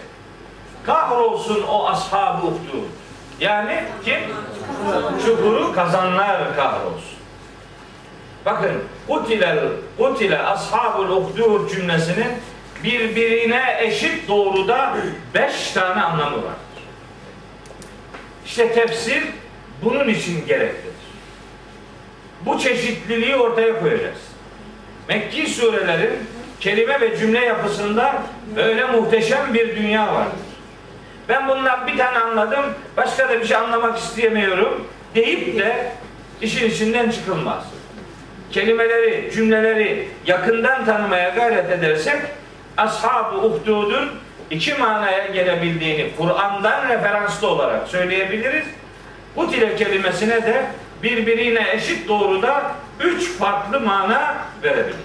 Kahrolsun 0.86 1.64
o 1.64 1.88
ashab-ı 1.88 2.48
uhdud. 2.48 2.88
Yani 3.40 3.84
kim? 4.06 4.20
Çukuru 5.26 5.74
kazanlar 5.76 6.56
kahrolsun. 6.56 7.13
Bakın 8.46 8.84
kutile 9.08 9.56
kutile 9.98 10.40
ashabul 10.40 11.10
uhdud 11.10 11.70
cümlesinin 11.70 12.32
birbirine 12.84 13.78
eşit 13.80 14.28
doğruda 14.28 14.98
beş 15.34 15.72
tane 15.72 16.02
anlamı 16.02 16.38
var. 16.38 16.54
İşte 18.46 18.74
tefsir 18.74 19.24
bunun 19.84 20.08
için 20.08 20.48
gereklidir. 20.48 20.94
Bu 22.46 22.60
çeşitliliği 22.60 23.36
ortaya 23.36 23.80
koyacağız. 23.80 24.20
Mekki 25.10 25.48
surelerin 25.48 26.20
kelime 26.60 27.02
ve 27.02 27.18
cümle 27.18 27.46
yapısında 27.46 28.24
öyle 28.58 28.86
muhteşem 28.86 29.54
bir 29.54 29.76
dünya 29.76 30.14
vardır. 30.14 30.40
Ben 31.30 31.48
bundan 31.48 31.88
bir 31.88 31.98
tane 31.98 32.20
anladım, 32.20 32.66
başka 32.98 33.30
da 33.30 33.40
bir 33.40 33.46
şey 33.46 33.58
anlamak 33.58 33.98
istemiyorum 33.98 34.88
deyip 35.16 35.60
de 35.60 35.92
işin 36.42 36.70
içinden 36.70 37.12
çıkılmaz. 37.12 37.73
Kelimeleri, 38.54 39.32
cümleleri 39.34 40.08
yakından 40.28 40.86
tanımaya 40.86 41.30
gayret 41.30 41.72
edersek 41.72 42.22
ashab-ı 42.78 43.38
uhdudun 43.38 44.10
iki 44.50 44.74
manaya 44.74 45.28
gelebildiğini 45.28 46.10
Kur'an'dan 46.18 46.90
referanslı 46.90 47.48
olarak 47.48 47.88
söyleyebiliriz. 47.88 48.66
Bu 49.36 49.52
tile 49.52 49.76
kelimesine 49.76 50.44
de 50.44 50.66
birbirine 51.04 51.72
eşit 51.74 52.08
doğruda 52.08 52.72
üç 53.00 53.32
farklı 53.32 53.80
mana 53.80 54.36
verebiliriz. 54.64 55.04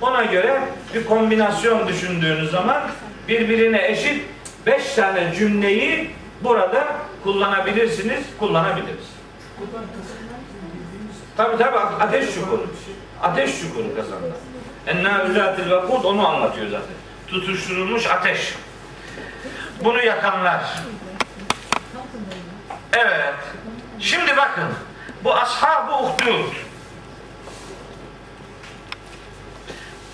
Ona 0.00 0.24
göre 0.24 0.60
bir 0.94 1.04
kombinasyon 1.04 1.88
düşündüğünüz 1.88 2.50
zaman 2.50 2.82
birbirine 3.28 3.88
eşit 3.88 4.22
beş 4.66 4.94
tane 4.94 5.34
cümleyi 5.38 6.10
burada 6.44 6.86
kullanabilirsiniz, 7.24 8.22
kullanabiliriz. 8.38 9.12
Tabi 11.42 11.58
tabi 11.58 11.78
ateş 11.78 12.34
çukuru. 12.34 12.66
Ateş 13.22 13.60
çukuru 13.60 13.96
kazanlar. 13.96 14.36
Ennâ 14.86 15.70
vakud 15.70 16.04
onu 16.04 16.28
anlatıyor 16.28 16.66
zaten. 16.66 16.96
Tutuşturulmuş 17.26 18.06
ateş. 18.06 18.54
Bunu 19.84 20.02
yakanlar. 20.02 20.64
Evet. 22.92 23.34
Şimdi 24.00 24.36
bakın. 24.36 24.68
Bu 25.24 25.34
ashab-ı 25.34 25.92
uhdud. 25.92 26.52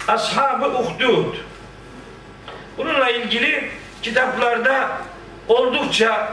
Ashab-ı 0.09 0.67
uhdud. 0.79 1.35
Bununla 2.79 3.11
ilgili 3.11 3.71
kitaplarda 4.03 4.89
oldukça 5.49 6.33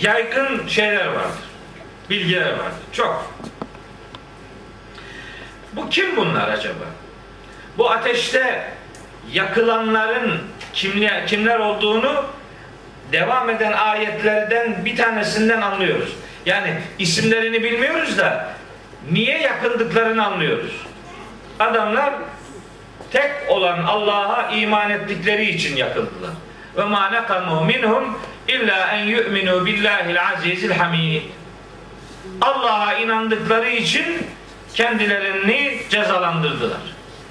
yaygın 0.00 0.68
şeyler 0.68 1.06
vardır. 1.06 1.44
Bilgiler 2.10 2.50
vardır. 2.50 2.82
Çok. 2.92 3.34
Bu 5.76 5.88
kim 5.90 6.16
bunlar 6.16 6.48
acaba? 6.48 6.84
Bu 7.78 7.90
ateşte 7.90 8.72
yakılanların 9.32 10.40
kimler, 10.72 11.26
kimler 11.26 11.58
olduğunu 11.58 12.24
devam 13.12 13.50
eden 13.50 13.72
ayetlerden 13.72 14.84
bir 14.84 14.96
tanesinden 14.96 15.60
anlıyoruz. 15.60 16.16
Yani 16.46 16.74
isimlerini 16.98 17.62
bilmiyoruz 17.62 18.18
da 18.18 18.54
niye 19.10 19.38
yakıldıklarını 19.38 20.26
anlıyoruz. 20.26 20.72
Adamlar 21.60 22.14
tek 23.12 23.30
olan 23.48 23.82
Allah'a 23.82 24.50
iman 24.50 24.90
ettikleri 24.90 25.50
için 25.50 25.76
yakıldılar. 25.76 26.30
Ve 26.76 26.84
ma 26.84 27.10
nekamu 27.10 27.64
minhum 27.64 28.18
illa 28.48 28.92
en 28.92 29.04
yu'minu 29.04 29.66
billahil 29.66 30.22
azizil 30.22 30.70
hamid. 30.70 31.22
Allah'a 32.40 32.94
inandıkları 32.94 33.68
için 33.70 34.26
kendilerini 34.74 35.82
cezalandırdılar. 35.90 36.80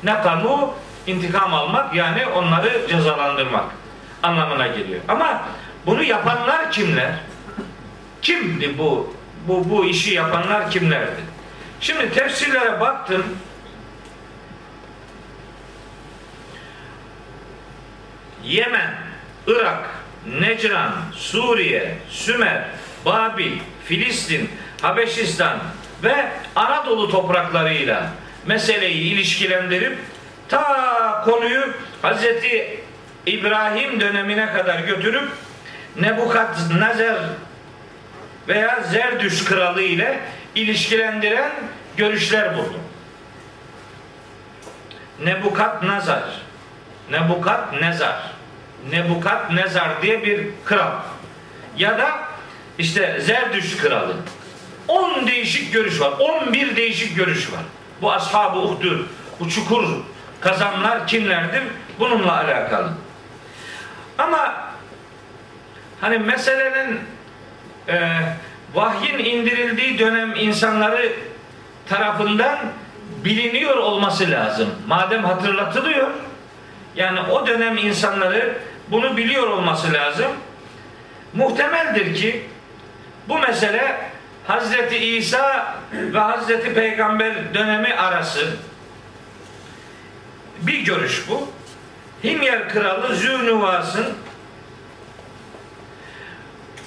Nekamu 0.03 0.73
intikam 1.07 1.53
almak 1.53 1.95
yani 1.95 2.25
onları 2.25 2.87
cezalandırmak 2.89 3.65
anlamına 4.23 4.67
geliyor. 4.67 5.01
Ama 5.07 5.43
bunu 5.85 6.03
yapanlar 6.03 6.71
kimler? 6.71 7.11
Kimdi 8.21 8.77
bu? 8.77 9.15
Bu 9.47 9.69
bu 9.69 9.85
işi 9.85 10.13
yapanlar 10.13 10.71
kimlerdi? 10.71 11.21
Şimdi 11.81 12.11
tefsirlere 12.11 12.79
baktım. 12.79 13.23
Yemen, 18.43 18.93
Irak, 19.47 19.89
Necran, 20.39 20.91
Suriye, 21.15 21.97
Sümer, 22.09 22.65
Babil, 23.05 23.51
Filistin, 23.85 24.49
Habeşistan 24.81 25.59
ve 26.03 26.29
Anadolu 26.55 27.11
topraklarıyla 27.11 28.09
meseleyi 28.45 29.13
ilişkilendirip 29.13 29.97
ta 30.49 31.21
konuyu 31.25 31.73
Hazreti 32.01 32.79
İbrahim 33.25 33.99
dönemine 33.99 34.53
kadar 34.53 34.79
götürüp 34.79 35.29
Nebukadnezer 36.01 37.15
veya 38.47 38.83
Zerdüş 38.83 39.45
kralı 39.45 39.81
ile 39.81 40.19
ilişkilendiren 40.55 41.51
görüşler 41.97 42.57
buldum. 42.57 42.83
Nebukadnezar 45.23 46.23
Nebukadnezar 47.11 48.31
Nebukadnezar 48.91 50.01
diye 50.01 50.23
bir 50.23 50.47
kral 50.65 50.91
ya 51.77 51.97
da 51.97 52.19
işte 52.77 53.19
Zerdüş 53.21 53.77
kralı 53.77 54.15
10 54.87 55.27
değişik 55.27 55.73
görüş 55.73 56.01
var. 56.01 56.13
11 56.19 56.75
değişik 56.75 57.15
görüş 57.15 57.51
var. 57.51 57.61
Bu 58.01 58.11
ashab-ı 58.11 58.59
uhdud, 58.59 59.05
bu 59.39 59.49
çukur 59.49 59.83
kazanlar 60.41 61.07
kimlerdir? 61.07 61.63
Bununla 61.99 62.37
alakalı. 62.37 62.89
Ama 64.17 64.63
hani 66.01 66.17
meselenin 66.17 66.99
e, 67.87 68.09
vahyin 68.73 69.19
indirildiği 69.19 69.99
dönem 69.99 70.35
insanları 70.35 71.13
tarafından 71.89 72.59
biliniyor 73.25 73.77
olması 73.77 74.31
lazım. 74.31 74.69
Madem 74.87 75.23
hatırlatılıyor, 75.23 76.07
Yani 76.95 77.19
o 77.19 77.47
dönem 77.47 77.77
insanları 77.77 78.57
bunu 78.87 79.17
biliyor 79.17 79.47
olması 79.47 79.93
lazım. 79.93 80.31
Muhtemeldir 81.33 82.15
ki 82.15 82.43
bu 83.29 83.39
mesele 83.39 84.12
Hazreti 84.47 84.97
İsa 84.97 85.75
ve 85.93 86.19
Hazreti 86.19 86.73
Peygamber 86.73 87.53
dönemi 87.53 87.93
arası 87.93 88.47
bir 90.61 90.79
görüş 90.79 91.23
bu. 91.29 91.49
Himyer 92.23 92.69
kralı 92.69 93.15
Zünüvas'ın 93.15 94.07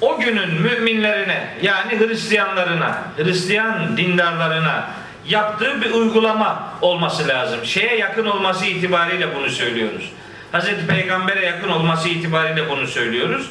o 0.01 0.21
günün 0.21 0.63
müminlerine 0.63 1.49
yani 1.63 1.99
Hristiyanlarına, 1.99 3.03
Hristiyan 3.17 3.97
dindarlarına 3.97 4.89
yaptığı 5.29 5.83
bir 5.83 5.91
uygulama 5.91 6.73
olması 6.81 7.29
lazım. 7.29 7.65
Şeye 7.65 7.97
yakın 7.97 8.27
olması 8.27 8.67
itibariyle 8.67 9.35
bunu 9.35 9.51
söylüyoruz. 9.51 10.13
Hazreti 10.53 10.87
Peygamber'e 10.87 11.47
yakın 11.47 11.69
olması 11.69 12.09
itibariyle 12.09 12.71
bunu 12.71 12.87
söylüyoruz. 12.87 13.51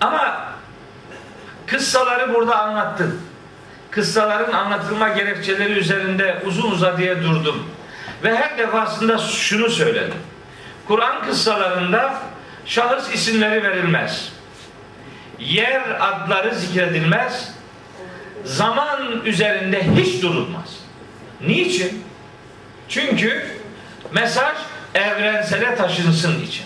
Ama 0.00 0.55
kıssaları 1.66 2.34
burada 2.34 2.58
anlattım. 2.58 3.22
Kıssaların 3.90 4.52
anlatılma 4.52 5.08
gerekçeleri 5.08 5.72
üzerinde 5.72 6.42
uzun 6.46 6.70
uzadıya 6.70 7.22
durdum. 7.22 7.70
Ve 8.24 8.36
her 8.36 8.58
defasında 8.58 9.18
şunu 9.18 9.70
söyledim. 9.70 10.18
Kur'an 10.88 11.26
kıssalarında 11.26 12.22
şahıs 12.66 13.14
isimleri 13.14 13.62
verilmez. 13.62 14.32
Yer 15.38 15.82
adları 16.00 16.54
zikredilmez. 16.54 17.52
Zaman 18.44 19.24
üzerinde 19.24 19.82
hiç 19.96 20.22
durulmaz. 20.22 20.80
Niçin? 21.40 22.04
Çünkü 22.88 23.46
mesaj 24.12 24.56
evrensele 24.94 25.76
taşınsın 25.76 26.42
için. 26.42 26.64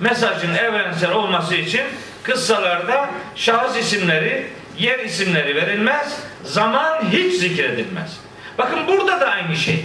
Mesajın 0.00 0.54
evrensel 0.54 1.12
olması 1.12 1.54
için 1.54 1.82
kıssalarda 2.26 3.10
şahıs 3.34 3.76
isimleri, 3.76 4.46
yer 4.78 4.98
isimleri 4.98 5.56
verilmez, 5.56 6.20
zaman 6.44 7.12
hiç 7.12 7.40
zikredilmez. 7.40 8.20
Bakın 8.58 8.86
burada 8.86 9.20
da 9.20 9.26
aynı 9.30 9.56
şey. 9.56 9.84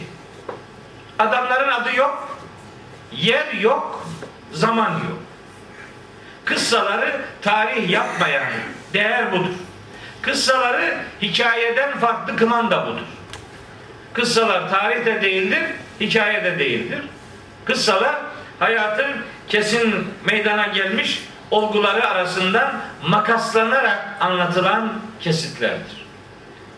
Adamların 1.19 1.71
adı 1.71 1.95
yok, 1.95 2.39
yer 3.11 3.53
yok, 3.53 4.07
zaman 4.51 4.89
yok. 4.91 5.19
Kıssaları 6.45 7.21
tarih 7.41 7.89
yapmayan 7.89 8.45
değer 8.93 9.31
budur. 9.31 9.53
Kıssaları 10.21 10.97
hikayeden 11.21 11.99
farklı 11.99 12.35
kılan 12.35 12.71
da 12.71 12.87
budur. 12.87 13.07
Kıssalar 14.13 14.69
tarih 14.69 15.05
de 15.05 15.21
değildir, 15.21 15.63
hikaye 15.99 16.43
de 16.43 16.59
değildir. 16.59 17.01
Kıssalar 17.65 18.15
hayatın 18.59 19.11
kesin 19.47 20.07
meydana 20.25 20.67
gelmiş 20.67 21.23
olguları 21.51 22.07
arasından 22.07 22.81
makaslanarak 23.07 24.17
anlatılan 24.19 24.93
kesitlerdir. 25.19 26.05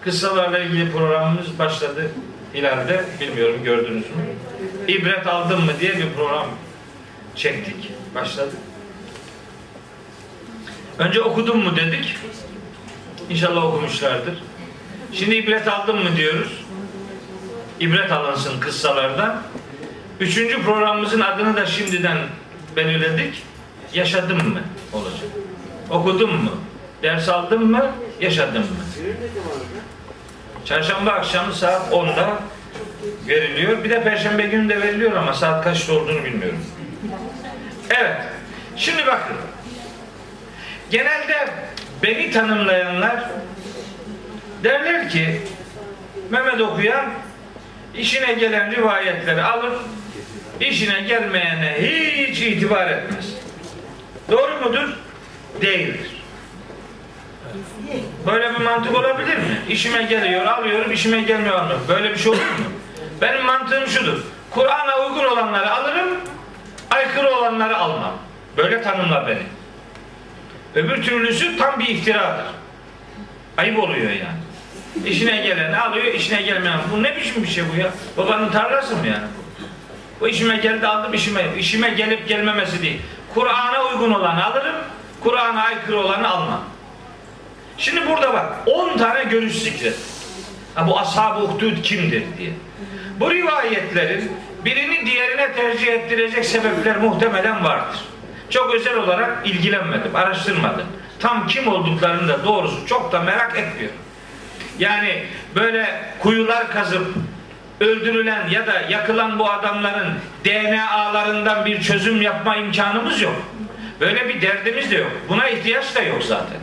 Kıssalarla 0.01 0.59
ilgili 0.59 0.91
programımız 0.91 1.59
başladı 1.59 2.11
Hilal'de. 2.53 3.05
Bilmiyorum 3.19 3.63
gördünüz 3.63 4.05
mü? 4.09 4.23
İbret 4.87 5.27
aldın 5.27 5.65
mı 5.65 5.71
diye 5.79 5.97
bir 5.97 6.13
program 6.15 6.47
çektik. 7.35 7.91
Başladık. 8.15 8.57
Önce 10.97 11.21
okudun 11.21 11.57
mu 11.57 11.75
dedik. 11.75 12.15
İnşallah 13.29 13.65
okumuşlardır. 13.65 14.43
Şimdi 15.13 15.35
ibret 15.35 15.67
aldın 15.67 15.95
mı 16.03 16.17
diyoruz. 16.17 16.63
İbret 17.79 18.11
alınsın 18.11 18.59
kıssalardan. 18.59 19.41
Üçüncü 20.19 20.61
programımızın 20.61 21.21
adını 21.21 21.55
da 21.55 21.65
şimdiden 21.65 22.17
belirledik. 22.75 23.43
Yaşadın 23.93 24.49
mı 24.49 24.61
olacak. 24.93 25.29
Okudun 25.89 26.35
mu? 26.35 26.51
Ders 27.03 27.29
aldın 27.29 27.71
mı? 27.71 27.91
Yaşadın 28.21 28.61
mı? 28.61 28.67
Çarşamba 30.65 31.11
akşamı 31.11 31.53
saat 31.53 31.93
10'da 31.93 32.39
veriliyor. 33.27 33.83
Bir 33.83 33.89
de 33.89 34.03
perşembe 34.03 34.43
günü 34.43 34.69
de 34.69 34.81
veriliyor 34.81 35.15
ama 35.15 35.33
saat 35.33 35.63
kaçta 35.63 35.93
olduğunu 35.93 36.23
bilmiyorum. 36.23 36.65
Evet. 37.89 38.17
Şimdi 38.77 39.07
bakın. 39.07 39.35
Genelde 40.91 41.49
beni 42.03 42.31
tanımlayanlar 42.31 43.29
derler 44.63 45.09
ki 45.09 45.41
Mehmet 46.29 46.61
okuyan 46.61 47.05
işine 47.95 48.33
gelen 48.33 48.71
rivayetleri 48.71 49.43
alır 49.43 49.73
işine 50.59 51.01
gelmeyene 51.01 51.75
hiç 51.79 52.41
itibar 52.41 52.87
etmez. 52.87 53.32
Doğru 54.31 54.51
mudur? 54.63 54.89
Değildir. 55.61 56.23
Böyle 58.27 58.53
bir 58.53 58.59
mantık 58.59 58.95
olabilir 58.95 59.37
mi? 59.37 59.61
İşime 59.69 60.03
geliyor, 60.03 60.45
alıyorum, 60.45 60.91
işime 60.91 61.21
gelmiyor, 61.21 61.55
almıyorum. 61.59 61.85
Böyle 61.87 62.13
bir 62.13 62.17
şey 62.17 62.31
olur 62.31 62.39
mu? 62.39 62.65
Benim 63.21 63.45
mantığım 63.45 63.87
şudur. 63.87 64.23
Kur'an'a 64.49 64.99
uygun 64.99 65.25
olanları 65.25 65.71
alırım, 65.71 66.07
aykırı 66.91 67.35
olanları 67.35 67.77
almam. 67.77 68.13
Böyle 68.57 68.81
tanımla 68.81 69.27
beni. 69.27 69.43
Öbür 70.75 71.03
türlüsü 71.03 71.57
tam 71.57 71.79
bir 71.79 71.87
iftiradır. 71.87 72.45
Ayıp 73.57 73.79
oluyor 73.79 74.11
yani. 74.11 74.39
İşine 75.05 75.41
geleni 75.41 75.77
alıyor, 75.77 76.05
işine 76.05 76.41
gelmeyen. 76.41 76.79
Bu 76.91 77.03
ne 77.03 77.15
biçim 77.15 77.43
bir 77.43 77.47
şey 77.47 77.63
bu 77.73 77.79
ya? 77.79 77.89
Babanın 78.17 78.51
tarlası 78.51 78.95
mı 78.95 79.07
yani? 79.07 79.27
Bu 80.21 80.27
işime 80.27 80.57
geldi 80.57 80.87
aldım 80.87 81.13
işime. 81.13 81.43
İşime 81.59 81.89
gelip 81.89 82.27
gelmemesi 82.27 82.81
değil. 82.81 83.01
Kur'an'a 83.33 83.85
uygun 83.85 84.11
olanı 84.11 84.45
alırım, 84.45 84.75
Kur'an'a 85.23 85.63
aykırı 85.63 85.99
olanı 85.99 86.29
almam. 86.29 86.63
Şimdi 87.77 88.07
burada 88.07 88.33
bak 88.33 88.53
10 88.65 88.97
tane 88.97 89.23
görüş 89.23 89.53
zikret. 89.53 89.95
Ha, 90.75 90.87
bu 90.87 90.99
ashab-ı 90.99 91.43
uhdud 91.43 91.83
kimdir 91.83 92.23
diye. 92.37 92.49
Bu 93.19 93.31
rivayetlerin 93.31 94.31
birini 94.65 95.05
diğerine 95.05 95.53
tercih 95.53 95.87
ettirecek 95.87 96.45
sebepler 96.45 96.97
muhtemelen 96.97 97.63
vardır. 97.63 97.99
Çok 98.49 98.73
özel 98.73 98.95
olarak 98.95 99.47
ilgilenmedim, 99.47 100.15
araştırmadım. 100.15 100.85
Tam 101.19 101.47
kim 101.47 101.67
olduklarını 101.67 102.27
da 102.27 102.45
doğrusu 102.45 102.87
çok 102.87 103.11
da 103.11 103.19
merak 103.19 103.57
etmiyorum. 103.57 103.97
Yani 104.79 105.25
böyle 105.55 106.03
kuyular 106.19 106.71
kazıp 106.71 107.07
öldürülen 107.79 108.49
ya 108.49 108.67
da 108.67 108.81
yakılan 108.89 109.39
bu 109.39 109.49
adamların 109.49 110.13
DNA'larından 110.45 111.65
bir 111.65 111.81
çözüm 111.81 112.21
yapma 112.21 112.55
imkanımız 112.55 113.21
yok. 113.21 113.35
Böyle 113.99 114.29
bir 114.29 114.41
derdimiz 114.41 114.91
de 114.91 114.95
yok. 114.95 115.11
Buna 115.29 115.49
ihtiyaç 115.49 115.95
da 115.95 116.01
yok 116.01 116.23
zaten. 116.23 116.57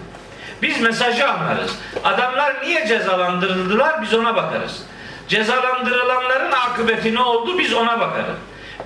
Biz 0.62 0.81
mesajı 0.81 1.28
anlarız. 1.28 1.78
Adamlar 2.05 2.62
niye 2.62 2.87
cezalandırıldılar 2.87 4.03
biz 4.03 4.15
ona 4.15 4.37
bakarız. 4.37 4.82
Cezalandırılanların 5.28 6.53
akıbeti 6.53 7.15
ne 7.15 7.20
oldu 7.20 7.59
biz 7.59 7.74
ona 7.74 8.01
bakarız. 8.01 8.37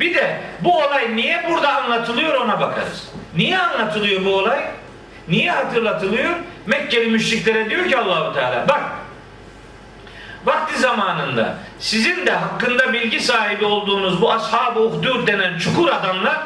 Bir 0.00 0.14
de 0.14 0.40
bu 0.60 0.84
olay 0.84 1.16
niye 1.16 1.42
burada 1.50 1.82
anlatılıyor 1.82 2.34
ona 2.34 2.60
bakarız. 2.60 3.08
Niye 3.36 3.58
anlatılıyor 3.58 4.24
bu 4.24 4.36
olay? 4.36 4.60
Niye 5.28 5.50
hatırlatılıyor? 5.50 6.30
Mekkeli 6.66 7.10
müşriklere 7.10 7.70
diyor 7.70 7.88
ki 7.88 7.98
Allahu 7.98 8.34
Teala 8.34 8.68
bak 8.68 8.82
vakti 10.44 10.78
zamanında 10.78 11.54
sizin 11.78 12.26
de 12.26 12.30
hakkında 12.30 12.92
bilgi 12.92 13.20
sahibi 13.20 13.64
olduğunuz 13.64 14.20
bu 14.20 14.32
ashab-ı 14.32 14.80
uhdur 14.80 15.26
denen 15.26 15.58
çukur 15.58 15.88
adamlar 15.88 16.36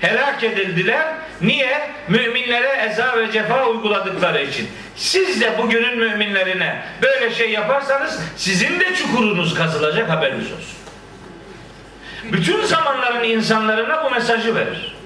helak 0.00 0.44
edildiler. 0.44 1.06
Niye? 1.40 1.90
Müminlere 2.08 2.88
eza 2.90 3.16
ve 3.18 3.32
cefa 3.32 3.66
uyguladıkları 3.66 4.42
için. 4.42 4.68
Siz 4.96 5.40
de 5.40 5.58
bugünün 5.58 5.98
müminlerine 5.98 6.82
böyle 7.02 7.34
şey 7.34 7.50
yaparsanız 7.50 8.20
sizin 8.36 8.80
de 8.80 8.94
çukurunuz 8.94 9.54
kazılacak 9.54 10.10
haberiniz 10.10 10.52
olsun. 10.52 10.80
Bütün 12.24 12.62
zamanların 12.64 13.24
insanlarına 13.24 14.04
bu 14.04 14.10
mesajı 14.10 14.54
verir. 14.54 14.96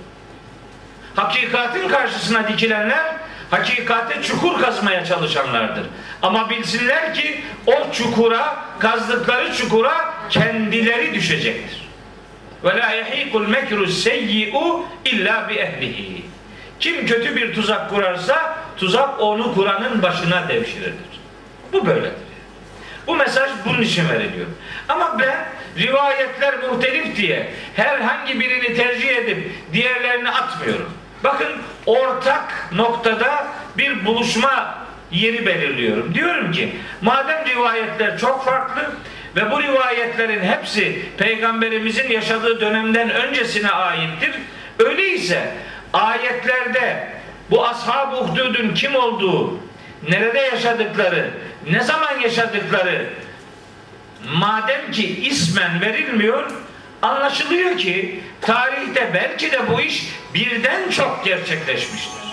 Hakikatin 1.16 1.88
karşısına 1.88 2.48
dikilenler 2.48 3.16
hakikate 3.50 4.22
çukur 4.22 4.60
kazmaya 4.60 5.04
çalışanlardır. 5.04 5.86
Ama 6.22 6.50
bilsinler 6.50 7.14
ki 7.14 7.40
o 7.66 7.92
çukura, 7.92 8.56
kazdıkları 8.78 9.54
çukura 9.54 10.14
kendileri 10.30 11.14
düşecektir. 11.14 11.88
Ve 12.64 12.68
la 12.68 12.90
yahikul 12.90 13.48
mekru 13.48 13.86
seyyi'u 13.86 14.84
illa 15.04 15.48
bi 15.48 15.54
ehlihi. 15.54 16.24
Kim 16.80 17.06
kötü 17.06 17.36
bir 17.36 17.54
tuzak 17.54 17.90
kurarsa 17.90 18.56
tuzak 18.76 19.20
onu 19.20 19.54
kuranın 19.54 20.02
başına 20.02 20.48
devşirilir. 20.48 20.94
Bu 21.72 21.86
böyledir. 21.86 22.12
Bu 23.06 23.16
mesaj 23.16 23.50
bunun 23.64 23.82
için 23.82 24.08
veriliyor. 24.08 24.46
Ama 24.88 25.18
ben 25.18 25.46
rivayetler 25.78 26.54
muhtelif 26.58 27.16
diye 27.16 27.50
herhangi 27.76 28.40
birini 28.40 28.76
tercih 28.76 29.08
edip 29.08 29.52
diğerlerini 29.72 30.30
atmıyorum. 30.30 30.92
Bakın 31.24 31.48
ortak 31.86 32.68
noktada 32.72 33.46
bir 33.78 34.04
buluşma 34.04 34.78
yeri 35.10 35.46
belirliyorum. 35.46 36.14
Diyorum 36.14 36.52
ki 36.52 36.76
madem 37.02 37.46
rivayetler 37.46 38.18
çok 38.18 38.44
farklı 38.44 38.90
ve 39.36 39.50
bu 39.50 39.62
rivayetlerin 39.62 40.40
hepsi 40.44 41.02
peygamberimizin 41.18 42.10
yaşadığı 42.10 42.60
dönemden 42.60 43.10
öncesine 43.10 43.70
aittir. 43.70 44.34
Öyleyse 44.78 45.52
ayetlerde 45.92 47.08
bu 47.50 47.66
ashab-ı 47.66 48.16
uhdudun 48.16 48.74
kim 48.74 48.94
olduğu, 48.94 49.58
nerede 50.08 50.38
yaşadıkları, 50.38 51.30
ne 51.70 51.80
zaman 51.80 52.20
yaşadıkları 52.20 53.06
madem 54.34 54.92
ki 54.92 55.20
ismen 55.26 55.80
verilmiyor, 55.80 56.50
anlaşılıyor 57.04 57.78
ki 57.78 58.20
tarihte 58.40 59.10
belki 59.14 59.52
de 59.52 59.70
bu 59.70 59.80
iş 59.80 60.08
birden 60.34 60.90
çok 60.90 61.24
gerçekleşmiştir. 61.24 62.24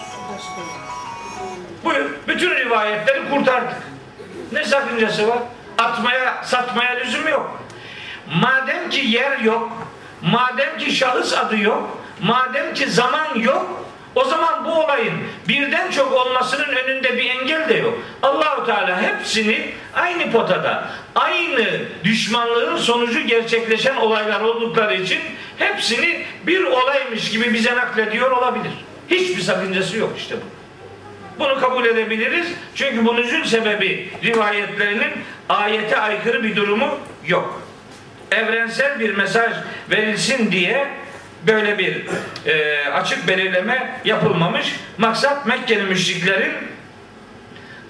Buyur, 1.84 2.10
bütün 2.28 2.50
rivayetleri 2.50 3.30
kurtardık. 3.30 3.78
Ne 4.52 4.64
sakıncası 4.64 5.28
var? 5.28 5.40
Atmaya, 5.78 6.44
satmaya 6.44 6.92
lüzum 6.92 7.28
yok. 7.28 7.62
Madem 8.42 8.90
ki 8.90 9.08
yer 9.08 9.40
yok, 9.40 9.72
madem 10.22 10.78
ki 10.78 10.92
şahıs 10.92 11.34
adı 11.34 11.58
yok, 11.58 11.98
madem 12.22 12.74
ki 12.74 12.90
zaman 12.90 13.36
yok, 13.36 13.81
o 14.16 14.24
zaman 14.24 14.66
bu 14.66 14.72
olayın 14.72 15.14
birden 15.48 15.92
çok 15.92 16.14
olmasının 16.14 16.76
önünde 16.76 17.18
bir 17.18 17.30
engel 17.30 17.70
de 17.70 17.74
yok. 17.74 18.00
Allahu 18.24 18.66
Teala 18.66 19.02
hepsini 19.02 19.72
aynı 19.94 20.32
potada, 20.32 20.88
aynı 21.16 21.66
düşmanlığın 22.04 22.78
sonucu 22.78 23.20
gerçekleşen 23.20 23.96
olaylar 23.96 24.42
oldukları 24.42 24.96
için 24.96 25.20
hepsini 25.58 26.24
bir 26.48 26.64
olaymış 26.64 27.32
gibi 27.32 27.54
bize 27.54 27.76
naklediyor 27.76 28.32
olabilir. 28.32 28.72
Hiçbir 29.10 29.42
sakıncası 29.42 29.98
yok 29.98 30.14
işte 30.18 30.36
bu. 30.36 30.62
Bunu 31.40 31.60
kabul 31.60 31.86
edebiliriz. 31.86 32.48
Çünkü 32.76 33.06
bu 33.06 33.16
nüzül 33.16 33.46
sebebi 33.46 34.10
rivayetlerinin 34.24 35.12
ayete 35.50 35.98
aykırı 35.98 36.44
bir 36.44 36.56
durumu 36.56 37.00
yok. 37.28 37.62
Evrensel 38.32 39.00
bir 39.00 39.16
mesaj 39.16 39.54
verilsin 39.90 40.52
diye 40.52 40.88
böyle 41.48 41.78
bir 41.78 42.06
e, 42.46 42.86
açık 42.90 43.28
belirleme 43.28 44.00
yapılmamış. 44.06 44.76
Maksat 44.98 45.46
Mekkeli 45.46 45.84
müşriklerin 45.84 46.54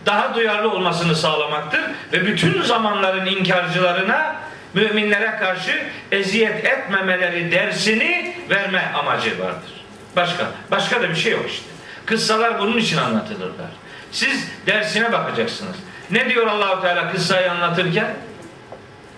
daha 0.05 0.35
duyarlı 0.35 0.71
olmasını 0.71 1.15
sağlamaktır 1.15 1.81
ve 2.13 2.25
bütün 2.25 2.61
zamanların 2.61 3.25
inkarcılarına 3.25 4.35
müminlere 4.73 5.37
karşı 5.39 5.83
eziyet 6.11 6.65
etmemeleri 6.65 7.51
dersini 7.51 8.35
verme 8.49 8.91
amacı 8.95 9.39
vardır. 9.39 9.71
Başka 10.15 10.45
başka 10.71 11.01
da 11.01 11.09
bir 11.09 11.15
şey 11.15 11.31
yok 11.31 11.45
işte. 11.49 11.65
Kıssalar 12.05 12.59
bunun 12.59 12.77
için 12.77 12.97
anlatılırlar. 12.97 13.67
Siz 14.11 14.47
dersine 14.65 15.11
bakacaksınız. 15.11 15.75
Ne 16.11 16.29
diyor 16.29 16.47
Allahu 16.47 16.81
Teala 16.81 17.11
kıssayı 17.11 17.51
anlatırken? 17.51 18.07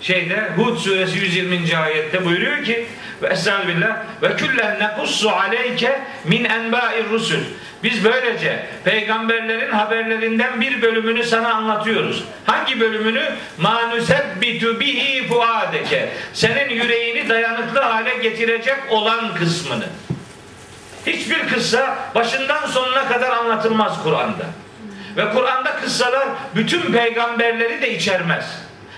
Şeyde 0.01 0.49
Hud 0.55 0.77
suresi 0.77 1.18
120. 1.18 1.77
ayette 1.77 2.26
buyuruyor 2.26 2.64
ki 2.64 2.85
ve 3.23 3.27
estağfirullah 3.27 3.97
ve 4.21 4.35
küllen 4.35 4.79
nekussu 4.79 5.29
aleyke 5.29 6.01
min 6.23 6.43
enba'ir 6.43 7.09
rusul. 7.09 7.39
Biz 7.83 8.03
böylece 8.03 8.65
peygamberlerin 8.83 9.71
haberlerinden 9.71 10.61
bir 10.61 10.81
bölümünü 10.81 11.23
sana 11.23 11.53
anlatıyoruz. 11.53 12.23
Hangi 12.45 12.79
bölümünü? 12.79 13.23
Ma 13.57 13.81
nusebbitu 13.81 14.79
bihi 14.79 15.27
fuadeke. 15.27 16.09
Senin 16.33 16.69
yüreğini 16.69 17.29
dayanıklı 17.29 17.79
hale 17.79 18.17
getirecek 18.17 18.77
olan 18.89 19.35
kısmını. 19.35 19.85
Hiçbir 21.05 21.47
kıssa 21.47 21.97
başından 22.15 22.67
sonuna 22.67 23.07
kadar 23.07 23.29
anlatılmaz 23.29 24.03
Kur'an'da. 24.03 24.45
Ve 25.17 25.33
Kur'an'da 25.33 25.75
kıssalar 25.75 26.27
bütün 26.55 26.81
peygamberleri 26.81 27.81
de 27.81 27.95
içermez. 27.95 28.45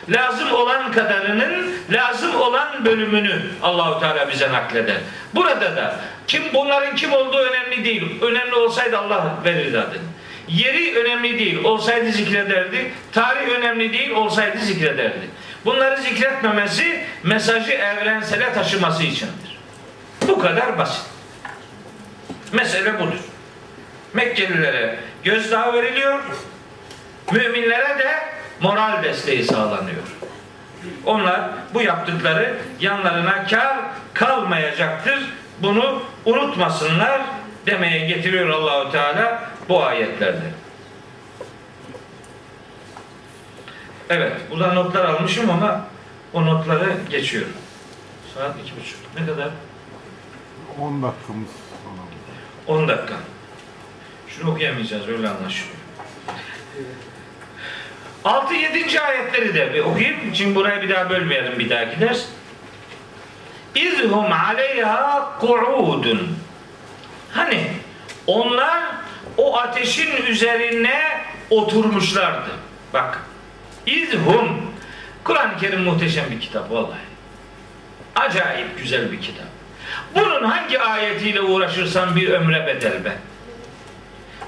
Lazım 0.10 0.54
olan 0.54 0.92
kadarının 0.92 1.74
lazım 1.92 2.42
olan 2.42 2.86
bölümünü 2.86 3.42
Allahu 3.64 4.00
Teala 4.00 4.30
bize 4.30 4.52
nakleder. 4.52 4.98
Burada 5.36 5.76
da 5.76 6.00
kim 6.28 6.44
bunların 6.54 6.96
kim 6.96 7.14
olduğu 7.14 7.38
önemli 7.38 7.86
değil. 7.86 8.22
Önemli 8.22 8.56
olsaydı 8.56 8.98
Allah 8.98 9.36
verirdi 9.46 9.80
adını. 9.80 10.02
Yeri 10.48 11.00
önemli 11.00 11.40
değil. 11.40 11.64
Olsaydı 11.64 12.12
zikrederdi. 12.12 12.92
Tarih 13.12 13.48
önemli 13.48 13.94
değil. 13.94 14.12
Olsaydı 14.12 14.60
zikrederdi. 14.60 15.30
Bunları 15.66 16.02
zikretmemesi 16.02 17.06
mesajı 17.24 17.72
evrensele 17.72 18.54
taşıması 18.54 19.04
içindir. 19.04 19.60
Bu 20.28 20.40
kadar 20.40 20.78
basit. 20.78 21.06
Mesele 22.54 23.00
budur. 23.00 23.20
Mekkelilere 24.14 25.00
gözdağı 25.24 25.74
veriliyor. 25.74 26.20
Müminlere 27.32 28.00
de 28.00 28.36
moral 28.62 29.04
desteği 29.04 29.44
sağlanıyor. 29.44 30.04
Onlar 31.06 31.50
bu 31.74 31.82
yaptıkları 31.82 32.58
yanlarına 32.80 33.48
kar 33.48 33.78
kalmayacaktır. 34.14 35.34
Bunu 35.60 36.02
unutmasınlar 36.26 37.22
demeye 37.66 38.08
getiriyor 38.08 38.50
Allahu 38.50 38.92
Teala 38.92 39.50
bu 39.70 39.84
ayetlerde. 39.84 40.52
Evet, 44.10 44.34
burada 44.52 44.74
notlar 44.74 45.06
almışım 45.06 45.50
ama 45.50 45.86
o 46.34 46.46
notları 46.46 46.94
geçiyorum. 47.10 47.54
Saat 48.34 48.56
iki 48.64 48.72
buçuk. 48.82 49.00
Ne 49.20 49.26
kadar? 49.26 49.50
10 50.82 51.04
dakikamız 51.04 51.50
falan. 52.68 52.80
10 52.80 52.88
dakika. 52.88 53.14
Şunu 54.28 54.52
okuyamayacağız 54.52 55.08
öyle 55.08 55.30
anlaşılıyor. 55.30 55.76
6-7. 58.26 59.00
ayetleri 59.00 59.54
de 59.56 59.74
bir 59.74 59.80
okuyayım. 59.80 60.36
Şimdi 60.36 60.56
burayı 60.56 60.82
bir 60.82 60.90
daha 60.90 61.10
bölmeyelim 61.10 61.60
bir 61.60 61.70
dahaki 61.70 62.00
ders. 62.00 62.26
İzhum 63.76 64.32
aleyha 64.32 65.38
ku'udun. 65.40 66.38
Hani 67.32 67.68
onlar 68.28 68.84
o 69.38 69.58
ateşin 69.58 70.26
üzerine 70.26 71.22
oturmuşlardı. 71.50 72.50
Bak. 72.94 73.22
İzhum. 73.86 74.62
Kur'an-ı 75.24 75.58
Kerim 75.60 75.84
muhteşem 75.84 76.32
bir 76.32 76.40
kitap 76.40 76.72
vallahi. 76.72 77.06
Acayip 78.16 78.78
güzel 78.78 79.12
bir 79.12 79.22
kitap. 79.22 79.46
Bunun 80.16 80.44
hangi 80.44 80.80
ayetiyle 80.80 81.42
uğraşırsan 81.42 82.16
bir 82.16 82.30
ömre 82.30 82.68
bedel 82.68 83.06
be. 83.06 83.12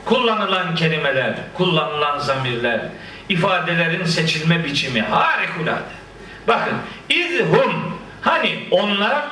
Kullanılan 0.05 0.75
kelimeler, 0.75 1.33
kullanılan 1.53 2.19
zamirler, 2.19 2.81
ifadelerin 3.29 4.05
seçilme 4.05 4.63
biçimi 4.63 5.01
harikulade. 5.01 5.81
Bakın, 6.47 6.73
izhum 7.09 7.99
hani 8.21 8.59
onlar 8.71 9.25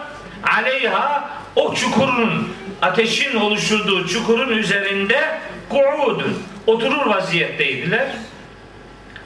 aleyha 0.44 1.30
o 1.56 1.74
çukurun 1.74 2.50
ateşin 2.82 3.36
oluşturduğu 3.36 4.08
çukurun 4.08 4.58
üzerinde 4.58 5.40
kuudun 5.70 6.44
oturur 6.68 7.06
vaziyetteydiler. 7.06 8.08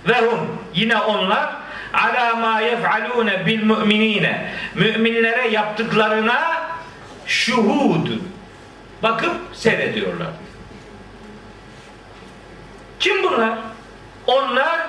Ve 0.07 0.21
hum 0.21 0.39
yine 0.73 0.97
onlar 0.97 1.55
ala 1.93 2.35
ma 2.35 2.61
yef'alune 2.61 3.45
bil 3.45 3.63
müminine 3.63 4.53
müminlere 4.75 5.47
yaptıklarına 5.47 6.69
şuhud 7.25 8.07
bakıp 9.03 9.35
seyrediyorlar. 9.53 10.27
Kim 12.99 13.23
bunlar? 13.23 13.57
Onlar 14.29 14.79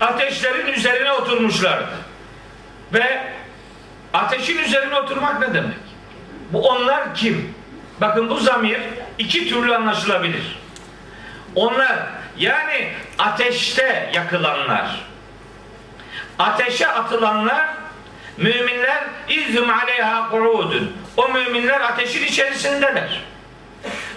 ateşlerin 0.00 0.66
üzerine 0.66 1.12
oturmuşlardı. 1.12 1.96
Ve 2.92 3.22
ateşin 4.12 4.58
üzerine 4.58 4.94
oturmak 4.94 5.40
ne 5.40 5.54
demek? 5.54 5.78
Bu 6.52 6.68
onlar 6.68 7.14
kim? 7.14 7.54
Bakın 8.00 8.30
bu 8.30 8.36
zamir 8.36 8.80
iki 9.18 9.48
türlü 9.48 9.74
anlaşılabilir. 9.74 10.58
Onlar 11.54 11.98
yani 12.36 12.92
ateşte 13.18 14.10
yakılanlar. 14.14 15.04
Ateşe 16.38 16.88
atılanlar 16.88 17.66
müminler 18.36 19.04
izhum 19.28 19.70
aleyha 19.70 20.30
kuudun. 20.30 20.96
O 21.16 21.28
müminler 21.28 21.80
ateşin 21.80 22.24
içerisindeler. 22.24 23.22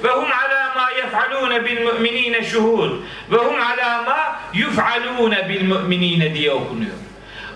Ve 0.03 0.09
hum 0.09 0.31
ala 0.31 0.73
ma 0.75 0.91
yef'alune 0.91 1.65
bil 1.65 1.81
müminine 1.81 2.43
şuhud. 2.43 2.91
Ve 3.31 3.37
hum 3.37 3.61
ala 3.61 4.01
ma 4.01 4.39
yuf'alune 4.53 5.49
bil 5.49 5.61
müminine 5.61 6.33
diye 6.33 6.51
okunuyor. 6.51 6.95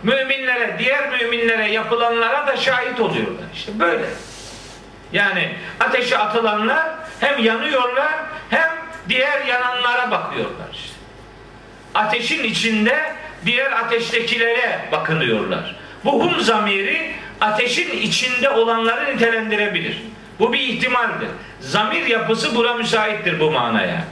Müminlere, 0.04 0.76
diğer 0.80 1.10
müminlere 1.10 1.72
yapılanlara 1.72 2.48
da 2.48 2.58
şahit 2.58 3.00
oluyorlar. 3.00 3.46
İşte 3.54 3.80
böyle. 3.80 4.06
Yani 5.14 5.56
ateşe 5.80 6.18
atılanlar 6.18 6.86
hem 7.20 7.44
yanıyorlar 7.44 8.14
hem 8.50 8.70
diğer 9.10 9.46
yananlara 9.46 10.12
bakıyorlar 10.12 10.68
işte. 10.74 10.96
Ateşin 11.96 12.44
içinde 12.44 13.16
diğer 13.46 13.72
ateştekilere 13.72 14.80
bakınıyorlar. 14.92 15.76
Bu 16.06 16.24
hum 16.24 16.42
zamiri 16.42 17.12
ateşin 17.42 18.02
içinde 18.02 18.50
olanları 18.50 19.16
nitelendirebilir. 19.16 19.98
Bu 20.40 20.54
bir 20.54 20.60
ihtimaldir. 20.60 21.30
Zamir 21.66 22.06
yapısı 22.06 22.56
buna 22.56 22.74
müsaittir 22.74 23.40
bu 23.40 23.52
manaya. 23.52 24.04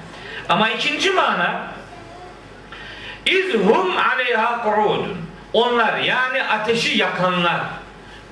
Ama 0.50 0.70
ikinci 0.70 1.10
mana 1.12 1.68
İzhum 3.26 3.98
aleyha 3.98 4.64
kuudun. 4.64 5.18
Onlar 5.54 5.98
yani 5.98 6.44
ateşi 6.44 6.98
yakanlar, 6.98 7.60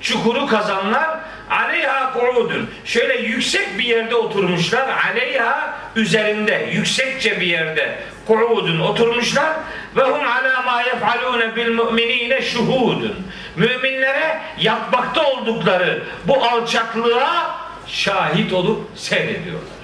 çukuru 0.00 0.46
kazanlar 0.46 1.10
aleyha 1.50 2.12
kuudun. 2.12 2.70
Şöyle 2.84 3.16
yüksek 3.16 3.78
bir 3.78 3.84
yerde 3.84 4.14
oturmuşlar. 4.14 4.88
Aleyha 5.10 5.74
üzerinde, 5.96 6.68
yüksekçe 6.72 7.40
bir 7.40 7.46
yerde 7.46 7.98
kuudun 8.26 8.80
oturmuşlar. 8.80 9.52
Ve 9.96 10.02
hum 10.02 10.28
ala 10.28 10.62
ma 10.62 10.82
yef'alune 10.82 11.56
bil 11.56 11.74
mu'minine 11.74 12.42
şuhudun. 12.42 13.26
Müminlere 13.56 14.40
yapmakta 14.60 15.24
oldukları 15.24 16.02
bu 16.24 16.44
alçaklığa 16.44 17.61
şahit 17.86 18.52
olup 18.52 18.90
seyrediyorlar. 18.94 19.82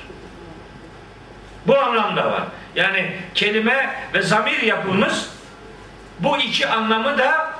Bu 1.66 1.78
anlamda 1.78 2.32
var. 2.32 2.42
Yani 2.74 3.16
kelime 3.34 3.94
ve 4.14 4.22
zamir 4.22 4.62
yapımız 4.62 5.30
bu 6.20 6.38
iki 6.38 6.68
anlamı 6.68 7.18
da 7.18 7.54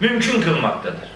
mümkün 0.00 0.42
kılmaktadır. 0.42 1.08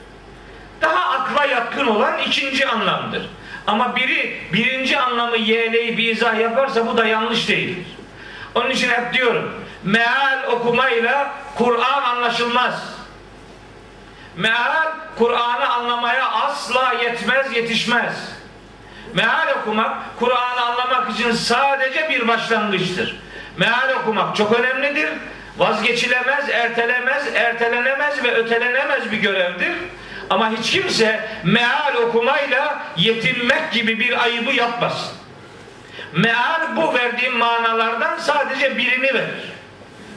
Daha 0.83 1.11
akla 1.11 1.45
yatkın 1.45 1.87
olan 1.87 2.19
ikinci 2.19 2.67
anlamdır. 2.67 3.31
Ama 3.67 3.97
biri 3.97 4.41
birinci 4.53 4.99
anlamı 4.99 5.37
yeğleyip 5.37 6.01
izah 6.01 6.41
yaparsa 6.41 6.87
bu 6.87 6.97
da 6.97 7.07
yanlış 7.07 7.49
değildir. 7.49 7.87
Onun 8.55 8.71
için 8.71 8.89
hep 8.89 9.12
diyorum 9.15 9.55
meal 9.85 10.53
okumayla 10.53 11.33
Kur'an 11.55 12.03
anlaşılmaz. 12.03 12.99
Meal 14.41 14.87
Kur'an'ı 15.19 15.69
anlamaya 15.69 16.31
asla 16.31 16.93
yetmez, 17.03 17.57
yetişmez. 17.57 18.15
Meal 19.15 19.49
okumak 19.61 19.97
Kur'an'ı 20.19 20.61
anlamak 20.61 21.11
için 21.11 21.33
sadece 21.33 22.11
bir 22.11 22.29
başlangıçtır. 22.29 23.21
Meal 23.57 23.95
okumak 24.01 24.37
çok 24.37 24.53
önemlidir. 24.53 25.11
Vazgeçilemez, 25.59 26.49
ertelemez, 26.49 27.27
ertelenemez 27.35 28.25
ve 28.25 28.35
ötelenemez 28.35 29.12
bir 29.12 29.17
görevdir. 29.17 29.73
Ama 30.31 30.51
hiç 30.51 30.71
kimse 30.71 31.29
meal 31.45 31.95
okumayla 31.95 32.83
yetinmek 32.97 33.73
gibi 33.73 34.01
bir 34.01 34.23
ayıbı 34.23 34.53
yapmasın. 34.53 35.12
Meal 36.12 36.77
bu 36.77 36.95
verdiğim 36.95 37.37
manalardan 37.37 38.19
sadece 38.19 38.77
birini 38.79 39.15
verir. 39.15 39.60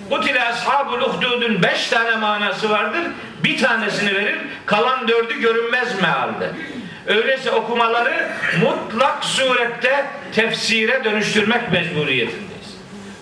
Bu 0.09 0.21
tile 0.21 0.43
ashabul 0.43 1.01
uhdudun 1.01 1.63
beş 1.63 1.87
tane 1.87 2.15
manası 2.15 2.69
vardır. 2.69 3.01
Bir 3.43 3.57
tanesini 3.57 4.15
verir. 4.15 4.39
Kalan 4.65 5.07
dördü 5.07 5.41
görünmez 5.41 6.01
mealde. 6.01 6.49
Öyleyse 7.07 7.51
okumaları 7.51 8.29
mutlak 8.61 9.25
surette 9.25 10.05
tefsire 10.35 11.03
dönüştürmek 11.03 11.71
mecburiyetindeyiz. 11.71 12.77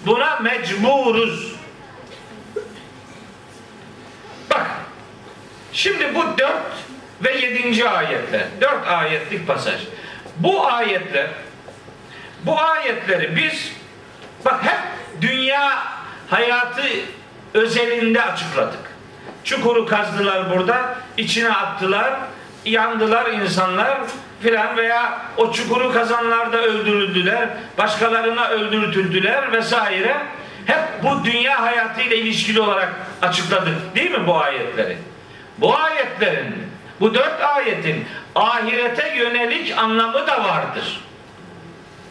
Buna 0.05 0.39
mecburuz. 0.39 1.55
Bak 4.49 4.67
şimdi 5.73 6.15
bu 6.15 6.37
dört 6.37 6.71
ve 7.23 7.37
yedinci 7.37 7.89
ayetler. 7.89 8.43
Dört 8.61 8.87
ayetlik 8.87 9.47
pasaj. 9.47 9.81
Bu 10.37 10.67
ayetler 10.67 11.27
bu 12.43 12.59
ayetleri 12.59 13.35
biz 13.35 13.71
bak 14.45 14.63
hep 14.63 14.79
dünya 15.21 15.83
hayatı 16.31 16.81
özelinde 17.53 18.21
açıkladık. 18.21 18.91
Çukuru 19.43 19.85
kazdılar 19.85 20.57
burada, 20.57 20.95
içine 21.17 21.49
attılar, 21.49 22.13
yandılar 22.65 23.31
insanlar 23.31 23.97
filan 24.41 24.77
veya 24.77 25.21
o 25.37 25.51
çukuru 25.51 25.93
kazanlarda 25.93 26.61
öldürüldüler, 26.61 27.49
başkalarına 27.77 28.47
öldürtüldüler 28.47 29.51
vesaire. 29.51 30.15
Hep 30.65 31.03
bu 31.03 31.25
dünya 31.25 31.61
hayatıyla 31.61 32.15
ilişkili 32.15 32.61
olarak 32.61 32.93
açıkladık 33.21 33.95
değil 33.95 34.11
mi 34.11 34.27
bu 34.27 34.41
ayetleri? 34.41 34.97
Bu 35.57 35.77
ayetlerin, 35.77 36.55
bu 36.99 37.13
dört 37.13 37.41
ayetin 37.41 38.05
ahirete 38.35 39.15
yönelik 39.17 39.77
anlamı 39.77 40.27
da 40.27 40.43
vardır. 40.43 41.01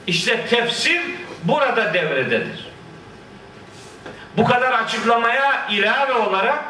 İşte 0.07 0.47
tefsir 0.47 1.01
burada 1.45 1.95
devrededir. 1.95 2.70
Bu 4.37 4.45
kadar 4.45 4.73
açıklamaya 4.73 5.67
ilave 5.71 6.15
olarak 6.15 6.65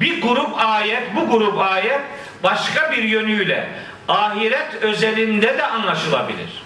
bir 0.00 0.22
grup 0.22 0.58
ayet, 0.58 1.16
bu 1.16 1.30
grup 1.30 1.60
ayet 1.60 2.00
başka 2.42 2.92
bir 2.92 3.02
yönüyle 3.02 3.68
ahiret 4.08 4.74
özelinde 4.82 5.58
de 5.58 5.66
anlaşılabilir. 5.66 6.62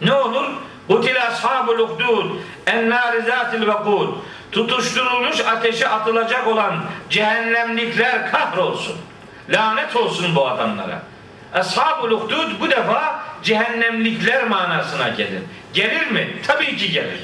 Ne 0.00 0.14
olur? 0.14 0.46
Kutil 0.88 1.26
ashabul 1.26 1.78
uhdud 1.78 2.30
ennâri 2.66 3.22
zâtil 3.22 3.66
vekud 3.66 4.08
tutuşturulmuş 4.52 5.40
ateşe 5.40 5.88
atılacak 5.88 6.46
olan 6.46 6.84
cehennemlikler 7.10 8.30
kahrolsun. 8.30 8.96
Lanet 9.48 9.96
olsun 9.96 10.36
bu 10.36 10.48
adamlara. 10.48 11.02
Ashab-ı 11.54 12.10
bu 12.60 12.70
defa 12.70 13.24
cehennemlikler 13.42 14.48
manasına 14.48 15.08
gelir. 15.08 15.42
Gelir 15.72 16.10
mi? 16.10 16.36
Tabii 16.46 16.76
ki 16.76 16.92
gelir. 16.92 17.20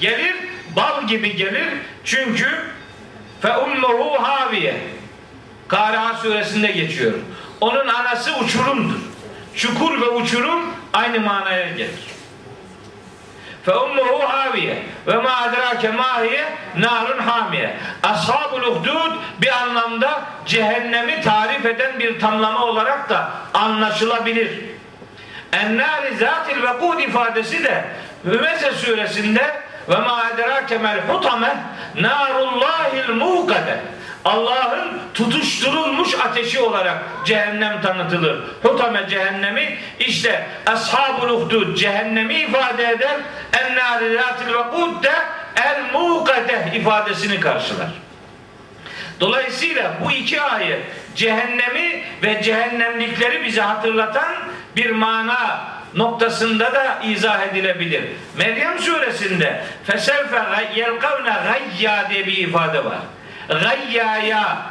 Gelir, 0.00 0.34
bal 0.76 1.06
gibi 1.06 1.36
gelir. 1.36 1.68
Çünkü 2.04 2.48
fe 3.42 3.56
ummuhu 3.56 4.22
haviye. 4.22 4.74
Kariha 5.68 6.14
suresinde 6.14 6.66
geçiyor. 6.66 7.12
Onun 7.60 7.88
anası 7.88 8.36
uçurumdur. 8.36 9.00
Çukur 9.56 10.00
ve 10.00 10.08
uçurum 10.08 10.60
aynı 10.92 11.20
manaya 11.20 11.68
gelir. 11.68 12.14
Fe 13.64 13.74
ummuhu 13.74 14.28
haviye 14.28 14.82
ve 15.06 15.16
ma 15.16 15.36
adrake 15.36 15.90
mahiye 15.90 16.44
narun 16.78 17.18
hamiye. 17.18 17.76
Ashabul 18.02 18.62
uhdud 18.62 19.12
bir 19.40 19.62
anlamda 19.62 20.22
cehennemi 20.46 21.22
tarif 21.22 21.66
eden 21.66 21.98
bir 21.98 22.20
tamlama 22.20 22.64
olarak 22.64 23.08
da 23.08 23.30
anlaşılabilir. 23.54 24.60
Ennâri 25.52 26.16
zatil 26.16 26.62
vekud 26.62 26.98
ifadesi 26.98 27.64
de 27.64 27.84
Hümeze 28.24 28.72
suresinde 28.72 29.63
ve 29.88 29.96
ma 29.96 30.16
adrake 30.16 30.78
mel 30.78 31.00
hutame 31.08 31.56
narullahil 31.94 33.14
muqade 33.14 33.80
Allah'ın 34.24 35.00
tutuşturulmuş 35.14 36.14
ateşi 36.14 36.60
olarak 36.60 36.98
cehennem 37.24 37.82
tanıtılır. 37.82 38.42
Hutame 38.62 39.08
cehennemi 39.08 39.78
işte 39.98 40.46
ashabul 40.66 41.28
uhdud 41.28 41.76
cehennemi 41.76 42.34
ifade 42.34 42.84
eder. 42.84 43.16
Ennârilatil 43.60 44.54
vekud 44.54 45.04
de 45.04 45.12
el 45.56 45.82
muqadeh 45.92 46.74
ifadesini 46.74 47.40
karşılar. 47.40 47.88
Dolayısıyla 49.20 49.92
bu 50.04 50.12
iki 50.12 50.42
ayet 50.42 50.80
cehennemi 51.14 52.02
ve 52.22 52.42
cehennemlikleri 52.42 53.44
bize 53.44 53.60
hatırlatan 53.60 54.34
bir 54.76 54.90
mana 54.90 55.73
noktasında 55.96 56.72
da 56.72 57.00
izah 57.04 57.42
edilebilir. 57.42 58.02
Meryem 58.38 58.78
suresinde 58.78 59.64
feselfe 59.86 60.42
yelkavne 60.76 61.32
gayya 61.44 62.10
diye 62.10 62.26
bir 62.26 62.36
ifade 62.36 62.84
var 62.84 63.00
gayyaya 63.48 64.66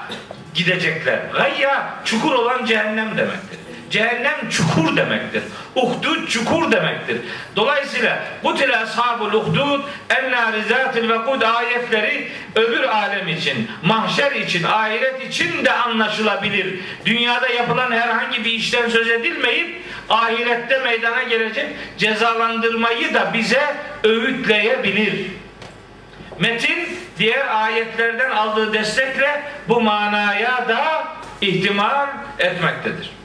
gidecekler. 0.53 1.19
Gayya 1.33 1.93
çukur 2.05 2.33
olan 2.33 2.65
cehennem 2.65 3.17
demektir. 3.17 3.59
Cehennem 3.93 4.49
çukur 4.49 4.97
demektir. 4.97 5.43
Uhdud 5.75 6.27
çukur 6.27 6.71
demektir. 6.71 7.17
Dolayısıyla 7.55 8.23
bu 8.43 8.55
tile 8.55 8.77
ashabul 8.77 9.33
uhdud 9.33 9.83
enna 10.09 10.53
rizatil 10.53 11.09
vekud 11.09 11.41
ayetleri 11.41 12.27
öbür 12.55 12.83
alem 12.83 13.27
için, 13.27 13.71
mahşer 13.83 14.31
için, 14.31 14.63
ahiret 14.63 15.25
için 15.29 15.65
de 15.65 15.71
anlaşılabilir. 15.71 16.79
Dünyada 17.05 17.47
yapılan 17.47 17.91
herhangi 17.91 18.45
bir 18.45 18.51
işten 18.51 18.89
söz 18.89 19.09
edilmeyip 19.09 19.81
ahirette 20.09 20.77
meydana 20.77 21.23
gelecek 21.23 21.67
cezalandırmayı 21.97 23.13
da 23.13 23.33
bize 23.33 23.75
öğütleyebilir. 24.03 25.25
Metin 26.39 26.99
diğer 27.17 27.63
ayetlerden 27.63 28.31
aldığı 28.31 28.73
destekle 28.73 29.41
bu 29.69 29.81
manaya 29.81 30.67
da 30.67 31.07
ihtimal 31.41 32.07
etmektedir. 32.39 33.22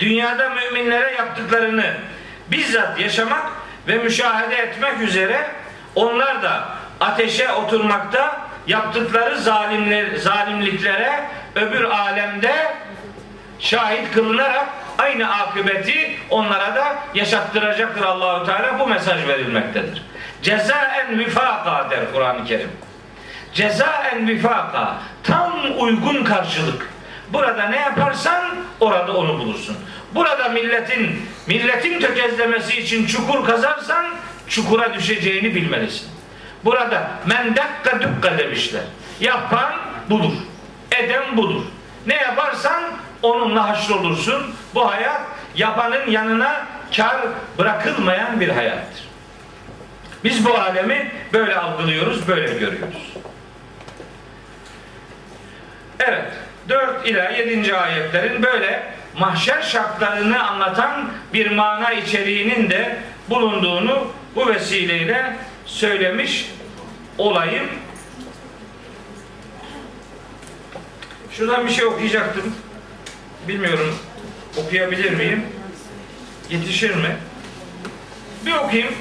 Dünyada 0.00 0.50
müminlere 0.50 1.12
yaptıklarını 1.12 1.94
bizzat 2.50 3.00
yaşamak 3.00 3.46
ve 3.88 3.98
müşahede 3.98 4.56
etmek 4.56 5.00
üzere 5.00 5.46
onlar 5.94 6.42
da 6.42 6.68
ateşe 7.00 7.52
oturmakta 7.52 8.40
yaptıkları 8.66 9.38
zalimler, 9.38 10.14
zalimliklere 10.16 11.20
öbür 11.54 11.84
alemde 11.84 12.74
şahit 13.58 14.12
kılınarak 14.14 14.66
aynı 14.98 15.34
akıbeti 15.34 16.16
onlara 16.30 16.74
da 16.74 16.96
yaşattıracaktır 17.14 18.02
Allahu 18.02 18.46
Teala 18.46 18.78
bu 18.78 18.86
mesaj 18.86 19.26
verilmektedir. 19.28 20.02
Cezaen 20.42 21.18
vifaka 21.18 21.90
der 21.90 22.00
Kur'an-ı 22.12 22.44
Kerim. 22.44 22.70
Cezaen 23.54 24.28
vifaka 24.28 24.96
tam 25.24 25.52
uygun 25.78 26.24
karşılık. 26.24 26.90
Burada 27.32 27.64
ne 27.68 27.80
yaparsan 27.80 28.56
orada 28.80 29.16
onu 29.16 29.38
bulursun. 29.38 29.76
Burada 30.14 30.48
milletin 30.48 31.28
milletin 31.46 32.00
tökezlemesi 32.00 32.80
için 32.80 33.06
çukur 33.06 33.44
kazarsan 33.44 34.06
çukura 34.48 34.94
düşeceğini 34.94 35.54
bilmelisin. 35.54 36.08
Burada 36.64 37.10
men 37.26 37.56
dakka 37.56 38.00
dukka 38.02 38.38
demişler. 38.38 38.82
Yapan 39.20 39.72
budur. 40.10 40.32
Eden 40.92 41.36
budur. 41.36 41.62
Ne 42.06 42.14
yaparsan 42.14 42.82
onunla 43.22 43.68
haşrolursun. 43.68 44.54
Bu 44.74 44.90
hayat 44.90 45.20
yapanın 45.56 46.10
yanına 46.10 46.66
kar 46.96 47.16
bırakılmayan 47.58 48.40
bir 48.40 48.48
hayattır. 48.48 49.08
Biz 50.24 50.46
bu 50.46 50.54
alemi 50.54 51.12
böyle 51.32 51.56
algılıyoruz, 51.56 52.28
böyle 52.28 52.54
görüyoruz. 52.54 53.12
Evet, 56.00 56.32
4 56.68 57.08
ila 57.08 57.30
7. 57.30 57.76
ayetlerin 57.76 58.42
böyle 58.42 58.92
mahşer 59.18 59.62
şartlarını 59.62 60.48
anlatan 60.48 61.10
bir 61.34 61.50
mana 61.50 61.92
içeriğinin 61.92 62.70
de 62.70 62.96
bulunduğunu 63.30 64.12
bu 64.34 64.46
vesileyle 64.46 65.36
söylemiş 65.66 66.50
olayım. 67.18 67.66
Şuradan 71.30 71.66
bir 71.66 71.72
şey 71.72 71.84
okuyacaktım. 71.84 72.54
Bilmiyorum 73.48 73.98
okuyabilir 74.56 75.12
miyim? 75.12 75.46
Yetişir 76.50 76.94
mi? 76.94 77.16
Bir 78.46 78.52
okuyayım. 78.52 78.94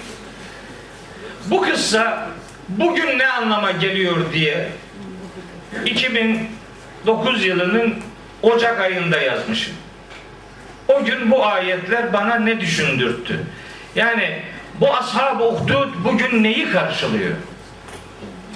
Bu 1.45 1.61
kıssa 1.61 2.29
bugün 2.69 3.19
ne 3.19 3.27
anlama 3.27 3.71
geliyor 3.71 4.33
diye 4.33 4.69
2009 7.01 7.45
yılının 7.45 7.95
Ocak 8.41 8.79
ayında 8.79 9.21
yazmışım. 9.21 9.73
O 10.87 11.03
gün 11.05 11.31
bu 11.31 11.45
ayetler 11.45 12.13
bana 12.13 12.35
ne 12.35 12.61
düşündürttü? 12.61 13.39
Yani 13.95 14.39
bu 14.79 14.93
ashab-ı 14.93 15.43
uhdud 15.43 15.89
bugün 16.03 16.43
neyi 16.43 16.71
karşılıyor? 16.71 17.31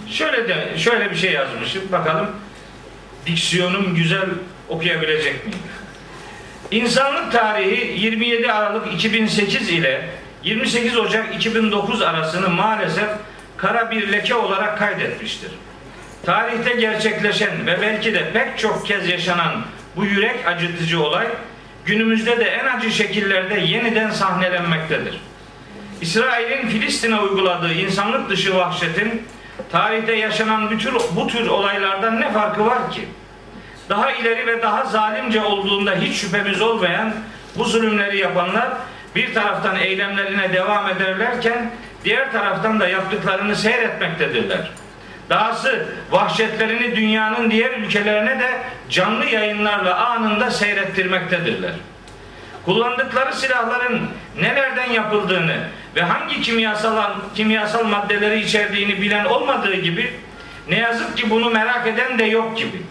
Şöyle 0.09 0.47
de 0.47 0.77
şöyle 0.77 1.11
bir 1.11 1.15
şey 1.15 1.31
yazmışım. 1.31 1.81
Bakalım 1.91 2.29
diksiyonum 3.25 3.95
güzel 3.95 4.25
okuyabilecek 4.69 5.45
miyim? 5.45 5.59
İnsanlık 6.71 7.31
tarihi 7.31 8.01
27 8.01 8.51
Aralık 8.51 8.93
2008 8.93 9.69
ile 9.69 10.09
28 10.43 10.97
Ocak 10.97 11.35
2009 11.35 12.01
arasını 12.01 12.49
maalesef 12.49 13.09
kara 13.57 13.91
bir 13.91 14.11
leke 14.11 14.35
olarak 14.35 14.79
kaydetmiştir. 14.79 15.51
Tarihte 16.25 16.73
gerçekleşen 16.75 17.67
ve 17.67 17.81
belki 17.81 18.13
de 18.13 18.31
pek 18.33 18.59
çok 18.59 18.87
kez 18.87 19.09
yaşanan 19.09 19.61
bu 19.95 20.05
yürek 20.05 20.47
acıtıcı 20.47 21.03
olay 21.03 21.27
günümüzde 21.85 22.39
de 22.39 22.43
en 22.43 22.65
acı 22.65 22.91
şekillerde 22.91 23.59
yeniden 23.59 24.09
sahnelenmektedir. 24.09 25.21
İsrail'in 26.01 26.67
Filistin'e 26.67 27.15
uyguladığı 27.15 27.73
insanlık 27.73 28.29
dışı 28.29 28.55
vahşetin 28.55 29.27
tarihte 29.71 30.13
yaşanan 30.13 30.69
bütün 30.71 30.93
bu 31.15 31.27
tür 31.27 31.47
olaylardan 31.47 32.21
ne 32.21 32.31
farkı 32.31 32.65
var 32.65 32.91
ki? 32.91 33.07
Daha 33.89 34.11
ileri 34.11 34.47
ve 34.47 34.61
daha 34.61 34.85
zalimce 34.85 35.41
olduğunda 35.41 35.95
hiç 35.95 36.15
şüphemiz 36.15 36.61
olmayan 36.61 37.13
bu 37.55 37.63
zulümleri 37.63 38.17
yapanlar 38.17 38.69
bir 39.15 39.33
taraftan 39.33 39.75
eylemlerine 39.75 40.53
devam 40.53 40.89
ederlerken 40.89 41.71
diğer 42.03 42.31
taraftan 42.31 42.79
da 42.79 42.87
yaptıklarını 42.87 43.55
seyretmektedirler. 43.55 44.71
Dahası 45.29 45.85
vahşetlerini 46.11 46.95
dünyanın 46.95 47.51
diğer 47.51 47.71
ülkelerine 47.71 48.39
de 48.39 48.61
canlı 48.89 49.25
yayınlarla 49.25 50.05
anında 50.05 50.51
seyrettirmektedirler. 50.51 51.71
Kullandıkları 52.65 53.33
silahların 53.33 54.01
nelerden 54.41 54.91
yapıldığını 54.91 55.57
ve 55.95 56.01
hangi 56.01 56.41
kimyasal 56.41 57.13
kimyasal 57.35 57.83
maddeleri 57.83 58.39
içerdiğini 58.39 59.01
bilen 59.01 59.25
olmadığı 59.25 59.75
gibi 59.75 60.13
ne 60.69 60.79
yazık 60.79 61.17
ki 61.17 61.29
bunu 61.29 61.49
merak 61.49 61.87
eden 61.87 62.19
de 62.19 62.23
yok 62.23 62.57
gibi. 62.57 62.81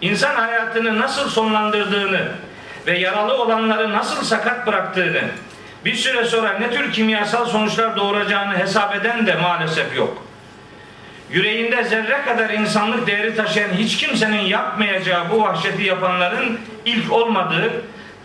İnsan 0.00 0.34
hayatını 0.34 1.00
nasıl 1.00 1.28
sonlandırdığını 1.28 2.28
ve 2.86 2.98
yaralı 2.98 3.42
olanları 3.42 3.92
nasıl 3.92 4.24
sakat 4.24 4.66
bıraktığını, 4.66 5.22
bir 5.84 5.94
süre 5.94 6.24
sonra 6.24 6.58
ne 6.58 6.70
tür 6.70 6.92
kimyasal 6.92 7.46
sonuçlar 7.46 7.96
doğuracağını 7.96 8.58
hesap 8.58 8.96
eden 8.96 9.26
de 9.26 9.34
maalesef 9.34 9.96
yok. 9.96 10.27
Yüreğinde 11.30 11.84
zerre 11.84 12.22
kadar 12.24 12.50
insanlık 12.50 13.06
değeri 13.06 13.36
taşıyan 13.36 13.72
hiç 13.72 13.96
kimsenin 13.96 14.40
yapmayacağı 14.40 15.30
bu 15.30 15.42
vahşeti 15.42 15.82
yapanların 15.82 16.60
ilk 16.84 17.12
olmadığı, 17.12 17.72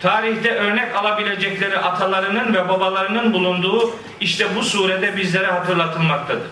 tarihte 0.00 0.54
örnek 0.54 0.96
alabilecekleri 0.96 1.78
atalarının 1.78 2.54
ve 2.54 2.68
babalarının 2.68 3.32
bulunduğu 3.32 3.90
işte 4.20 4.46
bu 4.56 4.62
surede 4.62 5.16
bizlere 5.16 5.46
hatırlatılmaktadır. 5.46 6.50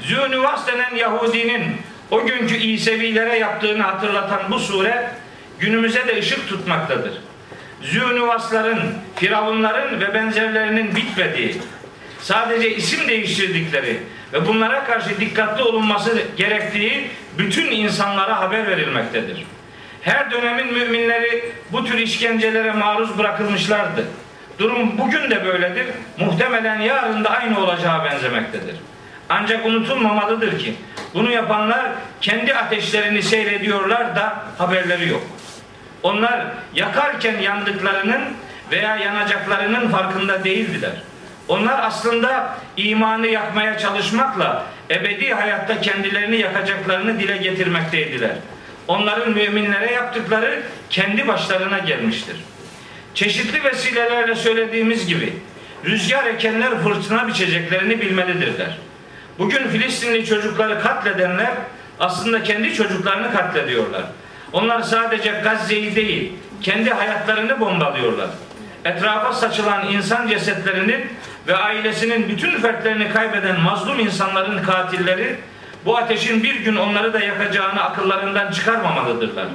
Zünüvas 0.00 0.66
denen 0.66 0.94
Yahudinin 0.96 1.76
o 2.10 2.26
günkü 2.26 2.56
İsevilere 2.56 3.38
yaptığını 3.38 3.82
hatırlatan 3.82 4.40
bu 4.50 4.58
sure 4.58 5.10
günümüze 5.58 6.06
de 6.06 6.18
ışık 6.18 6.48
tutmaktadır. 6.48 7.12
Zünüvasların, 7.82 8.80
firavunların 9.16 10.00
ve 10.00 10.14
benzerlerinin 10.14 10.96
bitmediği, 10.96 11.56
sadece 12.20 12.76
isim 12.76 13.08
değiştirdikleri 13.08 13.98
ve 14.32 14.46
bunlara 14.46 14.84
karşı 14.84 15.20
dikkatli 15.20 15.62
olunması 15.62 16.22
gerektiği 16.36 17.10
bütün 17.38 17.70
insanlara 17.70 18.40
haber 18.40 18.66
verilmektedir. 18.66 19.46
Her 20.02 20.30
dönemin 20.30 20.72
müminleri 20.72 21.52
bu 21.72 21.84
tür 21.84 21.98
işkencelere 21.98 22.72
maruz 22.72 23.18
bırakılmışlardı. 23.18 24.04
Durum 24.58 24.98
bugün 24.98 25.30
de 25.30 25.44
böyledir. 25.44 25.86
Muhtemelen 26.18 26.80
yarın 26.80 27.24
da 27.24 27.30
aynı 27.30 27.60
olacağı 27.60 28.04
benzemektedir. 28.04 28.76
Ancak 29.28 29.66
unutulmamalıdır 29.66 30.58
ki 30.58 30.74
bunu 31.14 31.30
yapanlar 31.30 31.90
kendi 32.20 32.54
ateşlerini 32.54 33.22
seyrediyorlar 33.22 34.16
da 34.16 34.44
haberleri 34.58 35.08
yok. 35.08 35.22
Onlar 36.02 36.46
yakarken 36.74 37.38
yandıklarının 37.38 38.22
veya 38.70 38.96
yanacaklarının 38.96 39.88
farkında 39.88 40.44
değildiler. 40.44 40.92
Onlar 41.48 41.78
aslında 41.82 42.56
imanı 42.76 43.26
yakmaya 43.26 43.78
çalışmakla 43.78 44.66
ebedi 44.90 45.34
hayatta 45.34 45.80
kendilerini 45.80 46.36
yakacaklarını 46.36 47.20
dile 47.20 47.36
getirmekteydiler. 47.36 48.32
Onların 48.88 49.32
müminlere 49.32 49.92
yaptıkları 49.92 50.62
kendi 50.90 51.28
başlarına 51.28 51.78
gelmiştir. 51.78 52.36
Çeşitli 53.14 53.64
vesilelerle 53.64 54.34
söylediğimiz 54.34 55.06
gibi 55.06 55.32
rüzgar 55.84 56.24
ekenler 56.24 56.78
fırtına 56.78 57.28
biçeceklerini 57.28 58.00
bilmelidirler. 58.00 58.78
Bugün 59.38 59.68
Filistinli 59.68 60.26
çocukları 60.26 60.80
katledenler 60.80 61.50
aslında 62.00 62.42
kendi 62.42 62.74
çocuklarını 62.74 63.32
katlediyorlar. 63.32 64.02
Onlar 64.52 64.82
sadece 64.82 65.30
Gazze'yi 65.30 65.96
değil, 65.96 66.32
kendi 66.62 66.90
hayatlarını 66.90 67.60
bombalıyorlar. 67.60 68.28
Etrafa 68.84 69.32
saçılan 69.32 69.88
insan 69.88 70.28
cesetlerinin 70.28 71.06
ve 71.46 71.56
ailesinin 71.56 72.28
bütün 72.28 72.60
fertlerini 72.60 73.12
kaybeden 73.12 73.60
mazlum 73.60 74.00
insanların 74.00 74.62
katilleri 74.62 75.36
bu 75.84 75.96
ateşin 75.96 76.42
bir 76.42 76.54
gün 76.54 76.76
onları 76.76 77.12
da 77.12 77.20
yakacağını 77.20 77.82
akıllarından 77.82 78.52
çıkarmamalıdırlar. 78.52 79.46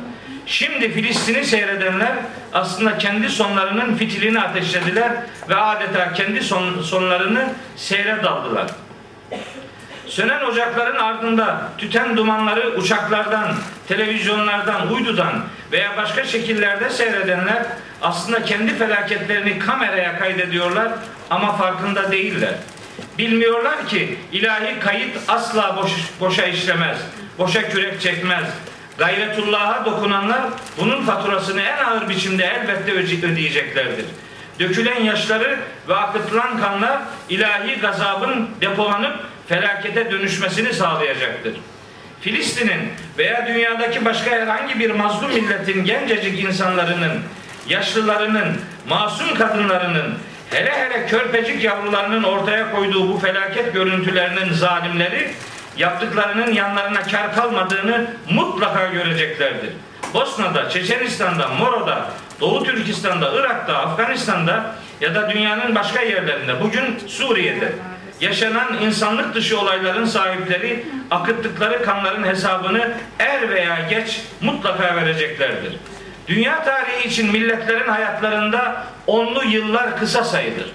Şimdi 0.46 0.92
Filistin'i 0.92 1.46
seyredenler 1.46 2.12
aslında 2.54 2.98
kendi 2.98 3.30
sonlarının 3.30 3.96
fitilini 3.96 4.42
ateşlediler 4.42 5.12
ve 5.50 5.56
adeta 5.56 6.14
kendi 6.14 6.44
son, 6.44 6.82
sonlarını 6.82 7.50
seyre 7.76 8.24
daldılar. 8.24 8.66
Sönen 10.08 10.44
ocakların 10.44 10.96
ardında 10.96 11.62
tüten 11.78 12.18
dumanları 12.18 12.78
uçaklardan, 12.78 13.56
televizyonlardan, 13.88 14.94
uydudan 14.94 15.34
veya 15.72 15.98
başka 15.98 16.24
şekillerde 16.24 16.90
seyredenler 16.90 17.66
aslında 18.02 18.44
kendi 18.44 18.78
felaketlerini 18.78 19.60
kameraya 19.60 20.20
kaydediyorlar 20.20 20.92
ama 21.30 21.56
farkında 21.56 22.12
değiller. 22.12 22.54
Bilmiyorlar 23.18 23.88
ki 23.88 24.18
ilahi 24.32 24.80
kayıt 24.80 25.18
asla 25.28 25.78
boş, 25.78 25.92
boşa 26.20 26.46
işlemez, 26.46 26.98
boşa 27.38 27.70
kürek 27.70 28.02
çekmez. 28.02 28.46
Gayretullah'a 28.98 29.86
dokunanlar 29.86 30.42
bunun 30.78 31.06
faturasını 31.06 31.62
en 31.62 31.78
ağır 31.78 32.10
biçimde 32.10 32.46
elbette 32.46 32.92
ödeyeceklerdir. 33.28 34.06
Dökülen 34.60 35.04
yaşları 35.04 35.60
ve 35.88 35.96
akıtılan 35.96 36.60
kanlar 36.60 37.00
ilahi 37.30 37.80
gazabın 37.80 38.50
depolanıp 38.62 39.20
felakete 39.48 40.12
dönüşmesini 40.12 40.74
sağlayacaktır. 40.74 41.54
Filistin'in 42.22 42.92
veya 43.18 43.48
dünyadaki 43.48 44.06
başka 44.06 44.32
herhangi 44.32 44.80
bir 44.80 44.92
mazlum 44.92 45.34
milletin 45.34 45.86
gencecik 45.86 46.44
insanlarının, 46.44 47.22
yaşlılarının, 47.70 48.62
masum 48.90 49.34
kadınlarının, 49.34 50.14
hele 50.50 50.72
hele 50.72 51.08
körpecik 51.08 51.64
yavrularının 51.64 52.24
ortaya 52.24 52.72
koyduğu 52.72 53.14
bu 53.14 53.20
felaket 53.20 53.74
görüntülerinin 53.74 54.54
zalimleri 54.54 55.32
yaptıklarının 55.78 56.54
yanlarına 56.54 57.04
kar 57.04 57.36
kalmadığını 57.36 58.08
mutlaka 58.30 58.88
göreceklerdir. 58.88 59.70
Bosna'da, 60.14 60.70
Çeçenistan'da, 60.70 61.48
Moro'da, 61.48 62.10
Doğu 62.42 62.64
Türkistan'da, 62.64 63.32
Irak'ta, 63.40 63.78
Afganistan'da 63.78 64.76
ya 65.02 65.16
da 65.16 65.30
dünyanın 65.30 65.76
başka 65.76 66.02
yerlerinde, 66.02 66.62
bugün 66.62 67.00
Suriye'de 67.08 67.72
yaşanan 68.22 68.82
insanlık 68.82 69.36
dışı 69.36 69.60
olayların 69.60 70.06
sahipleri 70.06 70.86
akıttıkları 71.12 71.84
kanların 71.84 72.24
hesabını 72.24 72.92
er 73.20 73.50
veya 73.50 73.88
geç 73.90 74.22
mutlaka 74.42 74.96
vereceklerdir. 74.96 75.74
Dünya 76.28 76.64
tarihi 76.64 77.08
için 77.08 77.32
milletlerin 77.32 77.88
hayatlarında 77.88 78.84
onlu 79.08 79.44
yıllar 79.44 80.00
kısa 80.00 80.24
sayıdır. 80.24 80.72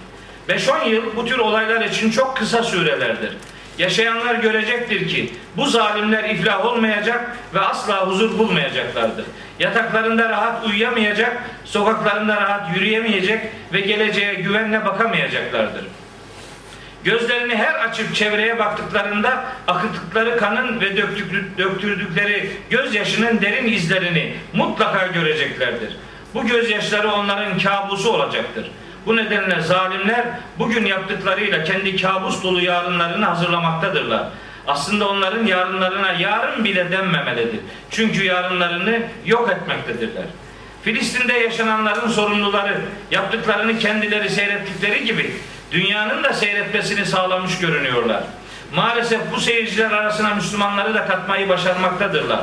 5-10 0.48 0.88
yıl 0.88 1.16
bu 1.16 1.24
tür 1.24 1.38
olaylar 1.38 1.80
için 1.80 2.10
çok 2.10 2.36
kısa 2.36 2.62
sürelerdir. 2.62 3.32
Yaşayanlar 3.78 4.34
görecektir 4.34 5.08
ki 5.08 5.32
bu 5.56 5.66
zalimler 5.66 6.24
iflah 6.24 6.66
olmayacak 6.66 7.36
ve 7.54 7.60
asla 7.60 8.06
huzur 8.06 8.38
bulmayacaklardır. 8.38 9.24
Yataklarında 9.58 10.28
rahat 10.28 10.66
uyuyamayacak, 10.66 11.42
sokaklarında 11.64 12.36
rahat 12.36 12.76
yürüyemeyecek 12.76 13.40
ve 13.72 13.80
geleceğe 13.80 14.34
güvenle 14.34 14.84
bakamayacaklardır. 14.84 15.84
Gözlerini 17.04 17.56
her 17.56 17.74
açıp 17.74 18.14
çevreye 18.14 18.58
baktıklarında 18.58 19.44
akıttıkları 19.68 20.36
kanın 20.36 20.80
ve 20.80 20.96
döktürdükleri 21.58 22.50
gözyaşının 22.70 23.40
derin 23.40 23.72
izlerini 23.72 24.34
mutlaka 24.52 25.06
göreceklerdir. 25.06 25.96
Bu 26.34 26.46
gözyaşları 26.46 27.12
onların 27.12 27.58
kabusu 27.58 28.12
olacaktır. 28.12 28.70
Bu 29.06 29.16
nedenle 29.16 29.60
zalimler 29.60 30.24
bugün 30.58 30.86
yaptıklarıyla 30.86 31.64
kendi 31.64 31.96
kabus 31.96 32.42
dolu 32.42 32.60
yarınlarını 32.60 33.24
hazırlamaktadırlar. 33.24 34.28
Aslında 34.66 35.08
onların 35.08 35.46
yarınlarına 35.46 36.12
yarın 36.12 36.64
bile 36.64 36.92
denmemelidir. 36.92 37.60
Çünkü 37.90 38.24
yarınlarını 38.24 39.00
yok 39.26 39.50
etmektedirler. 39.50 40.24
Filistin'de 40.82 41.32
yaşananların 41.32 42.08
sorumluları 42.08 42.80
yaptıklarını 43.10 43.78
kendileri 43.78 44.30
seyrettikleri 44.30 45.04
gibi 45.04 45.32
dünyanın 45.72 46.24
da 46.24 46.32
seyretmesini 46.32 47.06
sağlamış 47.06 47.58
görünüyorlar. 47.58 48.22
Maalesef 48.74 49.20
bu 49.32 49.40
seyirciler 49.40 49.90
arasına 49.90 50.34
Müslümanları 50.34 50.94
da 50.94 51.06
katmayı 51.06 51.48
başarmaktadırlar. 51.48 52.40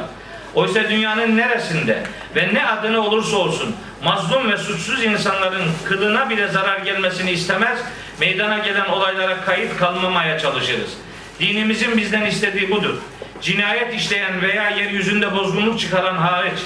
Oysa 0.55 0.89
dünyanın 0.89 1.37
neresinde 1.37 2.03
ve 2.35 2.53
ne 2.53 2.65
adını 2.65 3.01
olursa 3.01 3.37
olsun 3.37 3.75
mazlum 4.03 4.51
ve 4.51 4.57
suçsuz 4.57 5.03
insanların 5.03 5.63
kılına 5.85 6.29
bile 6.29 6.47
zarar 6.47 6.79
gelmesini 6.79 7.31
istemez, 7.31 7.79
meydana 8.19 8.57
gelen 8.57 8.85
olaylara 8.85 9.41
kayıt 9.45 9.77
kalmamaya 9.77 10.39
çalışırız. 10.39 10.97
Dinimizin 11.39 11.97
bizden 11.97 12.25
istediği 12.25 12.71
budur. 12.71 12.95
Cinayet 13.41 13.93
işleyen 13.93 14.41
veya 14.41 14.69
yeryüzünde 14.69 15.35
bozgunluk 15.35 15.79
çıkaran 15.79 16.17
hariç 16.17 16.59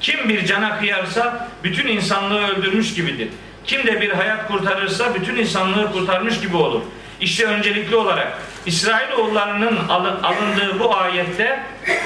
kim 0.00 0.28
bir 0.28 0.46
cana 0.46 0.78
kıyarsa 0.78 1.48
bütün 1.64 1.88
insanlığı 1.88 2.46
öldürmüş 2.46 2.94
gibidir. 2.94 3.28
Kim 3.66 3.86
de 3.86 4.00
bir 4.00 4.10
hayat 4.10 4.48
kurtarırsa 4.48 5.14
bütün 5.14 5.36
insanlığı 5.36 5.92
kurtarmış 5.92 6.40
gibi 6.40 6.56
olur. 6.56 6.80
İşte 7.20 7.46
öncelikli 7.46 7.96
olarak 7.96 8.38
İsrailoğullarının 8.66 9.78
alındığı 10.22 10.80
bu 10.80 10.96
ayette 10.96 11.62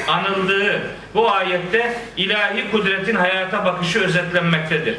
anıldığı 0.08 0.82
bu 1.14 1.32
ayette 1.32 1.98
ilahi 2.16 2.70
kudretin 2.70 3.14
hayata 3.14 3.64
bakışı 3.64 4.00
özetlenmektedir. 4.00 4.96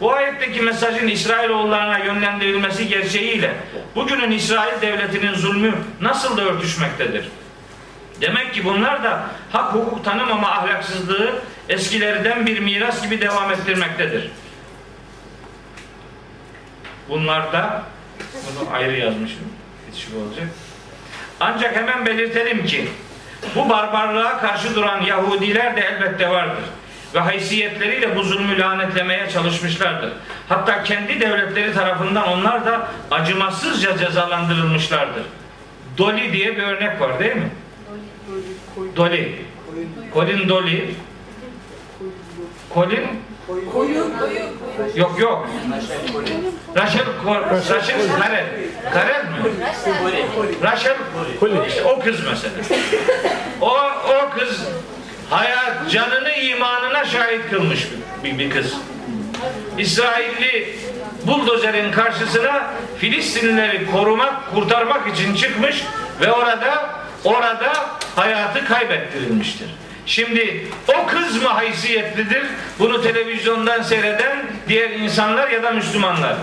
Bu 0.00 0.12
ayetteki 0.12 0.62
mesajın 0.62 1.08
İsrailoğullarına 1.08 1.98
yönlendirilmesi 1.98 2.88
gerçeğiyle 2.88 3.54
bugünün 3.94 4.30
İsrail 4.30 4.80
devletinin 4.80 5.34
zulmü 5.34 5.74
nasıl 6.00 6.36
da 6.36 6.42
örtüşmektedir? 6.42 7.28
Demek 8.20 8.54
ki 8.54 8.64
bunlar 8.64 9.04
da 9.04 9.24
hak 9.52 9.74
hukuk 9.74 10.04
tanımama 10.04 10.50
ahlaksızlığı 10.50 11.32
eskilerden 11.68 12.46
bir 12.46 12.58
miras 12.58 13.02
gibi 13.02 13.20
devam 13.20 13.52
ettirmektedir. 13.52 14.30
Bunlar 17.08 17.52
da 17.52 17.82
bunu 18.32 18.74
ayrı 18.74 18.96
yazmışım. 18.96 19.40
Yetişik 19.86 20.16
olacak. 20.16 20.46
Ancak 21.40 21.76
hemen 21.76 22.06
belirtelim 22.06 22.66
ki 22.66 22.88
bu 23.56 23.68
barbarlığa 23.68 24.40
karşı 24.40 24.74
duran 24.74 25.00
Yahudiler 25.00 25.76
de 25.76 25.80
elbette 25.80 26.30
vardır. 26.30 26.64
Ve 27.14 27.18
haysiyetleriyle 27.20 28.16
bu 28.16 28.22
zulmü 28.22 28.58
lanetlemeye 28.58 29.30
çalışmışlardır. 29.30 30.12
Hatta 30.48 30.82
kendi 30.82 31.20
devletleri 31.20 31.74
tarafından 31.74 32.28
onlar 32.28 32.66
da 32.66 32.88
acımasızca 33.10 33.98
cezalandırılmışlardır. 33.98 35.22
Doli 35.98 36.32
diye 36.32 36.56
bir 36.56 36.62
örnek 36.62 37.00
var 37.00 37.18
değil 37.18 37.36
mi? 37.36 37.50
Doli. 38.96 39.42
Colin 40.14 40.48
Doli. 40.48 40.94
Colin 42.74 43.06
Koyu. 43.48 44.06
Yok 44.96 45.20
yok. 45.20 45.48
Rachel 46.76 47.06
Rachel 47.70 47.96
Karel. 48.20 48.46
Karel 48.92 49.24
mi? 49.24 49.38
Rachel 50.62 50.96
işte 51.68 51.84
o 51.84 52.00
kız 52.00 52.16
mesela. 52.30 52.80
O 53.60 53.70
o 54.08 54.38
kız 54.38 54.60
hayat 55.30 55.90
canını 55.90 56.32
imanına 56.32 57.04
şahit 57.04 57.50
kılmış 57.50 57.88
bir, 58.24 58.38
bir 58.38 58.50
kız. 58.50 58.74
İsrailli 59.78 60.76
buldozerin 61.26 61.92
karşısına 61.92 62.70
Filistinlileri 62.98 63.90
korumak, 63.90 64.54
kurtarmak 64.54 65.14
için 65.14 65.34
çıkmış 65.34 65.84
ve 66.20 66.32
orada 66.32 66.90
orada 67.24 67.72
hayatı 68.16 68.64
kaybettirilmiştir. 68.64 69.68
Şimdi 70.08 70.66
o 70.88 71.06
kız 71.06 71.42
mı 71.42 71.48
haysiyetlidir? 71.48 72.42
Bunu 72.78 73.02
televizyondan 73.02 73.82
seyreden 73.82 74.46
diğer 74.68 74.90
insanlar 74.90 75.50
ya 75.50 75.62
da 75.62 75.70
Müslümanlar. 75.70 76.36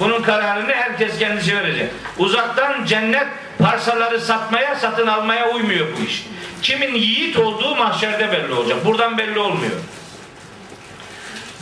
Bunun 0.00 0.22
kararını 0.22 0.72
herkes 0.72 1.18
kendisi 1.18 1.56
verecek. 1.56 1.90
Uzaktan 2.18 2.84
cennet 2.84 3.26
parçaları 3.58 4.20
satmaya, 4.20 4.74
satın 4.74 5.06
almaya 5.06 5.50
uymuyor 5.50 5.86
bu 5.98 6.04
iş. 6.04 6.26
Kimin 6.62 6.94
yiğit 6.94 7.38
olduğu 7.38 7.76
mahşerde 7.76 8.32
belli 8.32 8.52
olacak. 8.52 8.84
Buradan 8.84 9.18
belli 9.18 9.38
olmuyor. 9.38 9.76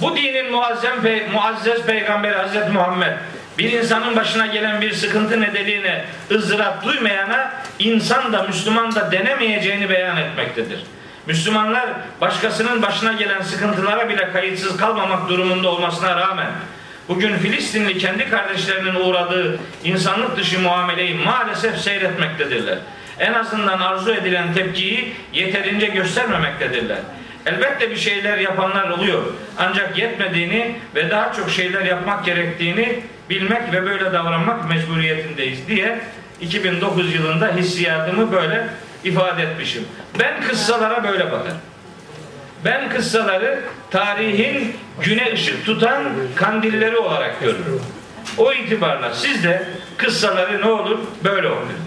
Bu 0.00 0.16
dinin 0.16 0.52
muazzem 0.52 1.02
pe 1.02 1.28
muazzez 1.32 1.82
peygamberi 1.82 2.34
Hazreti 2.34 2.70
Muhammed 2.70 3.12
bir 3.58 3.72
insanın 3.72 4.16
başına 4.16 4.46
gelen 4.46 4.80
bir 4.80 4.92
sıkıntı 4.92 5.40
nedeniyle 5.40 6.04
ızdırap 6.30 6.84
duymayana 6.84 7.52
insan 7.78 8.32
da 8.32 8.42
Müslüman 8.42 8.94
da 8.94 9.12
denemeyeceğini 9.12 9.90
beyan 9.90 10.16
etmektedir. 10.16 10.84
Müslümanlar 11.26 11.88
başkasının 12.20 12.82
başına 12.82 13.12
gelen 13.12 13.42
sıkıntılara 13.42 14.08
bile 14.08 14.32
kayıtsız 14.32 14.76
kalmamak 14.76 15.28
durumunda 15.28 15.68
olmasına 15.68 16.16
rağmen 16.16 16.50
bugün 17.08 17.36
Filistinli 17.36 17.98
kendi 17.98 18.30
kardeşlerinin 18.30 18.94
uğradığı 18.94 19.58
insanlık 19.84 20.36
dışı 20.36 20.60
muameleyi 20.60 21.14
maalesef 21.14 21.78
seyretmektedirler. 21.78 22.78
En 23.18 23.32
azından 23.32 23.80
arzu 23.80 24.14
edilen 24.14 24.54
tepkiyi 24.54 25.14
yeterince 25.32 25.86
göstermemektedirler. 25.86 26.98
Elbette 27.46 27.90
bir 27.90 27.96
şeyler 27.96 28.38
yapanlar 28.38 28.90
oluyor. 28.90 29.22
Ancak 29.58 29.98
yetmediğini 29.98 30.76
ve 30.94 31.10
daha 31.10 31.32
çok 31.32 31.50
şeyler 31.50 31.84
yapmak 31.84 32.24
gerektiğini 32.24 33.00
bilmek 33.30 33.72
ve 33.72 33.84
böyle 33.84 34.12
davranmak 34.12 34.68
mecburiyetindeyiz 34.68 35.68
diye 35.68 36.00
2009 36.40 37.14
yılında 37.14 37.56
hissiyatımı 37.56 38.32
böyle 38.32 38.66
ifade 39.04 39.42
etmişim. 39.42 39.84
Ben 40.18 40.42
kıssalara 40.48 41.04
böyle 41.04 41.26
bakarım. 41.32 41.58
Ben 42.64 42.88
kıssaları 42.90 43.60
tarihin 43.90 44.76
güne 45.00 45.32
ışık 45.32 45.66
tutan 45.66 46.04
kandilleri 46.34 46.96
olarak 46.96 47.40
görürüm. 47.40 47.82
O 48.38 48.52
itibarla 48.52 49.14
siz 49.14 49.44
de 49.44 49.68
kıssaları 49.96 50.60
ne 50.60 50.66
olur 50.66 50.98
böyle 51.24 51.48
okuyun. 51.48 51.80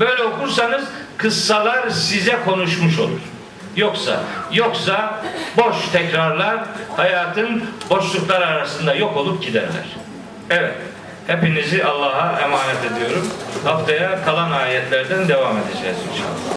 Böyle 0.00 0.22
okursanız 0.22 0.84
kıssalar 1.16 1.90
size 1.90 2.36
konuşmuş 2.44 2.98
olur. 2.98 3.20
Yoksa 3.76 4.20
yoksa 4.52 5.24
boş 5.56 5.76
tekrarlar 5.92 6.64
hayatın 6.96 7.64
boşluklar 7.90 8.42
arasında 8.42 8.94
yok 8.94 9.16
olup 9.16 9.42
giderler. 9.42 9.86
Evet. 10.50 10.74
Hepinizi 11.26 11.84
Allah'a 11.84 12.40
emanet 12.40 12.92
ediyorum. 12.92 13.28
Haftaya 13.64 14.24
kalan 14.24 14.50
ayetlerden 14.50 15.28
devam 15.28 15.56
edeceğiz 15.58 15.96
inşallah. 16.12 16.44